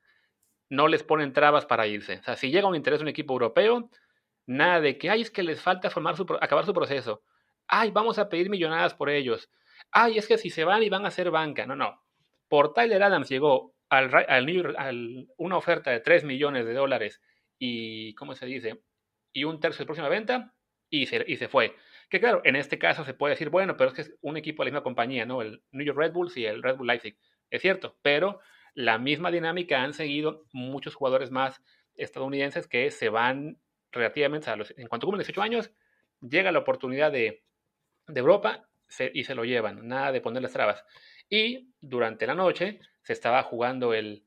no 0.69 0.89
les 0.89 1.03
ponen 1.03 1.33
trabas 1.33 1.67
para 1.67 1.87
irse. 1.87 2.19
O 2.19 2.23
sea, 2.23 2.37
si 2.37 2.51
llega 2.51 2.69
un 2.69 2.77
interés 2.77 3.01
de 3.01 3.05
un 3.05 3.09
equipo 3.09 3.35
europeo, 3.35 3.91
nada 4.47 4.81
de 4.81 4.99
que, 4.99 5.11
ay, 5.11 5.23
es 5.23 5.31
que 5.31 5.43
les 5.43 5.61
falta 5.61 5.91
formar 5.91 6.17
su, 6.17 6.27
acabar 6.41 6.65
su 6.65 6.75
proceso 6.75 7.23
ay, 7.73 7.91
vamos 7.91 8.19
a 8.19 8.29
pedir 8.29 8.51
millonadas 8.51 8.95
por 8.95 9.09
ellos, 9.09 9.51
ay, 9.91 10.19
es 10.19 10.29
que 10.29 10.39
si 10.39 10.51
se 10.51 10.65
van 10.65 10.83
y 10.83 10.91
van 10.91 11.05
a 11.05 11.09
hacer 11.09 11.31
banca, 11.31 11.67
no, 11.67 11.75
no. 11.75 12.03
Por 12.49 12.75
Tyler 12.75 13.03
Adams 13.03 13.31
llegó 13.31 13.75
al, 13.89 14.15
al, 14.15 15.27
una 15.39 15.57
oferta 15.57 15.91
de 15.91 16.01
3 16.01 16.25
millones 16.25 16.67
de 16.67 16.75
dólares 16.75 17.23
y, 17.59 18.15
¿cómo 18.15 18.35
se 18.35 18.45
dice? 18.45 18.83
Y 19.33 19.45
un 19.45 19.59
tercio 19.59 19.81
de 19.81 19.87
próxima 19.87 20.11
venta 20.11 20.55
y 20.91 21.07
se, 21.07 21.25
y 21.27 21.37
se 21.37 21.49
fue. 21.49 21.75
Que 22.13 22.21
claro, 22.21 22.43
en 22.45 22.57
este 22.57 22.79
caso 22.79 23.07
se 23.07 23.15
puede 23.15 23.33
decir, 23.33 23.49
bueno, 23.49 23.79
pero 23.79 23.89
es 23.89 23.97
que 23.97 24.03
es 24.03 24.15
un 24.21 24.37
equipo 24.37 24.63
de 24.63 24.67
la 24.67 24.73
misma 24.73 24.83
compañía, 24.83 25.25
¿no? 25.25 25.41
El 25.41 25.63
New 25.71 25.87
York 25.87 25.97
Red 25.97 26.13
Bulls 26.13 26.37
y 26.37 26.45
el 26.45 26.63
Red 26.63 26.77
Bull 26.77 26.87
Leipzig. 26.87 27.17
Es 27.49 27.63
cierto, 27.63 27.97
pero 28.03 28.41
la 28.75 28.99
misma 28.99 29.31
dinámica 29.31 29.83
han 29.83 29.95
seguido 29.95 30.45
muchos 30.53 30.95
jugadores 30.95 31.31
más 31.31 31.63
estadounidenses 31.95 32.69
que 32.69 32.91
se 32.91 33.09
van 33.09 33.57
relativamente, 33.91 34.51
a 34.51 34.57
los, 34.57 34.75
en 34.77 34.89
cuanto 34.89 35.07
cumplen 35.07 35.21
18 35.21 35.41
años, 35.41 35.71
llega 36.21 36.53
la 36.53 36.59
oportunidad 36.59 37.11
de, 37.11 37.45
de 38.07 38.21
Europa 38.21 38.69
y 39.15 39.25
se 39.25 39.35
lo 39.35 39.47
llevan, 39.47 39.89
nada 39.89 40.13
de 40.13 40.21
ponerles 40.21 40.53
trabas. 40.53 40.85
Y 41.31 41.71
durante 41.81 42.27
la 42.27 42.35
noche 42.35 42.81
se 43.01 43.15
estaba 43.15 43.43
jugando 43.43 43.95
el, 43.95 44.27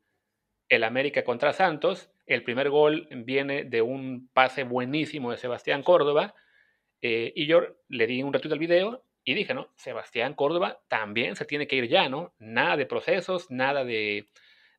el 0.70 0.84
América 0.86 1.24
contra 1.24 1.54
Santos. 1.54 2.10
El 2.26 2.42
primer 2.42 2.72
gol 2.72 3.08
viene 3.12 3.64
de 3.64 3.84
un 3.84 4.28
pase 4.34 4.64
buenísimo 4.64 5.30
de 5.30 5.38
Sebastián 5.38 5.84
Córdoba. 5.84 6.34
Eh, 7.02 7.34
y 7.36 7.46
yo 7.46 7.62
le 7.90 8.08
di 8.08 8.24
un 8.24 8.34
ratito 8.34 8.54
al 8.54 8.60
video 8.60 9.04
y 9.24 9.34
dije, 9.34 9.54
¿no? 9.54 9.70
Sebastián 9.76 10.34
Córdoba 10.34 10.82
también 10.88 11.36
se 11.36 11.46
tiene 11.46 11.68
que 11.68 11.76
ir 11.76 11.88
ya, 11.88 12.10
¿no? 12.10 12.34
Nada 12.40 12.78
de 12.78 12.86
procesos, 12.86 13.52
nada 13.52 13.84
de, 13.84 14.28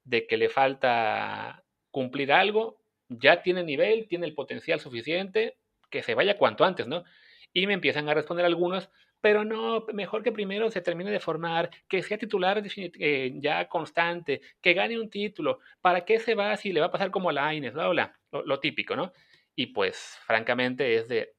de 0.05 0.27
que 0.27 0.37
le 0.37 0.49
falta 0.49 1.65
cumplir 1.91 2.33
algo. 2.33 2.79
Ya 3.09 3.43
tiene 3.43 3.63
nivel, 3.63 4.07
tiene 4.09 4.27
el 4.27 4.35
potencial 4.35 4.81
suficiente, 4.81 5.57
que 5.91 6.03
se 6.03 6.15
vaya 6.15 6.39
cuanto 6.39 6.65
antes, 6.65 6.87
¿no? 6.87 7.05
Y 7.53 7.67
me 7.67 7.75
empiezan 7.75 8.09
a 8.09 8.15
responder 8.15 8.45
algunos, 8.45 8.91
pero 9.21 9.45
no, 9.45 9.85
mejor 9.93 10.23
que 10.23 10.33
primero 10.33 10.71
se 10.71 10.81
termine 10.81 11.11
de 11.11 11.21
formar, 11.21 11.71
que 11.89 12.03
sea 12.03 12.19
titular 12.19 12.63
eh, 12.77 13.33
ya 13.37 13.69
constante, 13.69 14.41
que 14.61 14.75
gane 14.75 15.01
un 15.01 15.11
título. 15.11 15.59
¿Para 15.81 16.05
qué 16.05 16.19
se 16.19 16.35
va 16.35 16.57
si 16.57 16.73
le 16.73 16.81
va 16.81 16.87
a 16.87 16.91
pasar 16.93 17.11
como 17.11 17.31
a 17.31 17.33
la 17.33 17.47
Aines, 17.47 17.73
bla, 17.73 17.89
bla, 17.89 18.19
lo, 18.31 18.61
típico, 18.61 18.95
¿no? 18.95 19.13
Y 19.55 19.67
pues, 19.69 20.19
francamente, 20.27 20.97
es 20.97 21.09
de. 21.09 21.35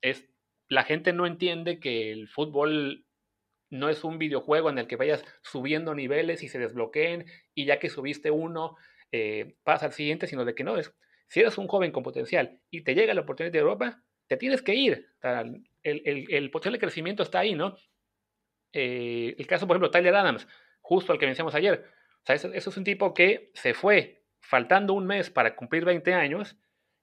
Es, 0.00 0.28
la 0.68 0.84
gente 0.84 1.12
no 1.12 1.26
entiende 1.26 1.80
que 1.80 2.12
el 2.12 2.28
fútbol 2.28 3.04
no 3.70 3.88
es 3.88 4.02
un 4.04 4.18
videojuego 4.18 4.70
en 4.70 4.78
el 4.78 4.86
que 4.86 4.96
vayas 4.96 5.24
subiendo 5.42 5.94
niveles 5.94 6.42
y 6.42 6.48
se 6.48 6.58
desbloqueen 6.58 7.26
y 7.54 7.66
ya 7.66 7.78
que 7.78 7.88
subiste 7.88 8.30
uno, 8.30 8.76
eh, 9.12 9.54
pasa 9.62 9.86
al 9.86 9.92
siguiente, 9.92 10.26
sino 10.26 10.44
de 10.44 10.54
que 10.54 10.64
no 10.64 10.76
es. 10.76 10.92
Si 11.28 11.40
eres 11.40 11.58
un 11.58 11.68
joven 11.68 11.92
con 11.92 12.02
potencial 12.02 12.60
y 12.70 12.82
te 12.82 12.94
llega 12.94 13.14
la 13.14 13.20
oportunidad 13.20 13.52
de 13.52 13.58
Europa, 13.60 14.02
te 14.26 14.36
tienes 14.36 14.62
que 14.62 14.74
ir. 14.74 15.08
El, 15.22 16.02
el, 16.04 16.26
el 16.28 16.50
potencial 16.50 16.72
de 16.72 16.80
crecimiento 16.80 17.22
está 17.22 17.40
ahí, 17.40 17.54
¿no? 17.54 17.76
Eh, 18.72 19.34
el 19.38 19.46
caso, 19.46 19.66
por 19.66 19.76
ejemplo, 19.76 19.90
Tyler 19.90 20.14
Adams, 20.14 20.46
justo 20.80 21.12
al 21.12 21.18
que 21.18 21.26
mencionamos 21.26 21.54
ayer. 21.54 21.84
O 22.22 22.26
sea, 22.26 22.36
eso, 22.36 22.52
es 22.52 22.76
un 22.76 22.84
tipo 22.84 23.14
que 23.14 23.50
se 23.54 23.74
fue 23.74 24.24
faltando 24.40 24.94
un 24.94 25.06
mes 25.06 25.30
para 25.30 25.56
cumplir 25.56 25.84
20 25.84 26.14
años 26.14 26.56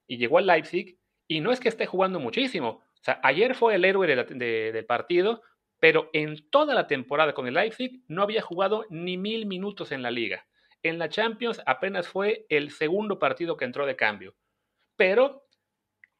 y 0.06 0.16
llegó 0.16 0.38
al 0.38 0.46
Leipzig 0.46 0.98
y 1.26 1.40
no 1.40 1.52
es 1.52 1.60
que 1.60 1.68
esté 1.68 1.86
jugando 1.86 2.20
muchísimo. 2.20 2.82
Ayer 3.22 3.54
fue 3.54 3.74
el 3.74 3.84
héroe 3.84 4.06
del 4.06 4.86
partido, 4.86 5.42
pero 5.80 6.10
en 6.12 6.48
toda 6.50 6.74
la 6.74 6.86
temporada 6.86 7.32
con 7.32 7.46
el 7.46 7.54
Leipzig 7.54 8.02
no 8.08 8.22
había 8.22 8.42
jugado 8.42 8.84
ni 8.90 9.16
mil 9.16 9.46
minutos 9.46 9.92
en 9.92 10.02
la 10.02 10.10
liga. 10.10 10.46
En 10.82 10.98
la 10.98 11.08
Champions 11.08 11.60
apenas 11.66 12.08
fue 12.08 12.46
el 12.48 12.70
segundo 12.70 13.18
partido 13.18 13.56
que 13.56 13.64
entró 13.64 13.86
de 13.86 13.96
cambio. 13.96 14.34
Pero 14.96 15.44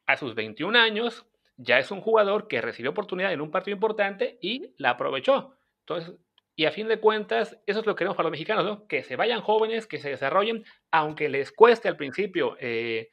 a 0.05 0.17
sus 0.17 0.35
21 0.35 0.77
años, 0.77 1.25
ya 1.57 1.77
es 1.77 1.91
un 1.91 2.01
jugador 2.01 2.47
que 2.47 2.61
recibió 2.61 2.91
oportunidad 2.91 3.33
en 3.33 3.41
un 3.41 3.51
partido 3.51 3.75
importante 3.75 4.37
y 4.41 4.73
la 4.77 4.91
aprovechó. 4.91 5.55
Entonces, 5.81 6.15
y 6.55 6.65
a 6.65 6.71
fin 6.71 6.87
de 6.87 6.99
cuentas, 6.99 7.57
eso 7.65 7.79
es 7.79 7.85
lo 7.85 7.95
que 7.95 7.99
queremos 7.99 8.17
para 8.17 8.27
los 8.27 8.31
mexicanos, 8.31 8.65
¿no? 8.65 8.87
Que 8.87 9.03
se 9.03 9.15
vayan 9.15 9.41
jóvenes, 9.41 9.87
que 9.87 9.99
se 9.99 10.09
desarrollen, 10.09 10.65
aunque 10.91 11.29
les 11.29 11.51
cueste 11.51 11.87
al 11.87 11.95
principio 11.95 12.57
eh, 12.59 13.11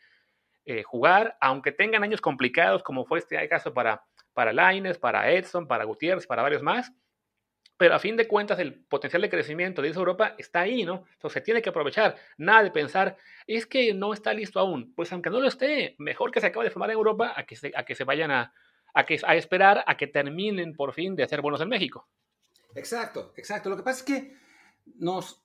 eh, 0.66 0.82
jugar, 0.82 1.36
aunque 1.40 1.70
tengan 1.70 2.02
años 2.02 2.20
complicados, 2.20 2.82
como 2.82 3.06
fue 3.06 3.20
este 3.20 3.48
caso 3.48 3.72
para, 3.72 4.02
para 4.34 4.52
para 5.00 5.30
Edson, 5.30 5.68
para 5.68 5.84
Gutiérrez, 5.84 6.26
para 6.26 6.42
varios 6.42 6.62
más. 6.62 6.92
Pero 7.76 7.94
a 7.94 8.00
fin 8.00 8.16
de 8.16 8.26
cuentas, 8.26 8.58
el 8.58 8.84
potencial 8.86 9.22
de 9.22 9.30
crecimiento 9.30 9.80
de 9.80 9.90
esa 9.90 10.00
Europa 10.00 10.34
está 10.38 10.60
ahí, 10.60 10.84
¿no? 10.84 11.04
Entonces 11.12 11.34
se 11.34 11.40
tiene 11.42 11.62
que 11.62 11.68
aprovechar. 11.68 12.16
Nada 12.36 12.64
de 12.64 12.70
pensar, 12.72 13.16
es 13.46 13.64
que 13.66 13.94
no 13.94 14.12
está 14.12 14.32
listo 14.32 14.58
aún. 14.58 14.92
Pues 14.96 15.12
aunque 15.12 15.30
no 15.30 15.40
lo 15.40 15.46
esté, 15.46 15.94
mejor 15.98 16.32
que 16.32 16.40
se 16.40 16.48
acabe 16.48 16.64
de 16.64 16.70
formar 16.70 16.90
en 16.90 16.96
Europa 16.96 17.32
a 17.36 17.44
que 17.44 17.54
se, 17.54 17.72
a 17.76 17.84
que 17.84 17.94
se 17.94 18.04
vayan 18.04 18.32
a, 18.32 18.52
a, 18.92 19.06
que, 19.06 19.20
a 19.24 19.36
esperar 19.36 19.84
a 19.86 19.96
que 19.96 20.08
terminen 20.08 20.74
por 20.74 20.94
fin 20.94 21.14
de 21.14 21.22
hacer 21.22 21.42
buenos 21.42 21.60
en 21.60 21.68
México. 21.68 22.08
Exacto, 22.74 23.32
exacto. 23.36 23.70
Lo 23.70 23.76
que 23.76 23.82
pasa 23.84 23.98
es 24.00 24.04
que 24.04 24.36
nos. 24.96 25.42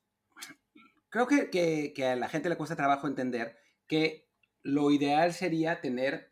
Creo 1.09 1.27
que, 1.27 1.49
que, 1.49 1.93
que 1.93 2.05
a 2.05 2.15
la 2.15 2.29
gente 2.29 2.49
le 2.49 2.55
cuesta 2.55 2.75
trabajo 2.75 3.07
entender 3.07 3.57
que 3.85 4.30
lo 4.63 4.91
ideal 4.91 5.33
sería 5.33 5.81
tener 5.81 6.31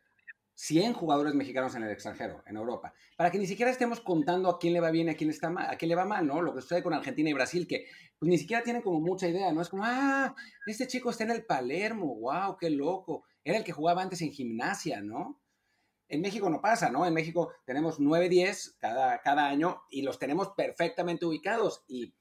100 0.59 0.93
jugadores 0.93 1.35
mexicanos 1.35 1.73
en 1.75 1.83
el 1.83 1.91
extranjero, 1.91 2.43
en 2.45 2.57
Europa, 2.57 2.93
para 3.15 3.31
que 3.31 3.37
ni 3.37 3.47
siquiera 3.47 3.71
estemos 3.71 4.01
contando 4.01 4.49
a 4.49 4.59
quién 4.59 4.73
le 4.73 4.81
va 4.81 4.91
bien 4.91 5.07
a 5.07 5.13
quién, 5.13 5.29
está 5.29 5.49
mal, 5.49 5.69
a 5.69 5.77
quién 5.77 5.87
le 5.87 5.95
va 5.95 6.03
mal, 6.03 6.27
¿no? 6.27 6.41
Lo 6.41 6.53
que 6.53 6.61
sucede 6.61 6.83
con 6.83 6.93
Argentina 6.93 7.29
y 7.29 7.33
Brasil, 7.33 7.65
que 7.65 7.85
pues 8.17 8.29
ni 8.29 8.37
siquiera 8.37 8.61
tienen 8.61 8.81
como 8.81 8.99
mucha 8.99 9.29
idea, 9.29 9.53
¿no? 9.53 9.61
Es 9.61 9.69
como, 9.69 9.83
ah, 9.85 10.35
este 10.67 10.85
chico 10.85 11.11
está 11.11 11.23
en 11.23 11.31
el 11.31 11.45
Palermo, 11.45 12.13
wow, 12.19 12.57
qué 12.59 12.69
loco. 12.69 13.23
Era 13.41 13.57
el 13.57 13.63
que 13.63 13.71
jugaba 13.71 14.01
antes 14.01 14.21
en 14.21 14.31
gimnasia, 14.31 14.99
¿no? 14.99 15.41
En 16.09 16.19
México 16.19 16.49
no 16.49 16.59
pasa, 16.59 16.89
¿no? 16.89 17.05
En 17.05 17.13
México 17.13 17.53
tenemos 17.65 18.01
9, 18.01 18.27
10 18.27 18.75
cada, 18.79 19.21
cada 19.21 19.47
año 19.47 19.83
y 19.89 20.01
los 20.01 20.19
tenemos 20.19 20.49
perfectamente 20.57 21.25
ubicados 21.25 21.85
y, 21.87 22.13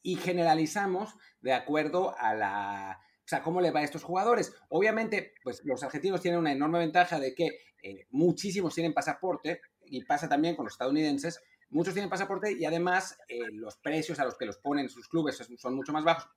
y 0.00 0.14
generalizamos 0.14 1.16
de 1.40 1.54
acuerdo 1.54 2.14
a 2.16 2.34
la, 2.34 3.00
sea, 3.30 3.42
cómo 3.42 3.60
le 3.60 3.70
va 3.70 3.80
a 3.80 3.84
estos 3.84 4.02
jugadores. 4.02 4.52
Obviamente, 4.68 5.34
pues 5.42 5.62
los 5.64 5.82
argentinos 5.82 6.20
tienen 6.20 6.40
una 6.40 6.52
enorme 6.52 6.78
ventaja 6.78 7.18
de 7.18 7.34
que 7.34 7.58
eh, 7.82 8.06
muchísimos 8.10 8.74
tienen 8.74 8.92
pasaporte 8.92 9.60
y 9.86 10.04
pasa 10.04 10.28
también 10.28 10.56
con 10.56 10.64
los 10.64 10.74
estadounidenses. 10.74 11.42
Muchos 11.70 11.94
tienen 11.94 12.10
pasaporte 12.10 12.52
y 12.52 12.64
además 12.64 13.18
eh, 13.28 13.40
los 13.52 13.76
precios 13.76 14.18
a 14.20 14.24
los 14.24 14.36
que 14.36 14.46
los 14.46 14.58
ponen 14.58 14.88
sus 14.88 15.08
clubes 15.08 15.36
son 15.56 15.74
mucho 15.74 15.92
más 15.92 16.04
bajos 16.04 16.28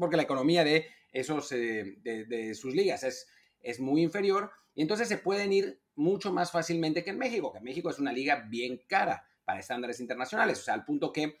porque 0.00 0.16
la 0.16 0.22
economía 0.22 0.64
de, 0.64 0.86
esos, 1.12 1.52
eh, 1.52 1.96
de, 2.02 2.54
sus 2.54 2.74
ligas 2.74 3.04
es, 3.04 3.28
es 3.60 3.78
muy 3.78 4.02
inferior 4.02 4.50
y 4.74 4.82
entonces 4.82 5.06
se 5.06 5.18
pueden 5.18 5.52
ir 5.52 5.80
mucho 5.94 6.32
más 6.32 6.50
fácilmente 6.50 7.04
que 7.04 7.10
en 7.10 7.18
México, 7.18 7.52
que 7.52 7.60
México 7.60 7.90
es 7.90 7.98
una 7.98 8.12
liga 8.12 8.46
bien 8.48 8.80
cara 8.88 9.24
para 9.44 9.60
estándares 9.60 10.00
internacionales, 10.00 10.58
o 10.60 10.62
sea, 10.62 10.74
al 10.74 10.84
punto 10.84 11.12
que 11.12 11.38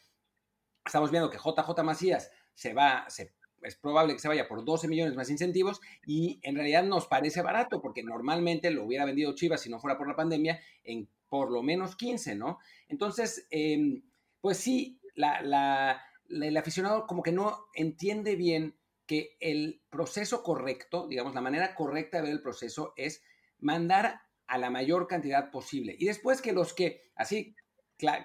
estamos 0.84 1.10
viendo 1.10 1.30
que 1.30 1.38
JJ 1.38 1.82
Macías 1.82 2.30
se 2.54 2.74
va, 2.74 3.06
se 3.08 3.34
es 3.62 3.76
probable 3.76 4.14
que 4.14 4.20
se 4.20 4.28
vaya 4.28 4.48
por 4.48 4.64
12 4.64 4.88
millones 4.88 5.14
más 5.14 5.30
incentivos 5.30 5.80
y 6.06 6.40
en 6.42 6.54
realidad 6.54 6.84
nos 6.84 7.06
parece 7.06 7.42
barato 7.42 7.80
porque 7.80 8.02
normalmente 8.02 8.70
lo 8.70 8.84
hubiera 8.84 9.04
vendido 9.04 9.34
Chivas 9.34 9.60
si 9.60 9.70
no 9.70 9.80
fuera 9.80 9.98
por 9.98 10.08
la 10.08 10.16
pandemia 10.16 10.60
en 10.84 11.08
por 11.28 11.50
lo 11.50 11.62
menos 11.62 11.96
15, 11.96 12.34
¿no? 12.34 12.58
Entonces, 12.88 13.46
em, 13.50 14.02
pues 14.40 14.58
sí, 14.58 15.00
la, 15.14 16.02
el 16.28 16.56
aficionado 16.56 17.06
como 17.06 17.22
que 17.22 17.32
no 17.32 17.66
entiende 17.74 18.36
bien 18.36 18.76
que 19.06 19.36
el 19.40 19.82
proceso 19.90 20.42
correcto, 20.42 21.08
digamos, 21.08 21.34
la 21.34 21.40
manera 21.40 21.74
correcta 21.74 22.18
de 22.18 22.24
ver 22.24 22.32
el 22.32 22.42
proceso 22.42 22.92
es 22.96 23.22
mandar 23.58 24.20
a 24.46 24.58
la 24.58 24.70
mayor 24.70 25.06
cantidad 25.06 25.50
posible. 25.50 25.94
Y 25.98 26.06
después 26.06 26.42
que 26.42 26.52
los 26.52 26.74
que, 26.74 27.02
así 27.14 27.54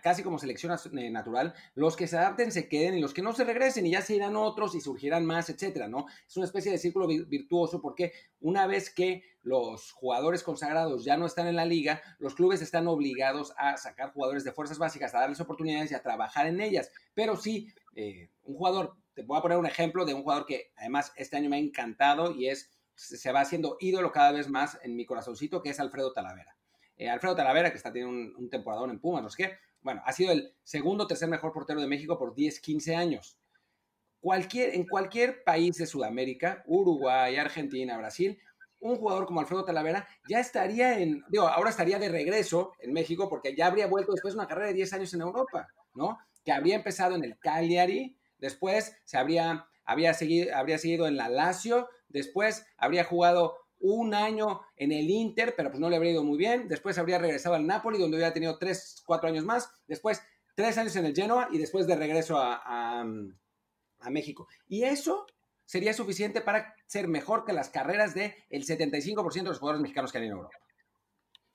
casi 0.01 0.23
como 0.23 0.39
selección 0.39 0.77
eh, 0.97 1.09
natural, 1.09 1.53
los 1.73 1.95
que 1.95 2.07
se 2.07 2.17
adapten 2.17 2.51
se 2.51 2.67
queden 2.67 2.97
y 2.97 3.01
los 3.01 3.13
que 3.13 3.21
no 3.21 3.33
se 3.33 3.43
regresen 3.43 3.85
y 3.85 3.91
ya 3.91 4.01
se 4.01 4.15
irán 4.15 4.35
otros 4.35 4.75
y 4.75 4.81
surgirán 4.81 5.25
más, 5.25 5.49
etcétera, 5.49 5.87
¿no? 5.87 6.05
Es 6.27 6.37
una 6.37 6.45
especie 6.45 6.71
de 6.71 6.77
círculo 6.77 7.07
virtuoso 7.07 7.81
porque 7.81 8.13
una 8.39 8.67
vez 8.67 8.93
que 8.93 9.23
los 9.41 9.91
jugadores 9.91 10.43
consagrados 10.43 11.05
ya 11.05 11.17
no 11.17 11.25
están 11.25 11.47
en 11.47 11.55
la 11.55 11.65
liga, 11.65 12.01
los 12.19 12.35
clubes 12.35 12.61
están 12.61 12.87
obligados 12.87 13.53
a 13.57 13.77
sacar 13.77 14.11
jugadores 14.11 14.43
de 14.43 14.51
fuerzas 14.51 14.77
básicas, 14.79 15.13
a 15.13 15.19
darles 15.19 15.39
oportunidades 15.39 15.91
y 15.91 15.95
a 15.95 16.01
trabajar 16.01 16.47
en 16.47 16.59
ellas. 16.59 16.91
Pero 17.13 17.37
sí, 17.37 17.71
eh, 17.95 18.29
un 18.43 18.55
jugador, 18.55 18.97
te 19.13 19.23
voy 19.23 19.37
a 19.37 19.41
poner 19.41 19.57
un 19.57 19.67
ejemplo 19.67 20.03
de 20.05 20.13
un 20.13 20.23
jugador 20.23 20.45
que 20.45 20.71
además 20.75 21.13
este 21.15 21.37
año 21.37 21.49
me 21.49 21.57
ha 21.57 21.59
encantado 21.59 22.31
y 22.31 22.49
es, 22.49 22.71
se 22.95 23.31
va 23.31 23.41
haciendo 23.41 23.77
ídolo 23.79 24.11
cada 24.11 24.31
vez 24.31 24.49
más 24.49 24.79
en 24.83 24.95
mi 24.95 25.05
corazoncito, 25.05 25.61
que 25.61 25.69
es 25.69 25.79
Alfredo 25.79 26.11
Talavera. 26.11 26.54
Eh, 26.97 27.09
Alfredo 27.09 27.35
Talavera, 27.35 27.71
que 27.71 27.77
está 27.77 27.91
teniendo 27.91 28.17
un, 28.17 28.33
un 28.37 28.49
temporador 28.49 28.89
en 28.89 28.99
Pumas, 28.99 29.21
no 29.23 29.29
sé 29.29 29.43
qué, 29.43 29.57
bueno, 29.81 30.01
ha 30.03 30.11
sido 30.13 30.31
el 30.31 30.55
segundo 30.63 31.05
tercer 31.05 31.29
mejor 31.29 31.53
portero 31.53 31.79
de 31.79 31.87
México 31.87 32.17
por 32.17 32.33
10, 32.33 32.59
15 32.59 32.95
años. 32.95 33.37
Cualquier, 34.19 34.73
en 34.73 34.87
cualquier 34.87 35.43
país 35.43 35.77
de 35.77 35.85
Sudamérica, 35.85 36.63
Uruguay, 36.65 37.35
Argentina, 37.35 37.95
Brasil, 37.95 38.39
un 38.79 38.97
jugador 38.97 39.25
como 39.25 39.39
Alfredo 39.39 39.63
Talavera 39.63 40.07
ya 40.27 40.39
estaría 40.39 40.99
en, 40.99 41.23
digo, 41.29 41.47
ahora 41.47 41.69
estaría 41.69 41.99
de 41.99 42.09
regreso 42.09 42.73
en 42.79 42.93
México 42.93 43.29
porque 43.29 43.55
ya 43.55 43.67
habría 43.67 43.87
vuelto 43.87 44.11
después 44.11 44.33
de 44.33 44.39
una 44.39 44.47
carrera 44.47 44.67
de 44.67 44.73
10 44.73 44.93
años 44.93 45.13
en 45.13 45.21
Europa, 45.21 45.67
¿no? 45.93 46.17
Que 46.43 46.51
habría 46.51 46.75
empezado 46.75 47.15
en 47.15 47.23
el 47.23 47.37
Cagliari, 47.37 48.17
después 48.39 48.97
se 49.03 49.17
habría, 49.17 49.67
habría 49.85 50.13
seguido, 50.13 50.55
habría 50.55 50.77
seguido 50.77 51.07
en 51.07 51.17
la 51.17 51.29
Lazio, 51.29 51.89
después 52.09 52.65
habría 52.77 53.03
jugado 53.03 53.57
un 53.79 54.13
año 54.13 54.61
en 54.75 54.91
el 54.91 55.09
Inter, 55.09 55.53
pero 55.55 55.69
pues 55.69 55.79
no 55.79 55.89
le 55.89 55.95
habría 55.95 56.13
ido 56.13 56.23
muy 56.23 56.37
bien. 56.37 56.67
Después 56.67 56.97
habría 56.97 57.19
regresado 57.19 57.55
al 57.55 57.67
Napoli, 57.67 57.99
donde 57.99 58.17
hubiera 58.17 58.33
tenido 58.33 58.57
tres, 58.57 59.03
cuatro 59.05 59.29
años 59.29 59.45
más. 59.45 59.71
Después, 59.87 60.21
tres 60.55 60.77
años 60.77 60.95
en 60.95 61.05
el 61.05 61.15
Genoa 61.15 61.49
y 61.51 61.57
después 61.57 61.85
de 61.85 61.95
regreso 61.95 62.37
a, 62.37 62.61
a, 62.65 64.09
México. 64.09 64.47
Y 64.67 64.83
eso 64.83 65.25
sería 65.65 65.93
suficiente 65.93 66.41
para 66.41 66.75
ser 66.85 67.07
mejor 67.07 67.43
que 67.43 67.53
las 67.53 67.69
carreras 67.69 68.13
del 68.13 68.33
el 68.49 68.63
75% 68.63 69.33
de 69.33 69.43
los 69.43 69.59
jugadores 69.59 69.81
mexicanos 69.81 70.11
que 70.11 70.19
hay 70.19 70.25
en 70.25 70.31
Europa. 70.31 70.55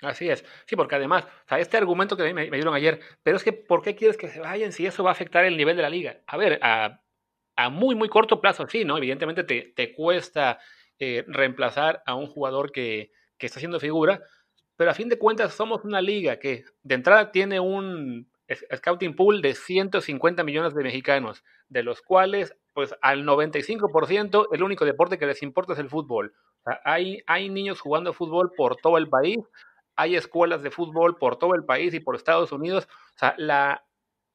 Así 0.03 0.29
es. 0.29 0.45
Sí, 0.67 0.77
porque 0.77 0.97
además, 0.97 1.25
o 1.25 1.49
sea, 1.49 1.59
este 1.59 1.77
argumento 1.77 2.17
que 2.17 2.33
me, 2.33 2.51
dieron 2.51 2.75
ayer, 2.75 3.01
pero 3.23 3.37
es 3.37 3.45
que, 3.45 3.53
¿por 3.53 3.83
qué 3.83 3.95
quieres 3.95 4.17
que 4.17 4.29
se 4.29 4.41
vayan 4.41 4.73
si 4.73 4.87
eso 4.87 5.05
va 5.05 5.11
a 5.11 5.13
afectar 5.13 5.45
el 5.45 5.57
nivel 5.57 5.77
de 5.77 5.83
la 5.83 5.91
liga? 5.91 6.23
A 6.27 6.37
ver, 6.37 6.59
a, 6.63 7.03
a 7.57 7.69
muy, 7.69 7.95
muy 7.95 8.09
corto 8.09 8.41
plazo, 8.41 8.67
sí, 8.67 8.85
¿no? 8.85 8.97
Evidentemente 8.97 9.45
te, 9.45 9.73
te 9.77 9.93
cuesta 9.95 10.59
eh, 11.01 11.25
reemplazar 11.27 12.03
a 12.07 12.15
un 12.15 12.27
jugador 12.27 12.71
que, 12.73 13.11
que 13.39 13.47
está 13.47 13.59
haciendo 13.59 13.81
figura, 13.81 14.23
pero 14.77 14.91
a 14.91 14.95
fin 14.95 15.09
de 15.09 15.19
cuentas 15.19 15.55
somos 15.55 15.85
una 15.85 16.01
liga 16.01 16.39
que 16.39 16.65
de 16.83 16.95
entrada 16.95 17.33
tiene 17.33 17.59
un 17.59 18.31
scouting 18.75 19.15
pool 19.15 19.43
de 19.43 19.55
150 19.55 20.45
millones 20.45 20.75
de 20.75 20.83
mexicanos, 20.83 21.45
de 21.69 21.83
los 21.83 22.03
cuales 22.03 22.55
pues 22.73 22.95
al 23.03 23.25
95% 23.25 24.49
el 24.53 24.63
único 24.63 24.85
deporte 24.85 25.19
que 25.19 25.27
les 25.27 25.43
importa 25.43 25.73
es 25.73 25.79
el 25.79 25.89
fútbol. 25.89 26.35
hay, 26.85 27.23
hay 27.27 27.49
niños 27.49 27.81
jugando 27.81 28.13
fútbol 28.13 28.53
por 28.57 28.77
todo 28.77 28.97
el 28.97 29.09
país, 29.09 29.39
hay 29.97 30.17
escuelas 30.17 30.63
de 30.63 30.71
fútbol 30.71 31.19
por 31.19 31.39
todo 31.39 31.55
el 31.55 31.65
país 31.65 31.93
y 31.95 32.01
por 32.01 32.17
Estados 32.17 32.53
Unidos. 32.53 32.89
O 33.17 33.19
sea, 33.19 33.35
la, 33.37 33.85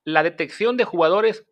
la 0.03 0.23
detección 0.23 0.77
de 0.77 0.83
jugadores 0.83 1.45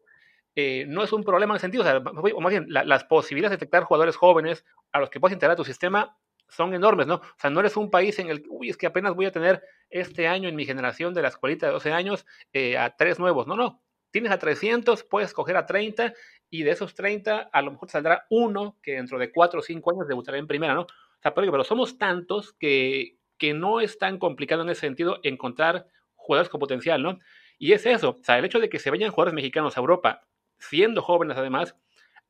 eh, 0.56 0.86
no 0.88 1.04
es 1.04 1.12
un 1.14 1.24
problema 1.24 1.54
en 1.54 1.56
el 1.56 1.62
sentido, 1.62 1.84
o, 1.84 1.86
sea, 1.86 1.98
o 1.98 2.42
más 2.42 2.52
bien, 2.52 2.66
las 2.68 3.04
posibilidades 3.06 3.52
de 3.52 3.58
detectar 3.58 3.84
jugadores 3.84 4.16
jóvenes 4.16 4.66
a 4.92 5.00
los 5.00 5.10
que 5.10 5.20
puedas 5.20 5.34
integrar 5.34 5.54
a 5.54 5.58
tu 5.58 5.64
sistema 5.66 6.18
son 6.48 6.74
enormes, 6.74 7.08
¿no? 7.08 7.16
O 7.16 7.36
sea, 7.38 7.50
no 7.50 7.60
eres 7.60 7.76
un 7.78 7.90
país 7.90 8.20
en 8.20 8.30
el 8.30 8.44
que, 8.44 8.50
uy, 8.50 8.70
es 8.70 8.78
que 8.78 8.86
apenas 8.86 9.16
voy 9.16 9.26
a 9.26 9.32
tener 9.32 9.64
este 9.90 10.28
año 10.28 10.50
en 10.50 10.56
mi 10.56 10.66
generación 10.66 11.14
de 11.14 11.22
la 11.22 11.30
escuelita 11.30 11.68
de 11.68 11.74
12 11.74 11.92
años 11.92 12.26
eh, 12.52 12.78
a 12.78 12.96
tres 12.96 13.20
nuevos. 13.20 13.48
No, 13.48 13.56
no. 13.56 13.82
Tienes 14.12 14.32
a 14.32 14.38
300, 14.38 15.04
puedes 15.06 15.34
coger 15.34 15.58
a 15.58 15.66
30 15.66 16.14
y 16.52 16.62
de 16.62 16.72
esos 16.72 16.94
30 16.94 17.50
a 17.52 17.62
lo 17.64 17.72
mejor 17.72 17.90
saldrá 17.90 18.28
uno 18.30 18.78
que 18.84 18.94
dentro 18.94 19.18
de 19.18 19.32
4 19.32 19.60
o 19.60 19.64
5 19.64 19.92
años 19.92 20.08
debutará 20.08 20.38
en 20.38 20.46
primera, 20.46 20.76
¿no? 20.76 20.82
O 20.82 21.22
sea, 21.22 21.34
pero, 21.34 21.52
pero 21.52 21.64
somos 21.64 21.98
tantos 21.98 22.54
que, 22.54 23.18
que 23.40 23.56
no 23.56 23.82
es 23.82 23.98
tan 23.98 24.20
complicado 24.20 24.62
en 24.62 24.70
ese 24.70 24.82
sentido 24.82 25.20
encontrar 25.24 25.88
jugadores 26.16 26.50
con 26.50 26.60
potencial, 26.60 27.02
¿no? 27.02 27.20
Y 27.58 27.72
es 27.72 27.86
eso, 27.86 28.18
o 28.20 28.24
sea, 28.24 28.38
el 28.38 28.46
hecho 28.46 28.60
de 28.60 28.70
que 28.70 28.78
se 28.78 28.92
vayan 28.92 29.10
jugadores 29.10 29.34
mexicanos 29.34 29.78
a 29.78 29.80
Europa, 29.80 30.28
siendo 30.70 31.02
jóvenes 31.02 31.38
además, 31.38 31.76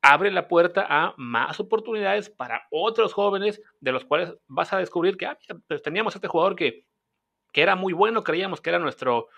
abre 0.02 0.32
la 0.32 0.48
puerta 0.48 0.86
a 0.90 1.14
más 1.18 1.60
oportunidades 1.60 2.30
para 2.30 2.68
otros 2.70 3.14
jóvenes 3.14 3.62
de 3.80 3.92
los 3.92 4.04
cuales 4.04 4.34
vas 4.48 4.74
a 4.74 4.78
descubrir 4.78 5.16
que 5.18 5.26
ah, 5.28 5.38
pues 5.68 5.82
teníamos 5.82 6.14
este 6.14 6.28
jugador 6.28 6.56
que, 6.56 6.86
que 7.54 7.62
era 7.62 7.76
muy 7.76 7.94
bueno, 7.94 8.24
creíamos 8.24 8.60
que 8.60 8.70
era 8.70 8.80
nuestro, 8.80 9.30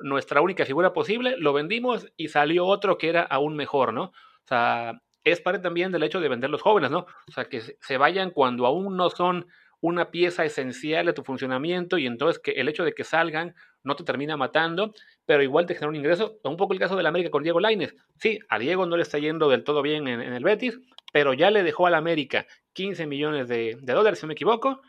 nuestra 0.00 0.40
única 0.40 0.64
figura 0.64 0.92
posible, 0.92 1.36
lo 1.38 1.52
vendimos 1.52 2.06
y 2.16 2.28
salió 2.28 2.66
otro 2.66 2.96
que 2.96 3.08
era 3.08 3.22
aún 3.22 3.56
mejor, 3.56 3.92
¿no? 3.92 4.04
O 4.04 4.46
sea, 4.46 5.00
es 5.24 5.40
parte 5.40 5.60
también 5.60 5.90
del 5.90 6.02
hecho 6.02 6.20
de 6.20 6.28
vender 6.28 6.50
los 6.50 6.62
jóvenes, 6.62 6.90
¿no? 6.90 7.06
O 7.28 7.32
sea, 7.32 7.46
que 7.46 7.60
se 7.60 7.96
vayan 7.96 8.30
cuando 8.30 8.66
aún 8.66 8.96
no 8.96 9.10
son 9.10 9.46
una 9.80 10.10
pieza 10.10 10.44
esencial 10.44 11.06
de 11.06 11.12
tu 11.12 11.24
funcionamiento 11.24 11.98
y 11.98 12.06
entonces 12.06 12.40
que 12.40 12.52
el 12.52 12.68
hecho 12.68 12.84
de 12.84 12.92
que 12.92 13.04
salgan 13.04 13.54
no 13.84 13.96
te 13.96 14.04
termina 14.04 14.36
matando, 14.36 14.94
pero 15.24 15.42
igual 15.42 15.66
te 15.66 15.74
genera 15.74 15.90
un 15.90 15.96
ingreso. 15.96 16.38
Un 16.42 16.56
poco 16.56 16.72
el 16.72 16.80
caso 16.80 16.96
de 16.96 17.02
la 17.02 17.10
América 17.10 17.30
con 17.30 17.42
Diego 17.42 17.60
Laines. 17.60 17.94
Sí, 18.18 18.38
a 18.48 18.58
Diego 18.58 18.86
no 18.86 18.96
le 18.96 19.02
está 19.02 19.18
yendo 19.18 19.48
del 19.48 19.64
todo 19.64 19.82
bien 19.82 20.08
en, 20.08 20.20
el 20.20 20.42
Betis, 20.42 20.78
pero 21.12 21.34
ya 21.34 21.50
le 21.50 21.62
dejó 21.62 21.86
a 21.86 21.90
la 21.90 21.98
América 21.98 22.46
15 22.72 23.06
millones 23.06 23.48
de, 23.48 23.78
dólares, 23.82 24.18
si 24.18 24.26
no 24.26 24.28
me 24.28 24.34
equivoco. 24.34 24.80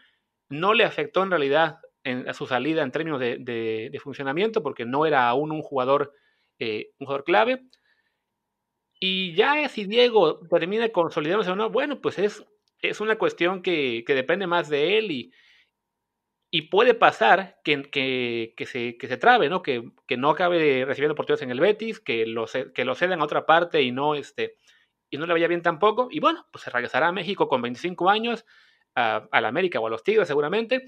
No 0.49 0.73
le 0.73 0.83
afectó 0.83 1.23
en 1.23 1.29
realidad 1.29 1.77
a 2.27 2.33
su 2.33 2.45
salida 2.47 2.83
en 2.83 2.91
términos 2.91 3.19
de, 3.19 3.99
funcionamiento, 4.03 4.63
porque 4.63 4.85
no 4.85 5.05
era 5.05 5.27
aún 5.27 5.51
un 5.51 5.61
jugador, 5.61 6.13
eh, 6.59 6.91
un 6.99 7.07
jugador 7.07 7.23
clave. 7.23 7.63
Y 8.99 9.35
ya 9.35 9.67
si 9.67 9.85
Diego 9.85 10.39
termina 10.49 10.87
consolidándose 10.89 11.51
o 11.51 11.55
no, 11.55 11.69
bueno, 11.69 11.99
pues 11.99 12.17
es 12.17 12.45
es 12.89 13.01
una 13.01 13.17
cuestión 13.17 13.61
que, 13.61 14.03
depende 14.07 14.47
más 14.47 14.69
de 14.69 14.97
él 14.97 15.11
y, 15.11 15.31
y 16.55 16.61
puede 16.61 16.93
pasar 16.93 17.59
que, 17.65 17.81
que, 18.55 18.65
se, 18.65 18.95
que 18.97 19.07
se 19.09 19.17
trabe, 19.17 19.49
¿no? 19.49 19.61
Que, 19.61 19.91
no 20.17 20.29
acabe 20.29 20.85
recibiendo 20.85 21.11
oportunidades 21.11 21.41
en 21.41 21.51
el 21.51 21.59
Betis, 21.59 21.99
que 21.99 22.25
lo, 22.25 22.45
que 22.73 22.85
lo 22.85 22.95
cedan 22.95 23.19
a 23.19 23.25
otra 23.25 23.45
parte 23.45 23.81
y 23.81 23.91
no, 23.91 24.15
este, 24.15 24.55
y 25.09 25.17
no 25.17 25.25
le 25.25 25.33
vaya 25.33 25.49
bien 25.49 25.61
tampoco. 25.61 26.07
Y 26.09 26.21
bueno, 26.21 26.47
pues 26.53 26.63
se 26.63 26.69
regresará 26.69 27.09
a 27.09 27.11
México 27.11 27.49
con 27.49 27.61
25 27.61 28.09
años, 28.09 28.45
a, 28.95 29.27
la 29.33 29.49
América 29.49 29.81
o 29.81 29.87
a 29.87 29.89
los 29.89 30.01
Tigres 30.01 30.29
seguramente. 30.29 30.85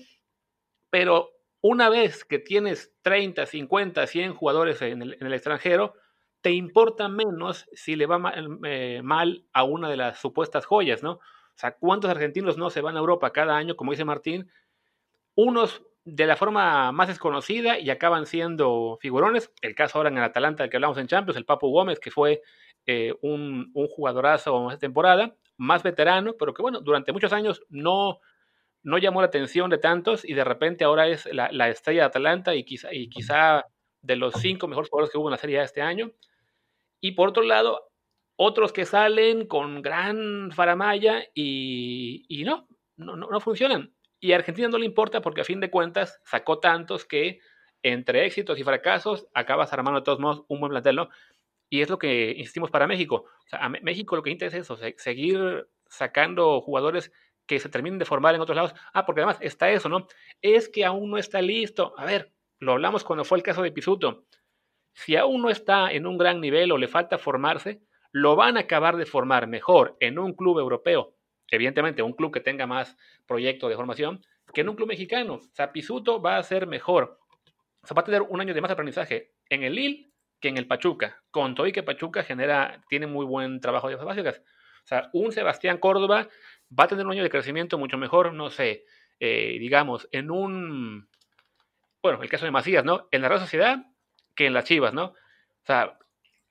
Pero 0.89 1.32
una 1.59 1.89
vez 1.89 2.24
que 2.24 2.39
tienes 2.39 2.93
30, 3.01 3.45
50, 3.45 4.07
100 4.07 4.36
jugadores 4.36 4.82
en 4.82 5.01
el, 5.01 5.18
en 5.20 5.28
el 5.28 5.34
extranjero, 5.34 5.95
te 6.39 6.51
importa 6.51 7.09
menos 7.09 7.68
si 7.74 7.97
le 7.97 8.05
va 8.05 8.20
mal, 8.20 8.57
eh, 8.63 9.01
mal, 9.03 9.43
a 9.51 9.65
una 9.65 9.89
de 9.89 9.97
las 9.97 10.18
supuestas 10.18 10.65
joyas, 10.65 11.03
¿no? 11.03 11.15
O 11.15 11.59
sea, 11.59 11.74
¿cuántos 11.74 12.09
argentinos 12.09 12.57
no 12.57 12.70
se 12.70 12.80
van 12.80 12.95
a 12.95 12.99
Europa 12.99 13.34
cada 13.34 13.57
año, 13.57 13.76
como 13.76 13.91
dice 13.91 14.05
Martín? 14.05 14.49
Unos 15.38 15.84
de 16.04 16.26
la 16.26 16.36
forma 16.36 16.92
más 16.92 17.10
desconocida 17.10 17.78
y 17.78 17.92
acaban 17.92 18.26
siendo 18.26 18.98
figurones. 19.00 19.52
El 19.62 19.76
caso 19.76 19.98
ahora 20.00 20.10
en 20.10 20.18
el 20.18 20.24
Atalanta 20.24 20.64
del 20.64 20.72
que 20.72 20.78
hablamos 20.78 20.98
en 20.98 21.08
Champions, 21.08 21.38
el 21.38 21.46
Papu 21.46 21.70
Gómez, 21.70 22.00
que 22.00 22.10
fue 22.10 22.42
eh, 22.88 23.14
un, 23.22 23.70
un, 23.74 23.88
jugadorazo 23.88 24.70
esta 24.72 24.80
temporada, 24.80 25.36
más 25.58 25.84
veterano, 25.84 26.34
pero 26.40 26.54
que 26.54 26.62
bueno, 26.64 26.82
durante 26.82 27.12
muchos 27.12 27.34
años 27.34 27.62
no, 27.70 28.20
no 28.82 28.98
llamó 28.98 29.22
la 29.22 29.28
atención 29.28 29.70
de 29.70 29.78
tantos 29.78 30.26
y 30.26 30.34
de 30.34 30.44
repente 30.44 30.86
ahora 30.86 31.08
es 31.08 31.26
la, 31.32 31.52
la 31.52 31.70
estrella 31.70 32.02
de 32.02 32.08
Atalanta 32.08 32.56
y 32.56 32.64
quizá, 32.64 32.94
y 32.94 33.10
quizá 33.10 33.66
de 34.02 34.16
los 34.16 34.34
cinco 34.36 34.68
mejores 34.68 34.90
jugadores 34.90 35.12
que 35.12 35.18
hubo 35.20 35.28
en 35.28 35.34
la 35.34 35.38
serie 35.38 35.62
este 35.62 35.82
año. 35.82 36.12
Y 37.00 37.12
por 37.12 37.30
otro 37.30 37.44
lado, 37.44 37.92
otros 38.38 38.72
que 38.72 38.86
salen 38.86 39.46
con 39.46 39.82
gran 39.82 40.52
faramaya 40.52 41.24
y, 41.36 42.26
y 42.28 42.44
no, 42.44 42.68
no, 42.96 43.16
no, 43.16 43.40
funcionan. 43.40 43.94
Y 44.20 44.32
a 44.32 44.38
Argentina 44.38 44.68
no 44.68 44.78
le 44.78 44.86
importa 44.86 45.22
porque 45.22 45.41
a 45.41 45.45
fin 45.45 45.59
de 45.59 45.70
cuentas 45.70 46.20
sacó 46.26 46.59
tantos 46.59 47.05
que 47.05 47.39
entre 47.84 48.26
éxitos 48.26 48.59
y 48.59 48.63
fracasos 48.63 49.28
acabas 49.34 49.72
armando 49.74 49.99
de 49.99 50.03
todos 50.03 50.20
modos 50.20 50.43
un 50.47 50.59
buen 50.59 50.72
plantel, 50.72 50.95
¿no? 50.95 51.09
Y 51.70 51.82
es 51.82 51.89
lo 51.89 51.97
que 51.97 52.32
insistimos 52.32 52.72
para 52.72 52.88
México. 52.88 53.26
O 53.26 53.49
sea, 53.49 53.59
a 53.65 53.70
México 53.70 54.15
lo 54.15 54.24
que 54.24 54.32
interesa 54.32 54.57
es 54.57 54.63
eso, 54.63 54.78
seguir 54.97 55.68
sacando 55.88 56.61
jugadores 56.61 57.11
que 57.45 57.59
se 57.59 57.70
terminen 57.70 57.99
de 57.99 58.05
formar 58.05 58.36
en 58.36 58.41
otros 58.41 58.55
lados. 58.55 58.74
Ah, 58.93 59.05
porque 59.05 59.22
además 59.22 59.38
está 59.41 59.70
eso, 59.70 59.89
¿no? 59.89 60.07
Es 60.41 60.70
que 60.70 60.86
aún 60.86 61.09
no 61.09 61.18
está 61.18 61.41
listo. 61.41 61.93
A 61.97 62.05
ver, 62.05 62.34
lo 62.59 62.74
hablamos 62.74 63.03
cuando 63.03 63.24
fue 63.24 63.38
el 63.38 63.43
caso 63.43 63.61
de 63.61 63.72
Pisuto. 63.72 64.26
Si 64.93 65.15
aún 65.15 65.41
no 65.41 65.49
está 65.49 65.91
en 65.91 66.05
un 66.05 66.18
gran 66.18 66.41
nivel 66.41 66.72
o 66.72 66.78
le 66.78 66.88
falta 66.88 67.18
formarse, 67.18 67.82
lo 68.11 68.36
van 68.36 68.57
a 68.57 68.61
acabar 68.61 68.97
de 68.97 69.05
formar 69.05 69.47
mejor 69.47 69.95
en 69.99 70.20
un 70.20 70.34
club 70.34 70.59
europeo, 70.59 71.15
evidentemente 71.56 72.02
un 72.02 72.14
club 72.14 72.34
que 72.34 72.39
tenga 72.39 72.68
más 72.68 72.98
proyecto 73.26 73.70
de 73.70 73.76
formación, 73.76 74.26
que 74.54 74.62
en 74.62 74.70
un 74.70 74.76
club 74.76 74.88
mexicano. 74.88 75.36
O 75.36 75.41
sea, 75.54 75.72
Pisuto 75.72 76.22
va 76.22 76.38
a 76.38 76.43
ser 76.43 76.68
mejor. 76.68 77.20
O 77.82 77.88
sea, 77.88 77.95
va 77.95 78.02
a 78.02 78.06
tener 78.06 78.22
un 78.22 78.41
año 78.41 78.54
de 78.54 78.62
más 78.62 78.72
aprendizaje 78.72 79.34
en 79.50 79.64
el 79.64 79.76
Lille 79.76 80.12
que 80.39 80.50
en 80.50 80.58
el 80.58 80.68
Pachuca. 80.68 81.22
Con 81.32 81.56
todo 81.56 81.68
y 81.68 81.72
que 81.72 81.84
Pachuca 81.84 82.24
genera, 82.24 82.82
tiene 82.89 83.08
muy 83.08 83.26
buen 83.26 83.60
trabajo 83.60 83.89
de 83.89 83.95
básicas. 83.95 84.41
O 84.84 84.88
sea, 84.88 85.10
un 85.14 85.32
Sebastián 85.32 85.80
Córdoba 85.80 86.30
va 86.78 86.84
a 86.86 86.88
tener 86.88 87.06
un 87.06 87.12
año 87.12 87.24
de 87.24 87.30
crecimiento 87.30 87.78
mucho 87.78 87.98
mejor, 87.98 88.34
no 88.34 88.50
sé, 88.50 88.86
eh, 89.20 89.58
digamos, 89.60 90.08
en 90.12 90.32
un, 90.32 91.10
bueno, 92.02 92.22
el 92.22 92.30
caso 92.30 92.45
de 92.45 92.52
Macías, 92.52 92.86
¿no? 92.86 93.08
En 93.12 93.22
la 93.22 93.30
Real 93.30 93.41
Sociedad 93.41 93.86
que 94.36 94.45
en 94.45 94.54
las 94.54 94.66
Chivas, 94.66 94.93
¿no? 94.93 95.06
O 95.08 95.66
sea, 95.66 95.98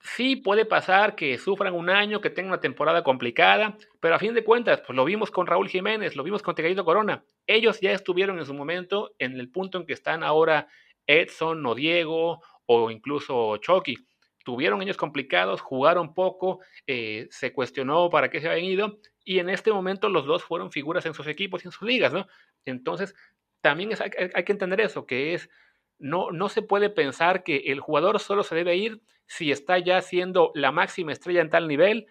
Sí 0.01 0.37
puede 0.37 0.65
pasar 0.65 1.17
que 1.17 1.37
sufran 1.39 1.75
un 1.75 1.91
año, 1.91 2.21
que 2.21 2.31
tengan 2.31 2.53
una 2.53 2.61
temporada 2.61 3.03
complicada, 3.03 3.77
pero 4.01 4.15
a 4.15 4.19
fin 4.19 4.35
de 4.35 4.45
cuentas, 4.45 4.81
pues 4.87 4.95
lo 4.95 5.05
vimos 5.05 5.31
con 5.31 5.47
Raúl 5.47 5.69
Jiménez, 5.69 6.17
lo 6.17 6.23
vimos 6.23 6.43
con 6.43 6.55
Tegadito 6.55 6.85
Corona. 6.85 7.25
Ellos 7.47 7.81
ya 7.81 7.93
estuvieron 7.93 8.39
en 8.39 8.47
su 8.47 8.55
momento 8.55 9.15
en 9.19 9.39
el 9.39 9.51
punto 9.51 9.79
en 9.79 9.87
que 9.87 9.93
están 9.95 10.23
ahora 10.23 10.69
Edson 11.07 11.65
o 11.67 11.75
Diego 11.75 12.41
o 12.67 12.91
incluso 12.91 13.57
Chucky. 13.59 13.97
Tuvieron 14.45 14.81
años 14.81 14.97
complicados, 14.97 15.61
jugaron 15.61 16.15
poco, 16.15 16.61
eh, 16.87 17.27
se 17.31 17.53
cuestionó 17.53 18.09
para 18.11 18.31
qué 18.31 18.41
se 18.41 18.49
habían 18.49 18.65
ido 18.65 18.99
y 19.25 19.41
en 19.41 19.51
este 19.51 19.73
momento 19.73 20.09
los 20.09 20.25
dos 20.25 20.45
fueron 20.45 20.71
figuras 20.71 21.05
en 21.07 21.15
sus 21.15 21.27
equipos 21.27 21.65
y 21.65 21.69
en 21.69 21.73
sus 21.73 21.83
ligas, 21.83 22.13
¿no? 22.13 22.29
Entonces, 22.65 23.15
también 23.61 23.91
hay, 24.01 24.31
hay 24.33 24.45
que 24.45 24.53
entender 24.53 24.81
eso, 24.81 25.05
que 25.05 25.35
es 25.35 25.51
no, 25.99 26.31
no 26.31 26.49
se 26.49 26.63
puede 26.63 26.91
pensar 26.91 27.43
que 27.43 27.57
el 27.67 27.81
jugador 27.81 28.21
solo 28.21 28.43
se 28.43 28.55
debe 28.55 28.77
ir 28.77 29.03
si 29.27 29.51
está 29.51 29.79
ya 29.79 30.01
siendo 30.03 30.53
la 30.55 30.73
máxima 30.73 31.13
estrella 31.13 31.41
en 31.41 31.51
tal 31.51 31.69
nivel. 31.69 32.07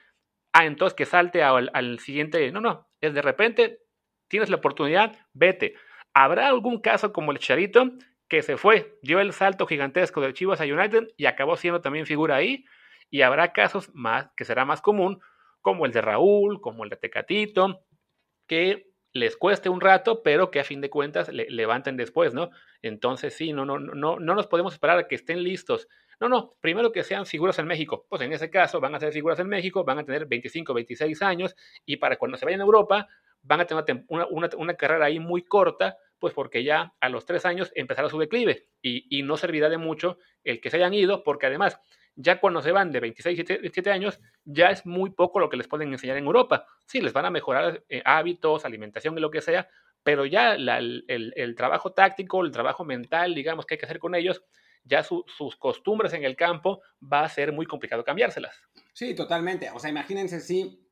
Ah, 0.53 0.65
entonces 0.65 0.95
que 0.95 1.05
salte 1.05 1.43
al, 1.43 1.69
al 1.73 1.99
siguiente. 1.99 2.51
No, 2.51 2.61
no, 2.61 2.87
es 3.01 3.13
de 3.13 3.21
repente 3.21 3.79
tienes 4.27 4.49
la 4.49 4.57
oportunidad, 4.57 5.15
vete. 5.33 5.75
¿Habrá 6.13 6.47
algún 6.47 6.79
caso 6.79 7.13
como 7.13 7.31
el 7.31 7.39
Charito 7.39 7.91
que 8.27 8.41
se 8.41 8.57
fue, 8.57 8.97
dio 9.01 9.19
el 9.19 9.33
salto 9.33 9.67
gigantesco 9.67 10.21
del 10.21 10.33
Chivas 10.33 10.61
a 10.61 10.65
United 10.65 11.09
y 11.17 11.25
acabó 11.25 11.57
siendo 11.57 11.81
también 11.81 12.05
figura 12.05 12.35
ahí? 12.35 12.65
Y 13.09 13.21
habrá 13.21 13.53
casos 13.53 13.93
más 13.93 14.29
que 14.35 14.45
será 14.45 14.65
más 14.65 14.81
común, 14.81 15.19
como 15.61 15.85
el 15.85 15.91
de 15.91 16.01
Raúl, 16.01 16.61
como 16.61 16.83
el 16.83 16.89
de 16.89 16.97
Tecatito, 16.97 17.81
que 18.47 18.87
les 19.15 19.37
cueste 19.37 19.69
un 19.69 19.79
rato, 19.79 20.21
pero 20.23 20.51
que 20.51 20.59
a 20.59 20.65
fin 20.65 20.81
de 20.81 20.89
cuentas 20.89 21.29
le, 21.29 21.49
levanten 21.49 21.95
después, 21.95 22.33
¿no? 22.33 22.49
Entonces 22.81 23.33
sí, 23.33 23.53
no, 23.53 23.63
no, 23.63 23.79
no, 23.79 24.19
no 24.19 24.35
nos 24.35 24.47
podemos 24.47 24.73
esperar 24.73 24.97
a 24.97 25.07
que 25.07 25.15
estén 25.15 25.41
listos. 25.41 25.87
No, 26.19 26.27
no, 26.27 26.57
primero 26.59 26.91
que 26.91 27.01
sean 27.01 27.25
figuras 27.25 27.57
en 27.59 27.65
México. 27.65 28.05
Pues 28.09 28.21
en 28.23 28.33
ese 28.33 28.49
caso 28.49 28.81
van 28.81 28.93
a 28.93 28.99
ser 28.99 29.13
figuras 29.13 29.39
en 29.39 29.47
México, 29.47 29.85
van 29.85 29.99
a 29.99 30.03
tener 30.03 30.25
25, 30.25 30.73
26 30.73 31.21
años 31.21 31.55
y 31.85 31.95
para 31.95 32.17
cuando 32.17 32.37
se 32.37 32.43
vayan 32.43 32.59
a 32.59 32.65
Europa 32.65 33.07
van 33.41 33.61
a 33.61 33.65
tener 33.65 34.03
una, 34.09 34.27
una, 34.27 34.49
una 34.57 34.73
carrera 34.73 35.05
ahí 35.05 35.19
muy 35.19 35.43
corta, 35.45 35.95
pues 36.19 36.33
porque 36.33 36.65
ya 36.65 36.93
a 36.99 37.07
los 37.07 37.25
tres 37.25 37.45
años 37.45 37.71
empezará 37.73 38.09
su 38.09 38.19
declive 38.19 38.67
y, 38.81 39.07
y 39.17 39.23
no 39.23 39.37
servirá 39.37 39.69
de 39.69 39.77
mucho 39.77 40.17
el 40.43 40.59
que 40.59 40.69
se 40.69 40.75
hayan 40.75 40.93
ido, 40.93 41.23
porque 41.23 41.45
además 41.45 41.79
ya 42.15 42.39
cuando 42.39 42.61
se 42.61 42.71
van 42.71 42.91
de 42.91 42.99
26, 42.99 43.45
27 43.47 43.91
años, 43.91 44.19
ya 44.43 44.67
es 44.67 44.85
muy 44.85 45.09
poco 45.09 45.39
lo 45.39 45.49
que 45.49 45.57
les 45.57 45.67
pueden 45.67 45.91
enseñar 45.91 46.17
en 46.17 46.25
Europa. 46.25 46.65
Sí, 46.85 47.01
les 47.01 47.13
van 47.13 47.25
a 47.25 47.31
mejorar 47.31 47.83
eh, 47.89 48.01
hábitos, 48.05 48.65
alimentación 48.65 49.17
y 49.17 49.21
lo 49.21 49.31
que 49.31 49.41
sea, 49.41 49.67
pero 50.03 50.25
ya 50.25 50.53
el, 50.53 51.53
trabajo 51.57 51.91
táctico, 51.91 52.41
el 52.43 52.51
trabajo 52.51 52.85
mental, 52.85 53.33
digamos, 53.33 53.65
que 53.65 53.73
hay 53.73 53.79
que 53.79 53.85
hacer 53.85 53.99
con 53.99 54.15
ellos, 54.15 54.43
ya 54.83 55.03
sus 55.03 55.55
costumbres 55.57 56.13
en 56.13 56.23
el 56.23 56.35
campo 56.35 56.81
va 57.01 57.23
a 57.23 57.29
ser 57.29 57.51
muy 57.51 57.65
complicado 57.65 58.03
cambiárselas. 58.03 58.61
Sí, 58.93 59.15
totalmente. 59.15 59.71
O 59.71 59.79
sea, 59.79 59.89
imagínense 59.89 60.39
si 60.39 60.87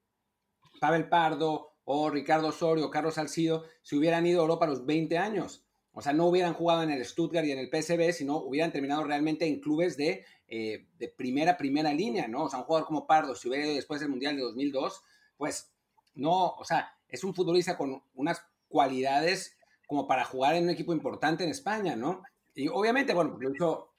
Pavel 0.81 1.07
Pardo 1.09 1.75
o 1.85 2.09
Ricardo 2.09 2.47
Osorio 2.47 2.87
o 2.87 2.89
Carlos 2.89 3.13
Salcido 3.13 3.65
se 3.83 3.95
hubieran 3.95 4.25
ido 4.25 4.39
a 4.39 4.43
Europa 4.43 4.65
a 4.65 4.69
los 4.69 4.85
20 4.85 5.17
años. 5.17 5.63
O 5.93 6.01
sea, 6.01 6.11
no 6.11 6.25
hubieran 6.25 6.53
jugado 6.53 6.83
en 6.83 6.89
el 6.89 7.05
Stuttgart 7.05 7.45
y 7.45 7.51
en 7.51 7.59
el 7.59 7.69
PSV, 7.69 8.11
sino 8.13 8.37
hubieran 8.37 8.71
terminado 8.71 9.03
realmente 9.03 9.45
en 9.45 9.59
clubes 9.59 9.95
de, 9.95 10.25
eh, 10.47 10.87
de 10.97 11.07
primera, 11.07 11.55
primera 11.55 11.93
línea, 11.93 12.27
¿no? 12.27 12.45
O 12.45 12.49
sea, 12.49 12.59
un 12.59 12.65
jugador 12.65 12.87
como 12.87 13.05
Pardo, 13.05 13.35
si 13.35 13.47
hubiera 13.47 13.65
ido 13.65 13.75
después 13.75 14.01
del 14.01 14.09
Mundial 14.09 14.35
de 14.35 14.41
2002, 14.41 15.03
pues 15.37 15.71
no, 16.15 16.49
o 16.49 16.65
sea, 16.65 16.91
es 17.07 17.23
un 17.23 17.35
futbolista 17.35 17.77
con 17.77 18.03
unas 18.15 18.43
cualidades 18.67 19.55
como 19.87 20.07
para 20.07 20.25
jugar 20.25 20.55
en 20.55 20.63
un 20.63 20.71
equipo 20.71 20.93
importante 20.93 21.43
en 21.43 21.51
España, 21.51 21.95
¿no? 21.95 22.23
Y 22.55 22.67
obviamente, 22.67 23.13
bueno, 23.13 23.37
lo 23.39 23.53
hizo 23.53 23.93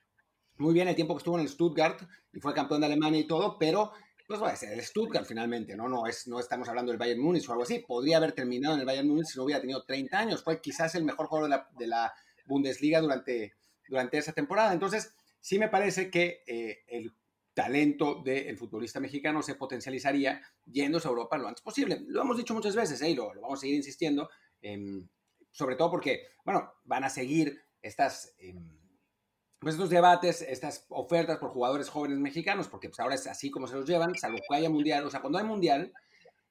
muy 0.56 0.74
bien 0.74 0.88
el 0.88 0.96
tiempo 0.96 1.14
que 1.14 1.18
estuvo 1.18 1.36
en 1.36 1.42
el 1.42 1.48
Stuttgart 1.48 2.00
y 2.32 2.40
fue 2.40 2.54
campeón 2.54 2.80
de 2.80 2.86
Alemania 2.86 3.20
y 3.20 3.26
todo, 3.26 3.56
pero 3.58 3.92
pues 4.26 4.40
va 4.40 4.50
a 4.50 4.56
ser 4.56 4.72
el 4.72 4.82
Stuttgart 4.82 5.26
finalmente, 5.26 5.76
¿no? 5.76 5.88
No, 5.88 6.06
es, 6.06 6.26
no 6.26 6.40
estamos 6.40 6.68
hablando 6.68 6.90
del 6.90 6.98
Bayern 6.98 7.20
Múnich 7.20 7.48
o 7.48 7.52
algo 7.52 7.64
así. 7.64 7.80
Podría 7.80 8.16
haber 8.16 8.32
terminado 8.32 8.74
en 8.74 8.80
el 8.80 8.86
Bayern 8.86 9.08
Múnich 9.08 9.26
si 9.26 9.38
no 9.38 9.44
hubiera 9.44 9.60
tenido 9.60 9.84
30 9.84 10.18
años. 10.18 10.42
Fue 10.42 10.60
quizás 10.60 10.94
el 10.94 11.04
mejor 11.04 11.26
jugador 11.26 11.50
de 11.76 11.86
la, 11.86 12.14
de 12.36 12.42
Bundesliga 12.46 13.00
durante, 13.00 13.54
durante 13.88 14.18
esa 14.18 14.32
temporada. 14.32 14.72
Entonces, 14.72 15.14
sí 15.40 15.58
me 15.58 15.68
parece 15.68 16.10
que 16.10 16.42
eh, 16.46 16.84
el 16.88 17.14
talento 17.52 18.22
del 18.22 18.56
futbolista 18.56 18.98
mexicano 18.98 19.42
se 19.42 19.54
potencializaría 19.54 20.42
yéndose 20.64 21.06
a 21.06 21.10
Europa 21.10 21.38
lo 21.38 21.48
antes 21.48 21.62
posible. 21.62 22.02
Lo 22.08 22.22
hemos 22.22 22.36
dicho 22.36 22.54
muchas 22.54 22.74
veces 22.74 23.00
¿eh? 23.02 23.10
y 23.10 23.14
lo, 23.14 23.28
vamos 23.40 23.58
a 23.58 23.60
seguir 23.60 23.76
insistiendo, 23.76 24.28
em, 24.60 25.08
sobre 25.52 25.76
todo 25.76 25.90
porque, 25.90 26.26
bueno, 26.44 26.72
van 26.84 27.04
a 27.04 27.10
seguir 27.10 27.62
estas, 27.80 28.34
em, 28.38 28.83
pues 29.64 29.74
estos 29.74 29.90
debates, 29.90 30.42
estas 30.42 30.86
ofertas 30.88 31.38
por 31.38 31.50
jugadores 31.50 31.88
jóvenes 31.88 32.18
mexicanos, 32.18 32.68
porque 32.68 32.88
pues 32.88 33.00
ahora 33.00 33.16
es 33.16 33.26
así 33.26 33.50
como 33.50 33.66
se 33.66 33.74
los 33.74 33.88
llevan, 33.88 34.14
salvo 34.14 34.38
que 34.48 34.56
haya 34.56 34.70
mundial, 34.70 35.04
o 35.04 35.10
sea, 35.10 35.20
cuando 35.20 35.38
hay 35.38 35.44
mundial, 35.44 35.92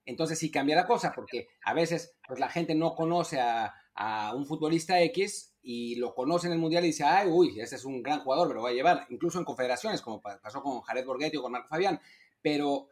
entonces 0.06 0.38
sí 0.38 0.52
cambia 0.52 0.76
la 0.76 0.86
cosa, 0.86 1.14
porque 1.16 1.48
a 1.64 1.74
veces 1.74 2.16
pues 2.28 2.40
la 2.40 2.50
gente 2.50 2.76
no 2.76 2.96
conoce 2.96 3.40
a, 3.40 3.74
a 3.96 4.34
un 4.36 4.46
futbolista 4.46 5.02
X 5.02 5.54
y 5.62 5.96
lo 5.96 6.14
conoce 6.14 6.48
en 6.48 6.54
el 6.54 6.60
Mundial 6.60 6.84
y 6.84 6.88
dice, 6.88 7.06
ay, 7.06 7.30
uy, 7.30 7.60
ese 7.60 7.76
es 7.76 7.86
un 7.86 8.04
gran 8.04 8.20
jugador, 8.20 8.50
me 8.50 8.54
lo 8.54 8.62
voy 8.62 8.74
a 8.74 8.76
llevar, 8.76 9.06
incluso 9.10 9.40
en 9.40 9.46
confederaciones, 9.46 10.02
como 10.02 10.22
pasó 10.22 10.62
con 10.62 10.82
Jared 10.82 11.06
Borghetti 11.06 11.38
o 11.38 11.42
con 11.42 11.54
Marco 11.54 11.70
Fabián, 11.70 12.00
pero 12.42 12.90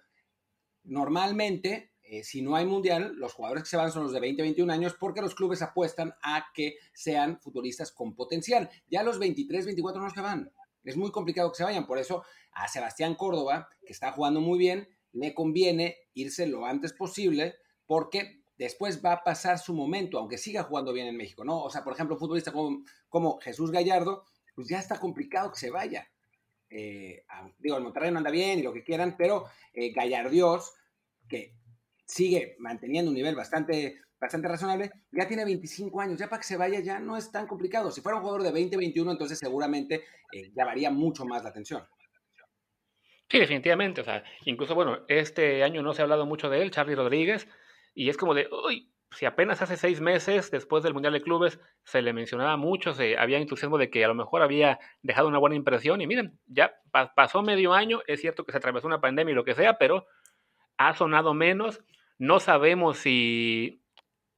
normalmente, 0.84 1.91
eh, 2.12 2.26
si 2.26 2.42
no 2.42 2.58
hay 2.58 2.66
Mundial, 2.66 3.14
los 3.16 3.32
jugadores 3.32 3.64
que 3.64 3.70
se 3.70 3.78
van 3.78 3.90
son 3.90 4.04
los 4.04 4.12
de 4.12 4.20
20, 4.20 4.42
21 4.42 4.74
años 4.74 4.98
porque 5.00 5.22
los 5.22 5.34
clubes 5.34 5.62
apuestan 5.62 6.14
a 6.22 6.48
que 6.54 6.76
sean 6.92 7.40
futbolistas 7.40 7.94
con 7.94 8.18
potencial. 8.18 8.70
Ya 8.90 9.02
los 9.02 9.18
23, 9.18 9.64
24 9.64 10.02
no 10.02 10.10
se 10.10 10.20
van. 10.20 10.52
Es 10.84 10.98
muy 10.98 11.10
complicado 11.10 11.50
que 11.52 11.56
se 11.56 11.64
vayan, 11.64 11.88
por 11.88 12.00
eso 12.00 12.26
a 12.52 12.68
Sebastián 12.68 13.16
Córdoba, 13.16 13.70
que 13.86 13.94
está 13.94 14.12
jugando 14.12 14.42
muy 14.42 14.60
bien, 14.60 14.90
le 15.14 15.34
conviene 15.34 16.00
irse 16.14 16.48
lo 16.48 16.66
antes 16.66 16.92
posible 16.92 17.56
porque 17.86 18.44
después 18.58 19.02
va 19.02 19.14
a 19.14 19.24
pasar 19.24 19.58
su 19.58 19.74
momento, 19.74 20.20
aunque 20.20 20.38
siga 20.38 20.64
jugando 20.64 20.92
bien 20.92 21.08
en 21.08 21.16
México, 21.16 21.46
¿no? 21.46 21.64
O 21.64 21.70
sea, 21.70 21.82
por 21.82 21.94
ejemplo, 21.94 22.18
un 22.18 22.20
futbolista 22.20 22.52
como, 23.08 23.40
Jesús 23.40 23.72
Gallardo, 23.72 24.26
pues 24.54 24.68
ya 24.68 24.80
está 24.80 25.00
complicado 25.00 25.50
que 25.54 25.60
se 25.60 25.70
vaya. 25.70 26.12
Eh, 26.70 27.24
digo, 27.58 27.78
el 27.78 27.84
Monterrey 27.84 28.12
no 28.12 28.18
anda 28.18 28.32
bien 28.32 28.60
y 28.60 28.64
lo 28.64 28.74
que 28.74 28.84
quieran, 28.84 29.16
pero 29.18 29.46
eh, 29.72 29.94
Gallardios, 29.94 30.74
que 31.30 31.61
sigue 32.12 32.58
manteniendo 32.60 33.10
un 33.10 33.16
nivel 33.16 33.36
bastante, 33.36 34.02
bastante 34.20 34.50
razonable, 34.50 34.92
ya 35.12 35.28
tiene 35.30 35.46
25 35.46 36.02
años, 36.02 36.20
ya 36.20 36.28
para 36.28 36.42
que 36.42 36.48
se 36.48 36.58
vaya 36.58 36.82
ya 36.82 37.00
no 37.00 37.16
es 37.16 37.32
tan 37.32 37.48
complicado. 37.48 37.90
Si 37.90 38.02
fuera 38.02 38.18
un 38.18 38.22
jugador 38.24 38.44
de 38.44 38.52
20, 38.52 38.76
21, 38.76 39.12
entonces 39.12 39.40
seguramente 39.40 40.04
eh, 40.34 40.52
llamaría 40.54 40.92
mucho 40.92 41.26
más 41.26 41.44
la 41.44 41.50
atención. 41.52 41.84
Sí, 43.30 43.40
definitivamente. 43.40 44.02
O 44.02 44.04
sea, 44.04 44.26
incluso, 44.44 44.76
bueno, 44.76 45.06
este 45.08 45.64
año 45.64 45.82
no 45.82 45.94
se 45.94 46.02
ha 46.02 46.04
hablado 46.04 46.26
mucho 46.26 46.50
de 46.50 46.62
él, 46.62 46.72
Charlie 46.72 46.96
Rodríguez, 46.96 47.48
y 47.96 48.10
es 48.10 48.18
como 48.18 48.34
de, 48.34 48.50
uy, 48.68 48.92
si 49.12 49.26
apenas 49.26 49.62
hace 49.62 49.78
seis 49.78 50.02
meses 50.02 50.52
después 50.52 50.84
del 50.84 50.94
Mundial 50.94 51.14
de 51.14 51.22
Clubes 51.22 51.62
se 51.86 52.02
le 52.02 52.12
mencionaba 52.12 52.58
mucho, 52.58 52.94
se 52.94 53.18
había 53.18 53.38
entusiasmo 53.38 53.78
de 53.78 53.90
que 53.90 54.04
a 54.04 54.10
lo 54.10 54.16
mejor 54.16 54.42
había 54.42 54.80
dejado 55.02 55.30
una 55.30 55.38
buena 55.38 55.56
impresión 55.56 56.02
y 56.02 56.08
miren, 56.08 56.38
ya 56.46 56.74
pasó 57.16 57.42
medio 57.42 57.74
año, 57.74 58.02
es 58.08 58.20
cierto 58.20 58.44
que 58.44 58.52
se 58.52 58.58
atravesó 58.58 58.88
una 58.88 59.00
pandemia 59.00 59.32
y 59.32 59.36
lo 59.36 59.46
que 59.46 59.56
sea, 59.56 59.78
pero 59.78 60.08
ha 60.78 60.94
sonado 60.96 61.34
menos, 61.34 61.82
no 62.22 62.40
sabemos 62.40 63.00
si, 63.00 63.82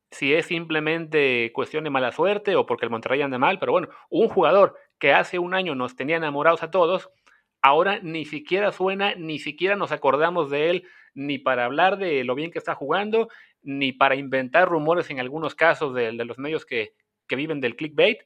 si 0.10 0.34
es 0.34 0.46
simplemente 0.46 1.52
cuestión 1.54 1.84
de 1.84 1.90
mala 1.90 2.14
suerte 2.14 2.56
o 2.56 2.66
porque 2.66 2.86
el 2.86 2.90
Monterrey 2.90 3.22
anda 3.22 3.38
mal, 3.38 3.60
pero 3.60 3.74
bueno, 3.74 3.90
un 4.10 4.30
jugador 4.30 4.78
que 5.00 5.12
hace 5.12 5.38
un 5.38 5.54
año 5.54 5.76
nos 5.76 5.94
tenía 5.98 6.16
enamorados 6.16 6.64
a 6.64 6.72
todos, 6.72 7.10
ahora 7.62 8.00
ni 8.02 8.24
siquiera 8.24 8.72
suena, 8.72 9.16
ni 9.16 9.38
siquiera 9.38 9.76
nos 9.76 9.92
acordamos 9.92 10.50
de 10.50 10.70
él, 10.70 10.88
ni 11.14 11.40
para 11.40 11.66
hablar 11.66 11.98
de 11.98 12.24
lo 12.24 12.36
bien 12.36 12.52
que 12.52 12.60
está 12.60 12.74
jugando, 12.74 13.28
ni 13.62 13.92
para 13.92 14.16
inventar 14.16 14.70
rumores 14.70 15.10
en 15.10 15.20
algunos 15.20 15.54
casos 15.54 15.94
de, 15.94 16.14
los 16.14 16.40
medios 16.40 16.66
que, 16.66 16.94
viven 17.28 17.60
del 17.60 17.76
clickbait. 17.76 18.20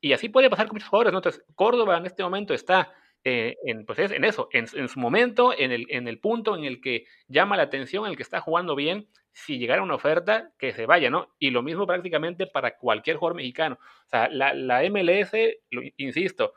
Y 0.00 0.12
así 0.12 0.28
puede 0.28 0.50
pasar 0.50 0.66
con 0.66 0.74
muchos 0.74 0.88
jugadores. 0.88 1.14
Entonces, 1.14 1.44
Córdoba 1.54 1.98
en 1.98 2.06
este 2.06 2.24
momento 2.24 2.52
está 2.52 2.92
eh, 3.24 3.56
en, 3.64 3.84
pues 3.84 3.98
en 3.98 4.24
eso, 4.24 4.48
en, 4.52 4.66
su 4.66 4.98
momento, 5.00 5.52
en 5.56 5.72
el, 5.72 5.86
en 5.90 6.08
el 6.08 6.18
punto 6.18 6.56
en 6.56 6.64
el 6.64 6.80
que 6.80 7.06
llama 7.26 7.56
la 7.56 7.64
atención, 7.64 8.04
en 8.04 8.10
el 8.10 8.16
que 8.16 8.22
está 8.22 8.40
jugando 8.40 8.74
bien. 8.74 9.08
Si 9.32 9.58
llegara 9.58 9.82
una 9.82 9.94
oferta, 9.94 10.52
que 10.58 10.72
se 10.72 10.86
vaya, 10.86 11.10
¿no? 11.10 11.34
Y 11.38 11.50
lo 11.50 11.62
mismo 11.62 11.86
prácticamente 11.86 12.46
para 12.46 12.76
cualquier 12.76 13.16
jugador 13.16 13.36
mexicano. 13.36 13.78
O 14.06 14.08
sea, 14.08 14.28
la, 14.28 14.52
la 14.54 14.82
MLS, 14.90 15.32
lo, 15.70 15.82
insisto, 15.96 16.54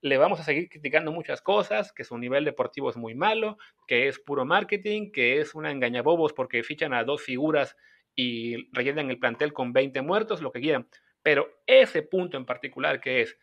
le 0.00 0.18
vamos 0.18 0.40
a 0.40 0.44
seguir 0.44 0.68
criticando 0.68 1.12
muchas 1.12 1.40
cosas, 1.40 1.92
que 1.92 2.04
su 2.04 2.18
nivel 2.18 2.44
deportivo 2.44 2.90
es 2.90 2.96
muy 2.96 3.14
malo, 3.14 3.56
que 3.86 4.08
es 4.08 4.18
puro 4.18 4.44
marketing, 4.44 5.10
que 5.12 5.40
es 5.40 5.54
una 5.54 5.70
engañabobos 5.70 6.32
porque 6.32 6.62
fichan 6.62 6.92
a 6.92 7.04
dos 7.04 7.22
figuras 7.22 7.76
y 8.14 8.68
rellenan 8.72 9.10
el 9.10 9.18
plantel 9.18 9.52
con 9.52 9.72
20 9.72 10.02
muertos, 10.02 10.42
lo 10.42 10.52
que 10.52 10.60
quieran. 10.60 10.88
Pero 11.22 11.48
ese 11.66 12.02
punto 12.02 12.36
en 12.36 12.44
particular 12.44 13.00
que 13.00 13.22
es, 13.22 13.38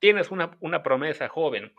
tienes 0.00 0.30
una, 0.30 0.56
una 0.60 0.82
promesa 0.82 1.28
joven 1.28 1.72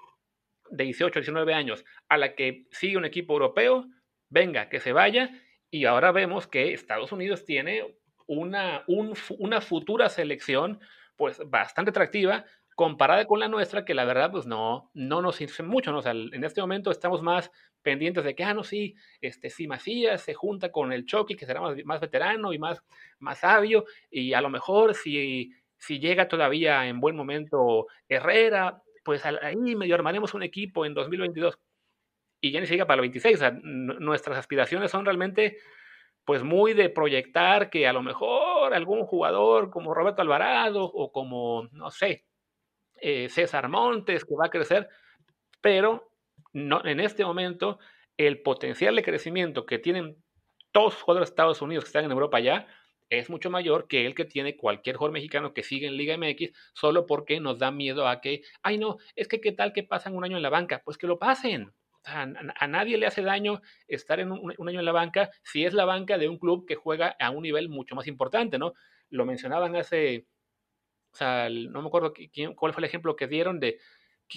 de 0.74 0.86
18, 0.86 1.20
19 1.20 1.54
años 1.54 1.86
a 2.10 2.18
la 2.18 2.36
que 2.36 2.66
sigue 2.72 2.98
un 2.98 3.06
equipo 3.06 3.34
europeo, 3.34 3.86
venga, 4.30 4.70
que 4.70 4.80
se 4.80 4.92
vaya, 4.92 5.30
y 5.70 5.86
ahora 5.86 6.12
vemos 6.12 6.48
que 6.48 6.74
Estados 6.74 7.12
Unidos 7.12 7.46
tiene 7.46 7.96
una, 8.28 8.84
una 8.88 9.62
futura 9.62 10.10
selección 10.10 10.80
pues 11.16 11.42
bastante 11.48 11.92
atractiva, 11.92 12.46
comparada 12.76 13.26
con 13.26 13.40
la 13.40 13.48
nuestra, 13.48 13.86
que 13.86 13.94
la 13.94 14.06
verdad, 14.06 14.32
pues 14.32 14.48
no, 14.48 14.90
no 14.96 15.22
nos 15.22 15.36
sirve 15.36 15.64
mucho. 15.64 15.96
O 15.96 16.02
sea, 16.02 16.14
en 16.14 16.44
este 16.44 16.62
momento 16.62 16.90
estamos 16.90 17.22
más 17.22 17.52
pendientes 17.84 18.24
de 18.24 18.34
que, 18.34 18.44
ah, 18.44 18.54
no, 18.54 18.64
sí, 18.64 18.96
este, 19.22 19.52
si 19.52 19.68
Macías 19.68 20.22
se 20.22 20.34
junta 20.34 20.72
con 20.72 20.92
el 20.92 21.06
Chucky, 21.06 21.36
que 21.36 21.46
será 21.46 21.62
más, 21.62 21.76
más, 21.86 22.02
veterano 22.02 22.52
y 22.52 22.58
más, 22.58 22.82
más 23.20 23.40
sabio, 23.40 23.86
y 24.10 24.34
a 24.34 24.42
lo 24.42 24.50
mejor 24.50 24.96
si, 24.96 25.52
si 25.78 26.00
llega 26.00 26.28
todavía 26.28 26.88
en 26.88 27.00
buen 27.00 27.16
momento 27.16 27.88
Herrera, 28.08 28.82
pues 29.04 29.26
ahí 29.26 29.76
medio 29.76 29.96
armaremos 29.96 30.34
un 30.34 30.44
equipo 30.44 30.86
en 30.86 30.94
2022 30.94 31.60
y 32.42 32.52
ya 32.52 32.60
ni 32.60 32.66
siquiera 32.66 32.86
para 32.86 32.96
el 32.96 33.10
26. 33.10 33.36
O 33.36 33.40
sea, 33.40 33.52
nuestras 33.62 34.38
aspiraciones 34.38 34.92
son 34.92 35.06
realmente 35.06 35.58
pues 36.26 36.44
muy 36.44 36.74
de 36.74 36.90
proyectar 36.90 37.70
que 37.70 37.88
a 37.88 37.94
lo 37.94 38.02
mejor 38.02 38.74
algún 38.74 39.06
jugador 39.06 39.70
como 39.70 39.94
Roberto 39.94 40.22
Alvarado 40.22 40.84
o 40.84 41.12
como, 41.12 41.68
no 41.72 41.92
sé, 41.92 42.26
eh, 42.96 43.28
César 43.30 43.68
Montes, 43.68 44.24
que 44.24 44.36
va 44.36 44.46
a 44.46 44.50
crecer, 44.50 44.90
pero 45.62 46.12
no, 46.54 46.84
en 46.86 47.00
este 47.00 47.26
momento 47.26 47.80
el 48.18 48.42
potencial 48.42 48.96
de 48.96 49.04
crecimiento 49.04 49.66
que 49.66 49.80
tienen 49.80 50.18
todos 50.72 50.94
los 50.94 51.02
jugadores 51.02 51.30
de 51.30 51.32
Estados 51.32 51.62
Unidos 51.62 51.84
que 51.84 51.90
están 51.90 52.06
en 52.06 52.12
Europa 52.12 52.40
ya 52.40 52.68
es 53.20 53.30
mucho 53.30 53.50
mayor 53.50 53.88
que 53.88 54.06
el 54.06 54.16
que 54.16 54.26
tiene 54.26 54.58
cualquier 54.58 54.96
jugador 54.96 55.14
mexicano 55.14 55.54
que 55.54 55.64
sigue 55.64 55.88
en 55.88 55.98
Liga 55.98 56.18
MX, 56.18 56.52
solo 56.74 57.06
porque 57.06 57.40
nos 57.40 57.60
da 57.60 57.72
miedo 57.72 58.08
a 58.08 58.22
que, 58.22 58.42
ay 58.62 58.78
no, 58.78 58.98
es 59.16 59.28
que 59.28 59.42
qué 59.42 59.52
tal 59.52 59.74
que 59.74 59.84
pasan 59.84 60.16
un 60.16 60.24
año 60.24 60.38
en 60.38 60.44
la 60.44 60.50
banca, 60.50 60.82
pues 60.84 60.98
que 60.98 61.08
lo 61.08 61.20
pasen. 61.20 61.74
A, 62.06 62.26
nadie 62.68 62.98
le 62.98 63.06
hace 63.06 63.22
daño 63.22 63.62
estar 63.88 64.20
en 64.20 64.32
un, 64.34 64.54
un, 64.58 64.70
año 64.70 64.80
en 64.80 64.86
la 64.86 64.92
banca 64.92 65.30
si 65.42 65.64
es 65.64 65.74
la 65.74 65.86
banca 65.86 66.18
de 66.18 66.28
un 66.28 66.38
club 66.38 66.66
que 66.68 66.76
juega 66.76 67.16
a 67.18 67.30
un 67.30 67.44
nivel 67.44 67.70
mucho 67.70 67.96
más 67.96 68.08
importante, 68.08 68.58
¿no? 68.58 68.74
Lo 69.10 69.26
mencionaban 69.26 69.76
hace, 69.78 70.28
o 71.14 71.16
sea, 71.16 71.48
no 71.50 71.82
me 71.82 71.88
acuerdo 71.88 72.14
quién, 72.14 72.56
cuál 72.56 72.74
fue 72.74 72.82
el 72.82 72.86
ejemplo 72.86 73.16
que 73.16 73.28
dieron 73.28 73.60
de 73.60 73.80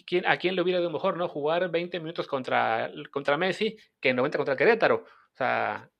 quién, 0.07 0.27
a 0.27 0.37
quién 0.39 0.55
le 0.55 0.63
hubiera 0.63 0.81
ido 0.81 0.91
mejor, 0.91 1.17
¿no? 1.17 1.29
Jugar 1.29 1.71
20 1.71 1.99
minutos 2.01 2.27
contra, 2.29 2.91
contra 3.11 3.37
Messi 3.37 3.77
que 4.01 4.15
90 4.15 4.39
contra 4.39 4.57
Querétaro. 4.57 5.05
O 5.05 5.37
sea, 5.37 5.91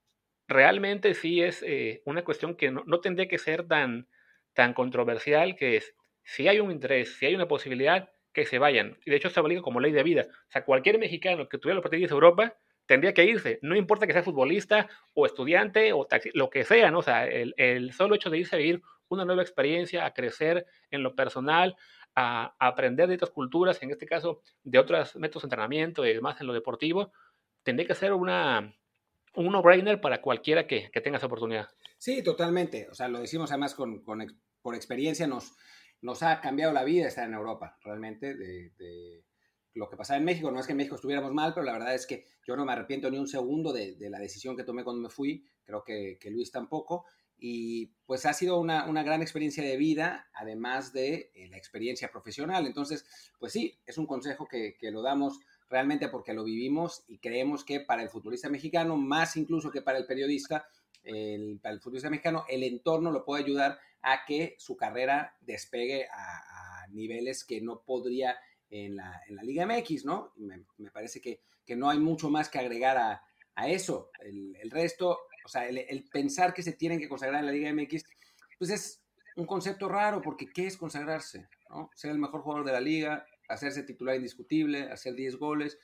realmente 0.47 1.13
sí 1.13 1.41
es 1.41 1.63
eh, 1.63 2.01
una 2.05 2.23
cuestión 2.23 2.55
que 2.55 2.71
no, 2.71 2.83
no, 2.85 2.99
tendría 2.99 3.27
que 3.27 3.37
ser 3.37 3.67
tan, 3.67 4.07
tan 4.53 4.73
controversial, 4.73 5.55
que 5.55 5.77
es, 5.77 5.95
si 6.23 6.47
hay 6.47 6.59
un 6.59 6.71
interés, 6.71 7.15
si 7.17 7.25
hay 7.25 7.35
una 7.35 7.47
posibilidad, 7.47 8.09
que 8.33 8.45
se 8.45 8.59
vayan. 8.59 8.97
Y 9.05 9.09
de 9.09 9.17
hecho 9.17 9.29
se 9.29 9.39
obliga 9.39 9.61
como 9.61 9.79
ley 9.79 9.91
de 9.91 10.03
vida. 10.03 10.27
O 10.29 10.51
sea, 10.51 10.63
cualquier 10.63 10.99
mexicano 10.99 11.49
que 11.49 11.57
tuviera 11.57 11.75
la 11.75 11.79
oportunidad 11.79 12.09
de 12.09 12.13
Europa, 12.13 12.55
tendría 12.85 13.13
que 13.13 13.25
irse. 13.25 13.59
No 13.61 13.75
importa 13.75 14.07
que 14.07 14.13
sea 14.13 14.23
futbolista 14.23 14.87
o 15.13 15.25
estudiante 15.25 15.91
o 15.93 16.05
taxi, 16.05 16.29
lo 16.33 16.49
que 16.49 16.63
sea, 16.63 16.91
¿no? 16.91 16.99
O 16.99 17.03
sea, 17.03 17.25
el, 17.25 17.53
el, 17.57 17.93
solo 17.93 18.15
hecho 18.15 18.29
de 18.29 18.37
irse 18.39 18.55
a 18.55 18.59
vivir 18.59 18.81
una 19.09 19.25
nueva 19.25 19.41
experiencia, 19.41 20.05
a 20.05 20.13
crecer 20.13 20.65
en 20.91 21.03
lo 21.03 21.15
personal, 21.15 21.75
a, 22.15 22.55
aprender 22.59 23.07
de 23.07 23.15
otras 23.15 23.31
culturas, 23.31 23.81
en 23.83 23.91
este 23.91 24.05
caso 24.05 24.41
de 24.63 24.79
otros 24.79 25.15
métodos 25.15 25.43
de 25.43 25.47
entrenamiento 25.47 26.05
y 26.05 26.13
demás 26.13 26.41
en 26.41 26.47
lo 26.47 26.53
deportivo, 26.53 27.11
tendría 27.63 27.87
que 27.87 27.95
ser 27.95 28.13
una, 28.13 28.73
un 29.37 29.51
no-brainer 29.51 30.01
para 30.01 30.21
cualquiera 30.21 30.67
que, 30.67 30.89
tenga 31.03 31.17
esa 31.17 31.27
oportunidad. 31.27 31.69
Sí, 31.97 32.23
totalmente. 32.23 32.87
O 32.89 32.95
sea, 32.95 33.07
lo 33.07 33.19
decimos 33.19 33.51
además 33.51 33.75
con, 33.75 34.03
por 34.03 34.75
experiencia, 34.75 35.27
nos, 35.27 35.53
nos 36.01 36.23
ha 36.23 36.41
cambiado 36.41 36.73
la 36.73 36.83
vida 36.83 37.07
estar 37.07 37.27
en 37.27 37.35
Europa, 37.35 37.77
realmente, 37.83 38.35
de, 38.35 39.23
lo 39.73 39.87
que 39.87 39.95
pasaba 39.95 40.17
en 40.17 40.25
México. 40.25 40.49
No 40.49 40.59
es 40.59 40.65
que 40.65 40.71
en 40.71 40.77
México 40.77 40.95
estuviéramos 40.95 41.31
mal, 41.31 41.53
pero 41.53 41.65
la 41.65 41.73
verdad 41.73 41.93
es 41.93 42.07
que 42.07 42.25
yo 42.47 42.55
no 42.55 42.65
me 42.65 42.73
arrepiento 42.73 43.11
ni 43.11 43.19
un 43.19 43.27
segundo 43.27 43.71
de, 43.71 43.95
la 44.09 44.17
decisión 44.17 44.57
que 44.57 44.63
tomé 44.63 44.83
cuando 44.83 45.03
me 45.03 45.09
fui, 45.09 45.45
creo 45.63 45.83
que, 45.83 46.17
que 46.19 46.31
Luis 46.31 46.51
tampoco. 46.51 47.05
Y 47.37 47.93
pues 48.07 48.25
ha 48.25 48.33
sido 48.33 48.59
una, 48.59 49.03
gran 49.03 49.21
experiencia 49.21 49.63
de 49.63 49.77
vida, 49.77 50.27
además 50.33 50.93
de 50.93 51.31
eh, 51.35 51.47
la 51.49 51.57
experiencia 51.57 52.09
profesional. 52.09 52.65
Entonces, 52.65 53.05
pues 53.37 53.53
sí, 53.53 53.79
es 53.85 53.99
un 53.99 54.07
consejo 54.07 54.47
que, 54.47 54.75
que 54.79 54.89
lo 54.89 55.03
damos 55.03 55.39
realmente 55.69 56.09
porque 56.09 56.33
lo 56.33 56.43
vivimos 56.43 57.03
y 57.07 57.19
creemos 57.19 57.63
que 57.63 57.81
para 57.81 58.01
el 58.01 58.09
futbolista 58.09 58.49
mexicano, 58.49 58.97
más 58.97 59.35
incluso 59.37 59.71
que 59.71 59.81
para 59.81 59.97
el 59.97 60.05
periodista, 60.05 60.67
el, 61.03 61.59
para 61.61 61.73
el 61.73 61.81
futbolista 61.81 62.09
mexicano, 62.09 62.45
el 62.47 62.63
entorno 62.63 63.11
lo 63.11 63.25
puede 63.25 63.43
ayudar 63.43 63.79
a 64.01 64.25
que 64.25 64.55
su 64.57 64.77
carrera 64.77 65.35
despegue 65.41 66.07
a, 66.11 66.85
niveles 66.89 67.43
que 67.43 67.59
no 67.59 67.81
podría 67.81 68.37
en 68.69 68.95
la, 68.95 69.21
en 69.27 69.35
la 69.35 69.43
Liga 69.43 69.65
MX, 69.65 70.05
¿no? 70.05 70.31
Me, 70.37 70.63
me 70.77 70.89
parece 70.89 71.19
que, 71.19 71.41
que, 71.65 71.75
no 71.75 71.89
hay 71.89 71.99
mucho 71.99 72.29
más 72.29 72.47
que 72.47 72.59
agregar 72.59 72.97
a, 72.97 73.21
a 73.55 73.67
eso. 73.67 74.09
El, 74.21 74.55
el, 74.55 74.71
resto, 74.71 75.19
o 75.43 75.49
sea, 75.49 75.67
el, 75.67 75.79
el, 75.79 76.05
pensar 76.05 76.53
que 76.53 76.63
se 76.63 76.71
tienen 76.71 76.97
que 76.97 77.09
consagrar 77.09 77.41
en 77.41 77.45
la 77.45 77.51
Liga 77.51 77.73
MX, 77.73 78.05
pues 78.57 78.71
es 78.71 79.03
un 79.35 79.45
concepto 79.45 79.89
raro, 79.89 80.21
porque 80.21 80.47
¿qué 80.47 80.67
es 80.67 80.77
consagrarse? 80.77 81.49
¿no? 81.69 81.89
Ser 81.93 82.11
el 82.11 82.19
mejor 82.19 82.41
jugador 82.41 82.65
de 82.65 82.71
la 82.71 82.79
liga, 82.79 83.25
hacerse 83.47 83.83
titular 83.83 84.15
indiscutible, 84.15 84.89
hacer 84.91 85.15
10 85.15 85.37
goles, 85.37 85.79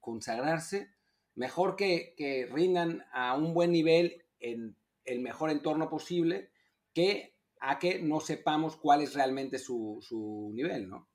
consagrarse, 0.00 0.94
mejor 1.34 1.76
que, 1.76 2.14
que 2.16 2.46
rindan 2.50 3.04
a 3.12 3.34
un 3.34 3.54
buen 3.54 3.72
nivel 3.72 4.24
en 4.40 4.76
el 5.04 5.20
mejor 5.20 5.50
entorno 5.50 5.88
posible 5.88 6.50
que 6.94 7.34
a 7.60 7.78
que 7.78 8.00
no 8.00 8.20
sepamos 8.20 8.76
cuál 8.76 9.02
es 9.02 9.14
realmente 9.14 9.58
su, 9.58 9.98
su 10.00 10.50
nivel, 10.52 10.88
¿no? 10.88 11.08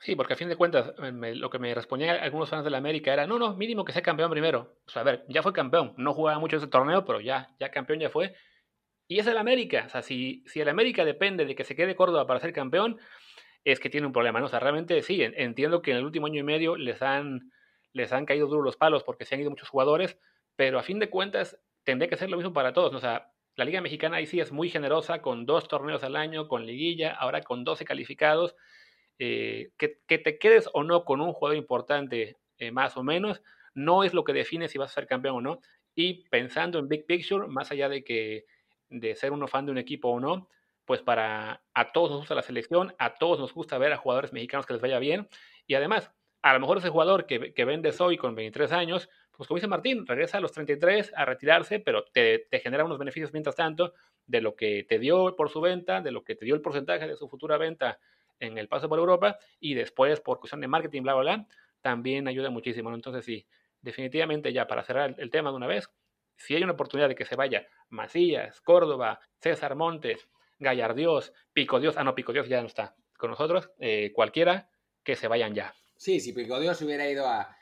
Sí, 0.00 0.14
porque 0.14 0.34
a 0.34 0.36
fin 0.36 0.48
de 0.48 0.56
cuentas, 0.56 0.92
lo 0.98 1.50
que 1.50 1.58
me 1.58 1.74
respondían 1.74 2.16
algunos 2.16 2.50
fans 2.50 2.64
de 2.64 2.70
la 2.70 2.78
América 2.78 3.12
era, 3.12 3.26
no, 3.26 3.38
no, 3.38 3.56
mínimo 3.56 3.84
que 3.84 3.92
sea 3.92 4.02
campeón 4.02 4.30
primero. 4.30 4.76
Sea, 4.86 5.00
a 5.00 5.04
ver, 5.04 5.24
ya 5.28 5.42
fue 5.42 5.54
campeón, 5.54 5.94
no 5.96 6.12
jugaba 6.12 6.38
mucho 6.38 6.58
ese 6.58 6.66
torneo, 6.66 7.04
pero 7.06 7.20
ya, 7.20 7.48
ya 7.58 7.70
campeón 7.70 8.00
ya 8.00 8.10
fue. 8.10 8.34
Y 9.08 9.18
es 9.18 9.26
el 9.26 9.38
América, 9.38 9.84
o 9.86 9.88
sea, 9.88 10.02
si, 10.02 10.44
si 10.46 10.60
el 10.60 10.68
América 10.68 11.04
depende 11.04 11.46
de 11.46 11.54
que 11.54 11.64
se 11.64 11.74
quede 11.74 11.96
Córdoba 11.96 12.26
para 12.26 12.40
ser 12.40 12.52
campeón, 12.52 12.98
es 13.66 13.80
que 13.80 13.90
tiene 13.90 14.06
un 14.06 14.12
problema, 14.12 14.38
¿no? 14.38 14.46
O 14.46 14.48
sea, 14.48 14.60
realmente 14.60 15.02
sí, 15.02 15.20
entiendo 15.22 15.82
que 15.82 15.90
en 15.90 15.96
el 15.96 16.04
último 16.04 16.26
año 16.26 16.38
y 16.38 16.44
medio 16.44 16.76
les 16.76 17.02
han, 17.02 17.50
les 17.92 18.12
han 18.12 18.24
caído 18.24 18.46
duros 18.46 18.64
los 18.64 18.76
palos 18.76 19.02
porque 19.02 19.24
se 19.24 19.34
han 19.34 19.40
ido 19.40 19.50
muchos 19.50 19.68
jugadores, 19.68 20.18
pero 20.54 20.78
a 20.78 20.84
fin 20.84 21.00
de 21.00 21.10
cuentas 21.10 21.58
tendría 21.82 22.08
que 22.08 22.16
ser 22.16 22.30
lo 22.30 22.36
mismo 22.36 22.52
para 22.52 22.72
todos, 22.72 22.92
¿no? 22.92 22.98
O 22.98 23.00
sea, 23.00 23.32
la 23.56 23.64
Liga 23.64 23.80
Mexicana 23.80 24.18
ahí 24.18 24.26
sí 24.26 24.38
es 24.38 24.52
muy 24.52 24.70
generosa, 24.70 25.20
con 25.20 25.46
dos 25.46 25.66
torneos 25.66 26.04
al 26.04 26.14
año, 26.14 26.46
con 26.46 26.64
liguilla, 26.64 27.12
ahora 27.12 27.42
con 27.42 27.64
12 27.64 27.84
calificados. 27.84 28.54
Eh, 29.18 29.70
que, 29.78 29.88
te 30.18 30.38
quedes 30.38 30.68
o 30.72 30.84
no 30.84 31.04
con 31.04 31.20
un 31.20 31.32
jugador 31.32 31.56
importante, 31.56 32.36
eh, 32.58 32.70
más 32.70 32.96
o 32.96 33.02
menos, 33.02 33.42
no 33.74 34.04
es 34.04 34.14
lo 34.14 34.22
que 34.22 34.32
define 34.32 34.68
si 34.68 34.78
vas 34.78 34.92
a 34.92 34.94
ser 34.94 35.08
campeón 35.08 35.36
o 35.36 35.40
no. 35.40 35.60
Y 35.96 36.28
pensando 36.28 36.78
en 36.78 36.88
Big 36.88 37.04
Picture, 37.04 37.48
más 37.48 37.72
allá 37.72 37.88
de 37.88 38.04
que 38.04 38.44
de 38.90 39.16
ser 39.16 39.32
uno 39.32 39.48
fan 39.48 39.66
de 39.66 39.72
un 39.72 39.78
equipo 39.78 40.10
o 40.10 40.20
no, 40.20 40.48
pues 40.86 41.02
para 41.02 41.62
a 41.74 41.92
todos 41.92 42.10
nos 42.10 42.20
gusta 42.20 42.34
la 42.34 42.42
selección, 42.42 42.94
a 42.98 43.16
todos 43.16 43.38
nos 43.38 43.52
gusta 43.52 43.76
ver 43.76 43.92
a 43.92 43.98
jugadores 43.98 44.32
mexicanos 44.32 44.64
que 44.64 44.72
les 44.72 44.80
vaya 44.80 44.98
bien. 44.98 45.28
Y 45.66 45.74
además, 45.74 46.10
a 46.42 46.54
lo 46.54 46.60
mejor 46.60 46.78
ese 46.78 46.88
jugador 46.88 47.26
que, 47.26 47.52
que 47.52 47.64
vendes 47.64 48.00
hoy 48.00 48.16
con 48.16 48.34
23 48.34 48.72
años, 48.72 49.10
pues 49.36 49.48
como 49.48 49.56
dice 49.56 49.66
Martín, 49.66 50.06
regresa 50.06 50.38
a 50.38 50.40
los 50.40 50.52
33 50.52 51.12
a 51.14 51.24
retirarse, 51.24 51.80
pero 51.80 52.04
te, 52.04 52.46
te, 52.50 52.60
genera 52.60 52.84
unos 52.84 52.98
beneficios 52.98 53.32
mientras 53.32 53.56
tanto 53.56 53.92
de 54.26 54.40
lo 54.40 54.54
que 54.54 54.84
te 54.88 54.98
dio 54.98 55.34
por 55.36 55.50
su 55.50 55.60
venta, 55.60 56.00
de 56.00 56.12
lo 56.12 56.22
que 56.24 56.36
te 56.36 56.44
dio 56.44 56.54
el 56.54 56.62
porcentaje 56.62 57.06
de 57.06 57.16
su 57.16 57.28
futura 57.28 57.58
venta 57.58 57.98
en 58.38 58.56
el 58.58 58.68
paso 58.68 58.88
por 58.88 58.98
Europa 58.98 59.38
y 59.60 59.74
después 59.74 60.20
por 60.20 60.38
cuestión 60.38 60.60
de 60.60 60.68
marketing, 60.68 61.02
bla, 61.02 61.14
bla, 61.14 61.22
bla, 61.22 61.46
también 61.80 62.28
ayuda 62.28 62.50
muchísimo. 62.50 62.94
Entonces 62.94 63.24
sí, 63.24 63.46
definitivamente 63.80 64.52
ya 64.52 64.66
para 64.66 64.84
cerrar 64.84 65.14
el 65.18 65.30
tema 65.30 65.50
de 65.50 65.56
una 65.56 65.66
vez, 65.66 65.88
si 66.36 66.54
hay 66.54 66.62
una 66.62 66.72
oportunidad 66.72 67.08
de 67.08 67.14
que 67.14 67.24
se 67.24 67.36
vaya 67.36 67.66
Macías, 67.88 68.60
Córdoba, 68.60 69.20
César 69.40 69.74
Montes, 69.74 70.28
Gallardios, 70.58 71.32
Pico 71.52 71.80
Dios, 71.80 71.96
ah, 71.96 72.04
no, 72.04 72.14
Pico 72.14 72.32
Dios 72.32 72.48
ya 72.48 72.60
no 72.60 72.66
está 72.66 72.94
con 73.18 73.30
nosotros, 73.30 73.70
eh, 73.78 74.12
cualquiera 74.14 74.70
que 75.02 75.16
se 75.16 75.28
vayan 75.28 75.54
ya. 75.54 75.74
Sí, 75.96 76.20
si 76.20 76.32
Pico 76.32 76.60
Dios 76.60 76.80
hubiera 76.82 77.08
ido 77.08 77.26
a, 77.26 77.52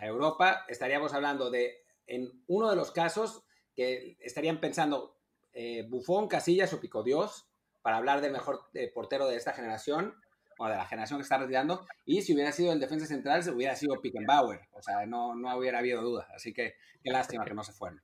Europa, 0.00 0.64
estaríamos 0.68 1.14
hablando 1.14 1.50
de, 1.50 1.84
en 2.08 2.42
uno 2.48 2.68
de 2.68 2.74
los 2.74 2.90
casos, 2.90 3.44
que 3.76 4.16
estarían 4.18 4.58
pensando 4.58 5.16
eh, 5.52 5.86
Bufón, 5.88 6.26
Casillas 6.26 6.72
o 6.72 6.80
Pico 6.80 7.04
Dios, 7.04 7.46
para 7.80 7.98
hablar 7.98 8.20
del 8.20 8.32
mejor 8.32 8.62
eh, 8.74 8.90
portero 8.92 9.28
de 9.28 9.36
esta 9.36 9.52
generación, 9.52 10.16
o 10.58 10.66
de 10.66 10.76
la 10.76 10.86
generación 10.86 11.20
que 11.20 11.22
está 11.22 11.38
retirando, 11.38 11.86
y 12.04 12.22
si 12.22 12.34
hubiera 12.34 12.50
sido 12.52 12.72
el 12.72 12.80
defensa 12.80 13.06
central, 13.06 13.42
se 13.42 13.52
hubiera 13.52 13.76
sido 13.76 14.00
Pickenbauer, 14.00 14.60
o 14.72 14.82
sea, 14.82 15.06
no, 15.06 15.34
no 15.34 15.56
hubiera 15.56 15.78
habido 15.78 16.02
duda, 16.02 16.28
así 16.34 16.52
que 16.52 16.74
qué 17.02 17.10
lástima 17.10 17.44
que 17.44 17.54
no 17.54 17.62
se 17.62 17.72
fueron. 17.72 18.02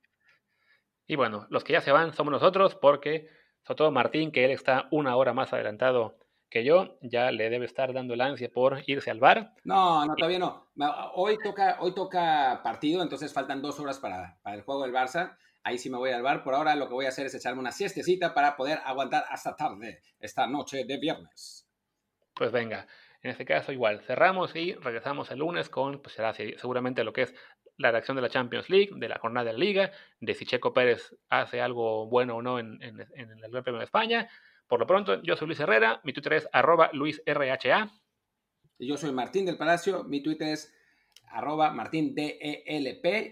Y 1.09 1.17
bueno, 1.17 1.47
los 1.49 1.65
que 1.65 1.73
ya 1.73 1.81
se 1.81 1.91
van 1.91 2.13
somos 2.13 2.31
nosotros 2.31 2.75
porque, 2.75 3.29
sobre 3.63 3.79
todo 3.79 3.91
Martín, 3.91 4.31
que 4.31 4.45
él 4.45 4.51
está 4.51 4.89
una 4.91 5.17
hora 5.17 5.33
más 5.33 5.55
adelantado 5.55 6.19
que 6.51 6.65
yo, 6.65 6.99
ya 7.01 7.31
le 7.31 7.49
debe 7.49 7.65
estar 7.65 7.95
dando 7.95 8.13
el 8.13 8.21
ansia 8.21 8.51
por 8.53 8.83
irse 8.87 9.11
al 9.11 9.19
bar. 9.19 9.55
No, 9.65 10.05
no, 10.05 10.15
todavía 10.15 10.39
no. 10.39 10.69
Hoy 11.15 11.39
toca, 11.43 11.79
hoy 11.81 11.95
toca 11.95 12.61
partido, 12.63 13.03
entonces 13.03 13.33
faltan 13.33 13.63
dos 13.63 13.81
horas 13.81 13.99
para, 13.99 14.39
para 14.43 14.57
el 14.57 14.63
juego 14.63 14.83
del 14.83 14.93
Barça. 14.93 15.37
Ahí 15.63 15.79
sí 15.79 15.89
me 15.89 15.97
voy 15.97 16.11
al 16.11 16.23
bar. 16.23 16.45
Por 16.45 16.55
ahora 16.55 16.75
lo 16.75 16.89
que 16.89 16.95
voy 16.95 17.07
a 17.07 17.09
hacer 17.09 17.27
es 17.27 17.35
echarme 17.35 17.61
una 17.61 17.73
siestecita 17.73 18.35
para 18.35 18.55
poder 18.55 18.79
aguantar 18.85 19.25
hasta 19.31 19.57
tarde, 19.57 20.03
esta 20.21 20.47
noche 20.47 20.85
de 20.85 20.99
viernes. 20.99 21.67
Pues 22.35 22.53
venga, 22.53 22.87
en 23.23 23.31
este 23.31 23.45
caso 23.45 23.73
igual, 23.73 24.03
cerramos 24.03 24.55
y 24.55 24.75
regresamos 24.75 25.31
el 25.31 25.41
lunes 25.41 25.69
con, 25.69 26.01
pues 26.01 26.15
será 26.15 26.33
seguramente 26.35 27.03
lo 27.03 27.13
que 27.13 27.23
es 27.23 27.35
la 27.79 27.91
reacción 27.91 28.17
de 28.17 28.23
la 28.23 28.29
Champions 28.29 28.69
League, 28.69 28.91
de 28.95 29.09
la 29.09 29.19
jornada 29.19 29.47
de 29.47 29.53
la 29.53 29.59
Liga, 29.59 29.93
de 30.21 30.35
si 30.35 30.45
Checo 30.45 30.75
Pérez 30.75 31.17
hace 31.31 31.61
algo 31.61 32.07
bueno 32.07 32.37
o 32.37 32.43
no 32.43 32.59
en, 32.59 32.79
el 32.83 33.51
Gran 33.51 33.63
Premio 33.63 33.79
de 33.79 33.85
España. 33.85 34.29
Por 34.67 34.81
lo 34.81 34.87
pronto, 34.87 35.23
yo 35.23 35.37
soy 35.37 35.47
Luis 35.47 35.61
Herrera, 35.61 36.01
mi 36.05 36.13
Twitter 36.13 36.35
es 36.35 36.49
arroba 36.53 36.91
luisrha. 36.93 37.91
Yo 38.79 38.97
soy 38.97 39.13
Martín 39.13 39.47
del 39.47 39.57
Palacio, 39.57 40.05
mi 40.05 40.23
Twitter 40.23 40.49
es 40.49 40.75
arroba 41.31 41.71
martindelp 41.73 42.37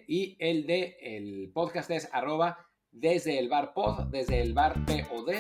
y 0.09 0.37
el 0.39 0.67
de 0.67 0.97
el 1.01 1.51
podcast 1.53 1.91
es 1.91 2.09
arroba 2.13 2.67
desde 2.91 3.39
el 3.39 3.49
bar 3.49 3.73
pod, 3.75 4.07
desde 4.07 4.41
el 4.41 4.55
bar 4.55 4.75
pod. 4.85 5.31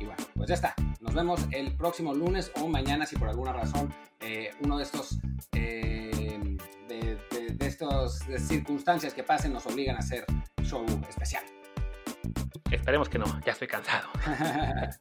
Y 0.00 0.04
bueno, 0.04 0.24
pues 0.34 0.48
ya 0.48 0.54
está. 0.54 0.74
Nos 1.00 1.14
vemos 1.14 1.46
el 1.52 1.76
próximo 1.76 2.14
lunes 2.14 2.52
o 2.60 2.68
mañana 2.68 3.06
si 3.06 3.16
por 3.16 3.28
alguna 3.28 3.52
razón 3.52 3.92
eh, 4.20 4.50
uno 4.60 4.78
de 4.78 4.84
estos... 4.84 5.18
Eh, 5.52 5.87
estas 7.60 8.20
circunstancias 8.46 9.14
que 9.14 9.22
pasen 9.22 9.52
nos 9.52 9.66
obligan 9.66 9.96
a 9.96 10.00
hacer 10.00 10.24
show 10.62 10.84
especial. 11.08 11.44
Esperemos 12.70 13.08
que 13.08 13.18
no, 13.18 13.40
ya 13.44 13.52
estoy 13.52 13.68
cansado. 13.68 14.08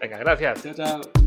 Venga, 0.00 0.18
gracias. 0.18 0.62
Chao, 0.62 0.74
chao. 0.74 1.21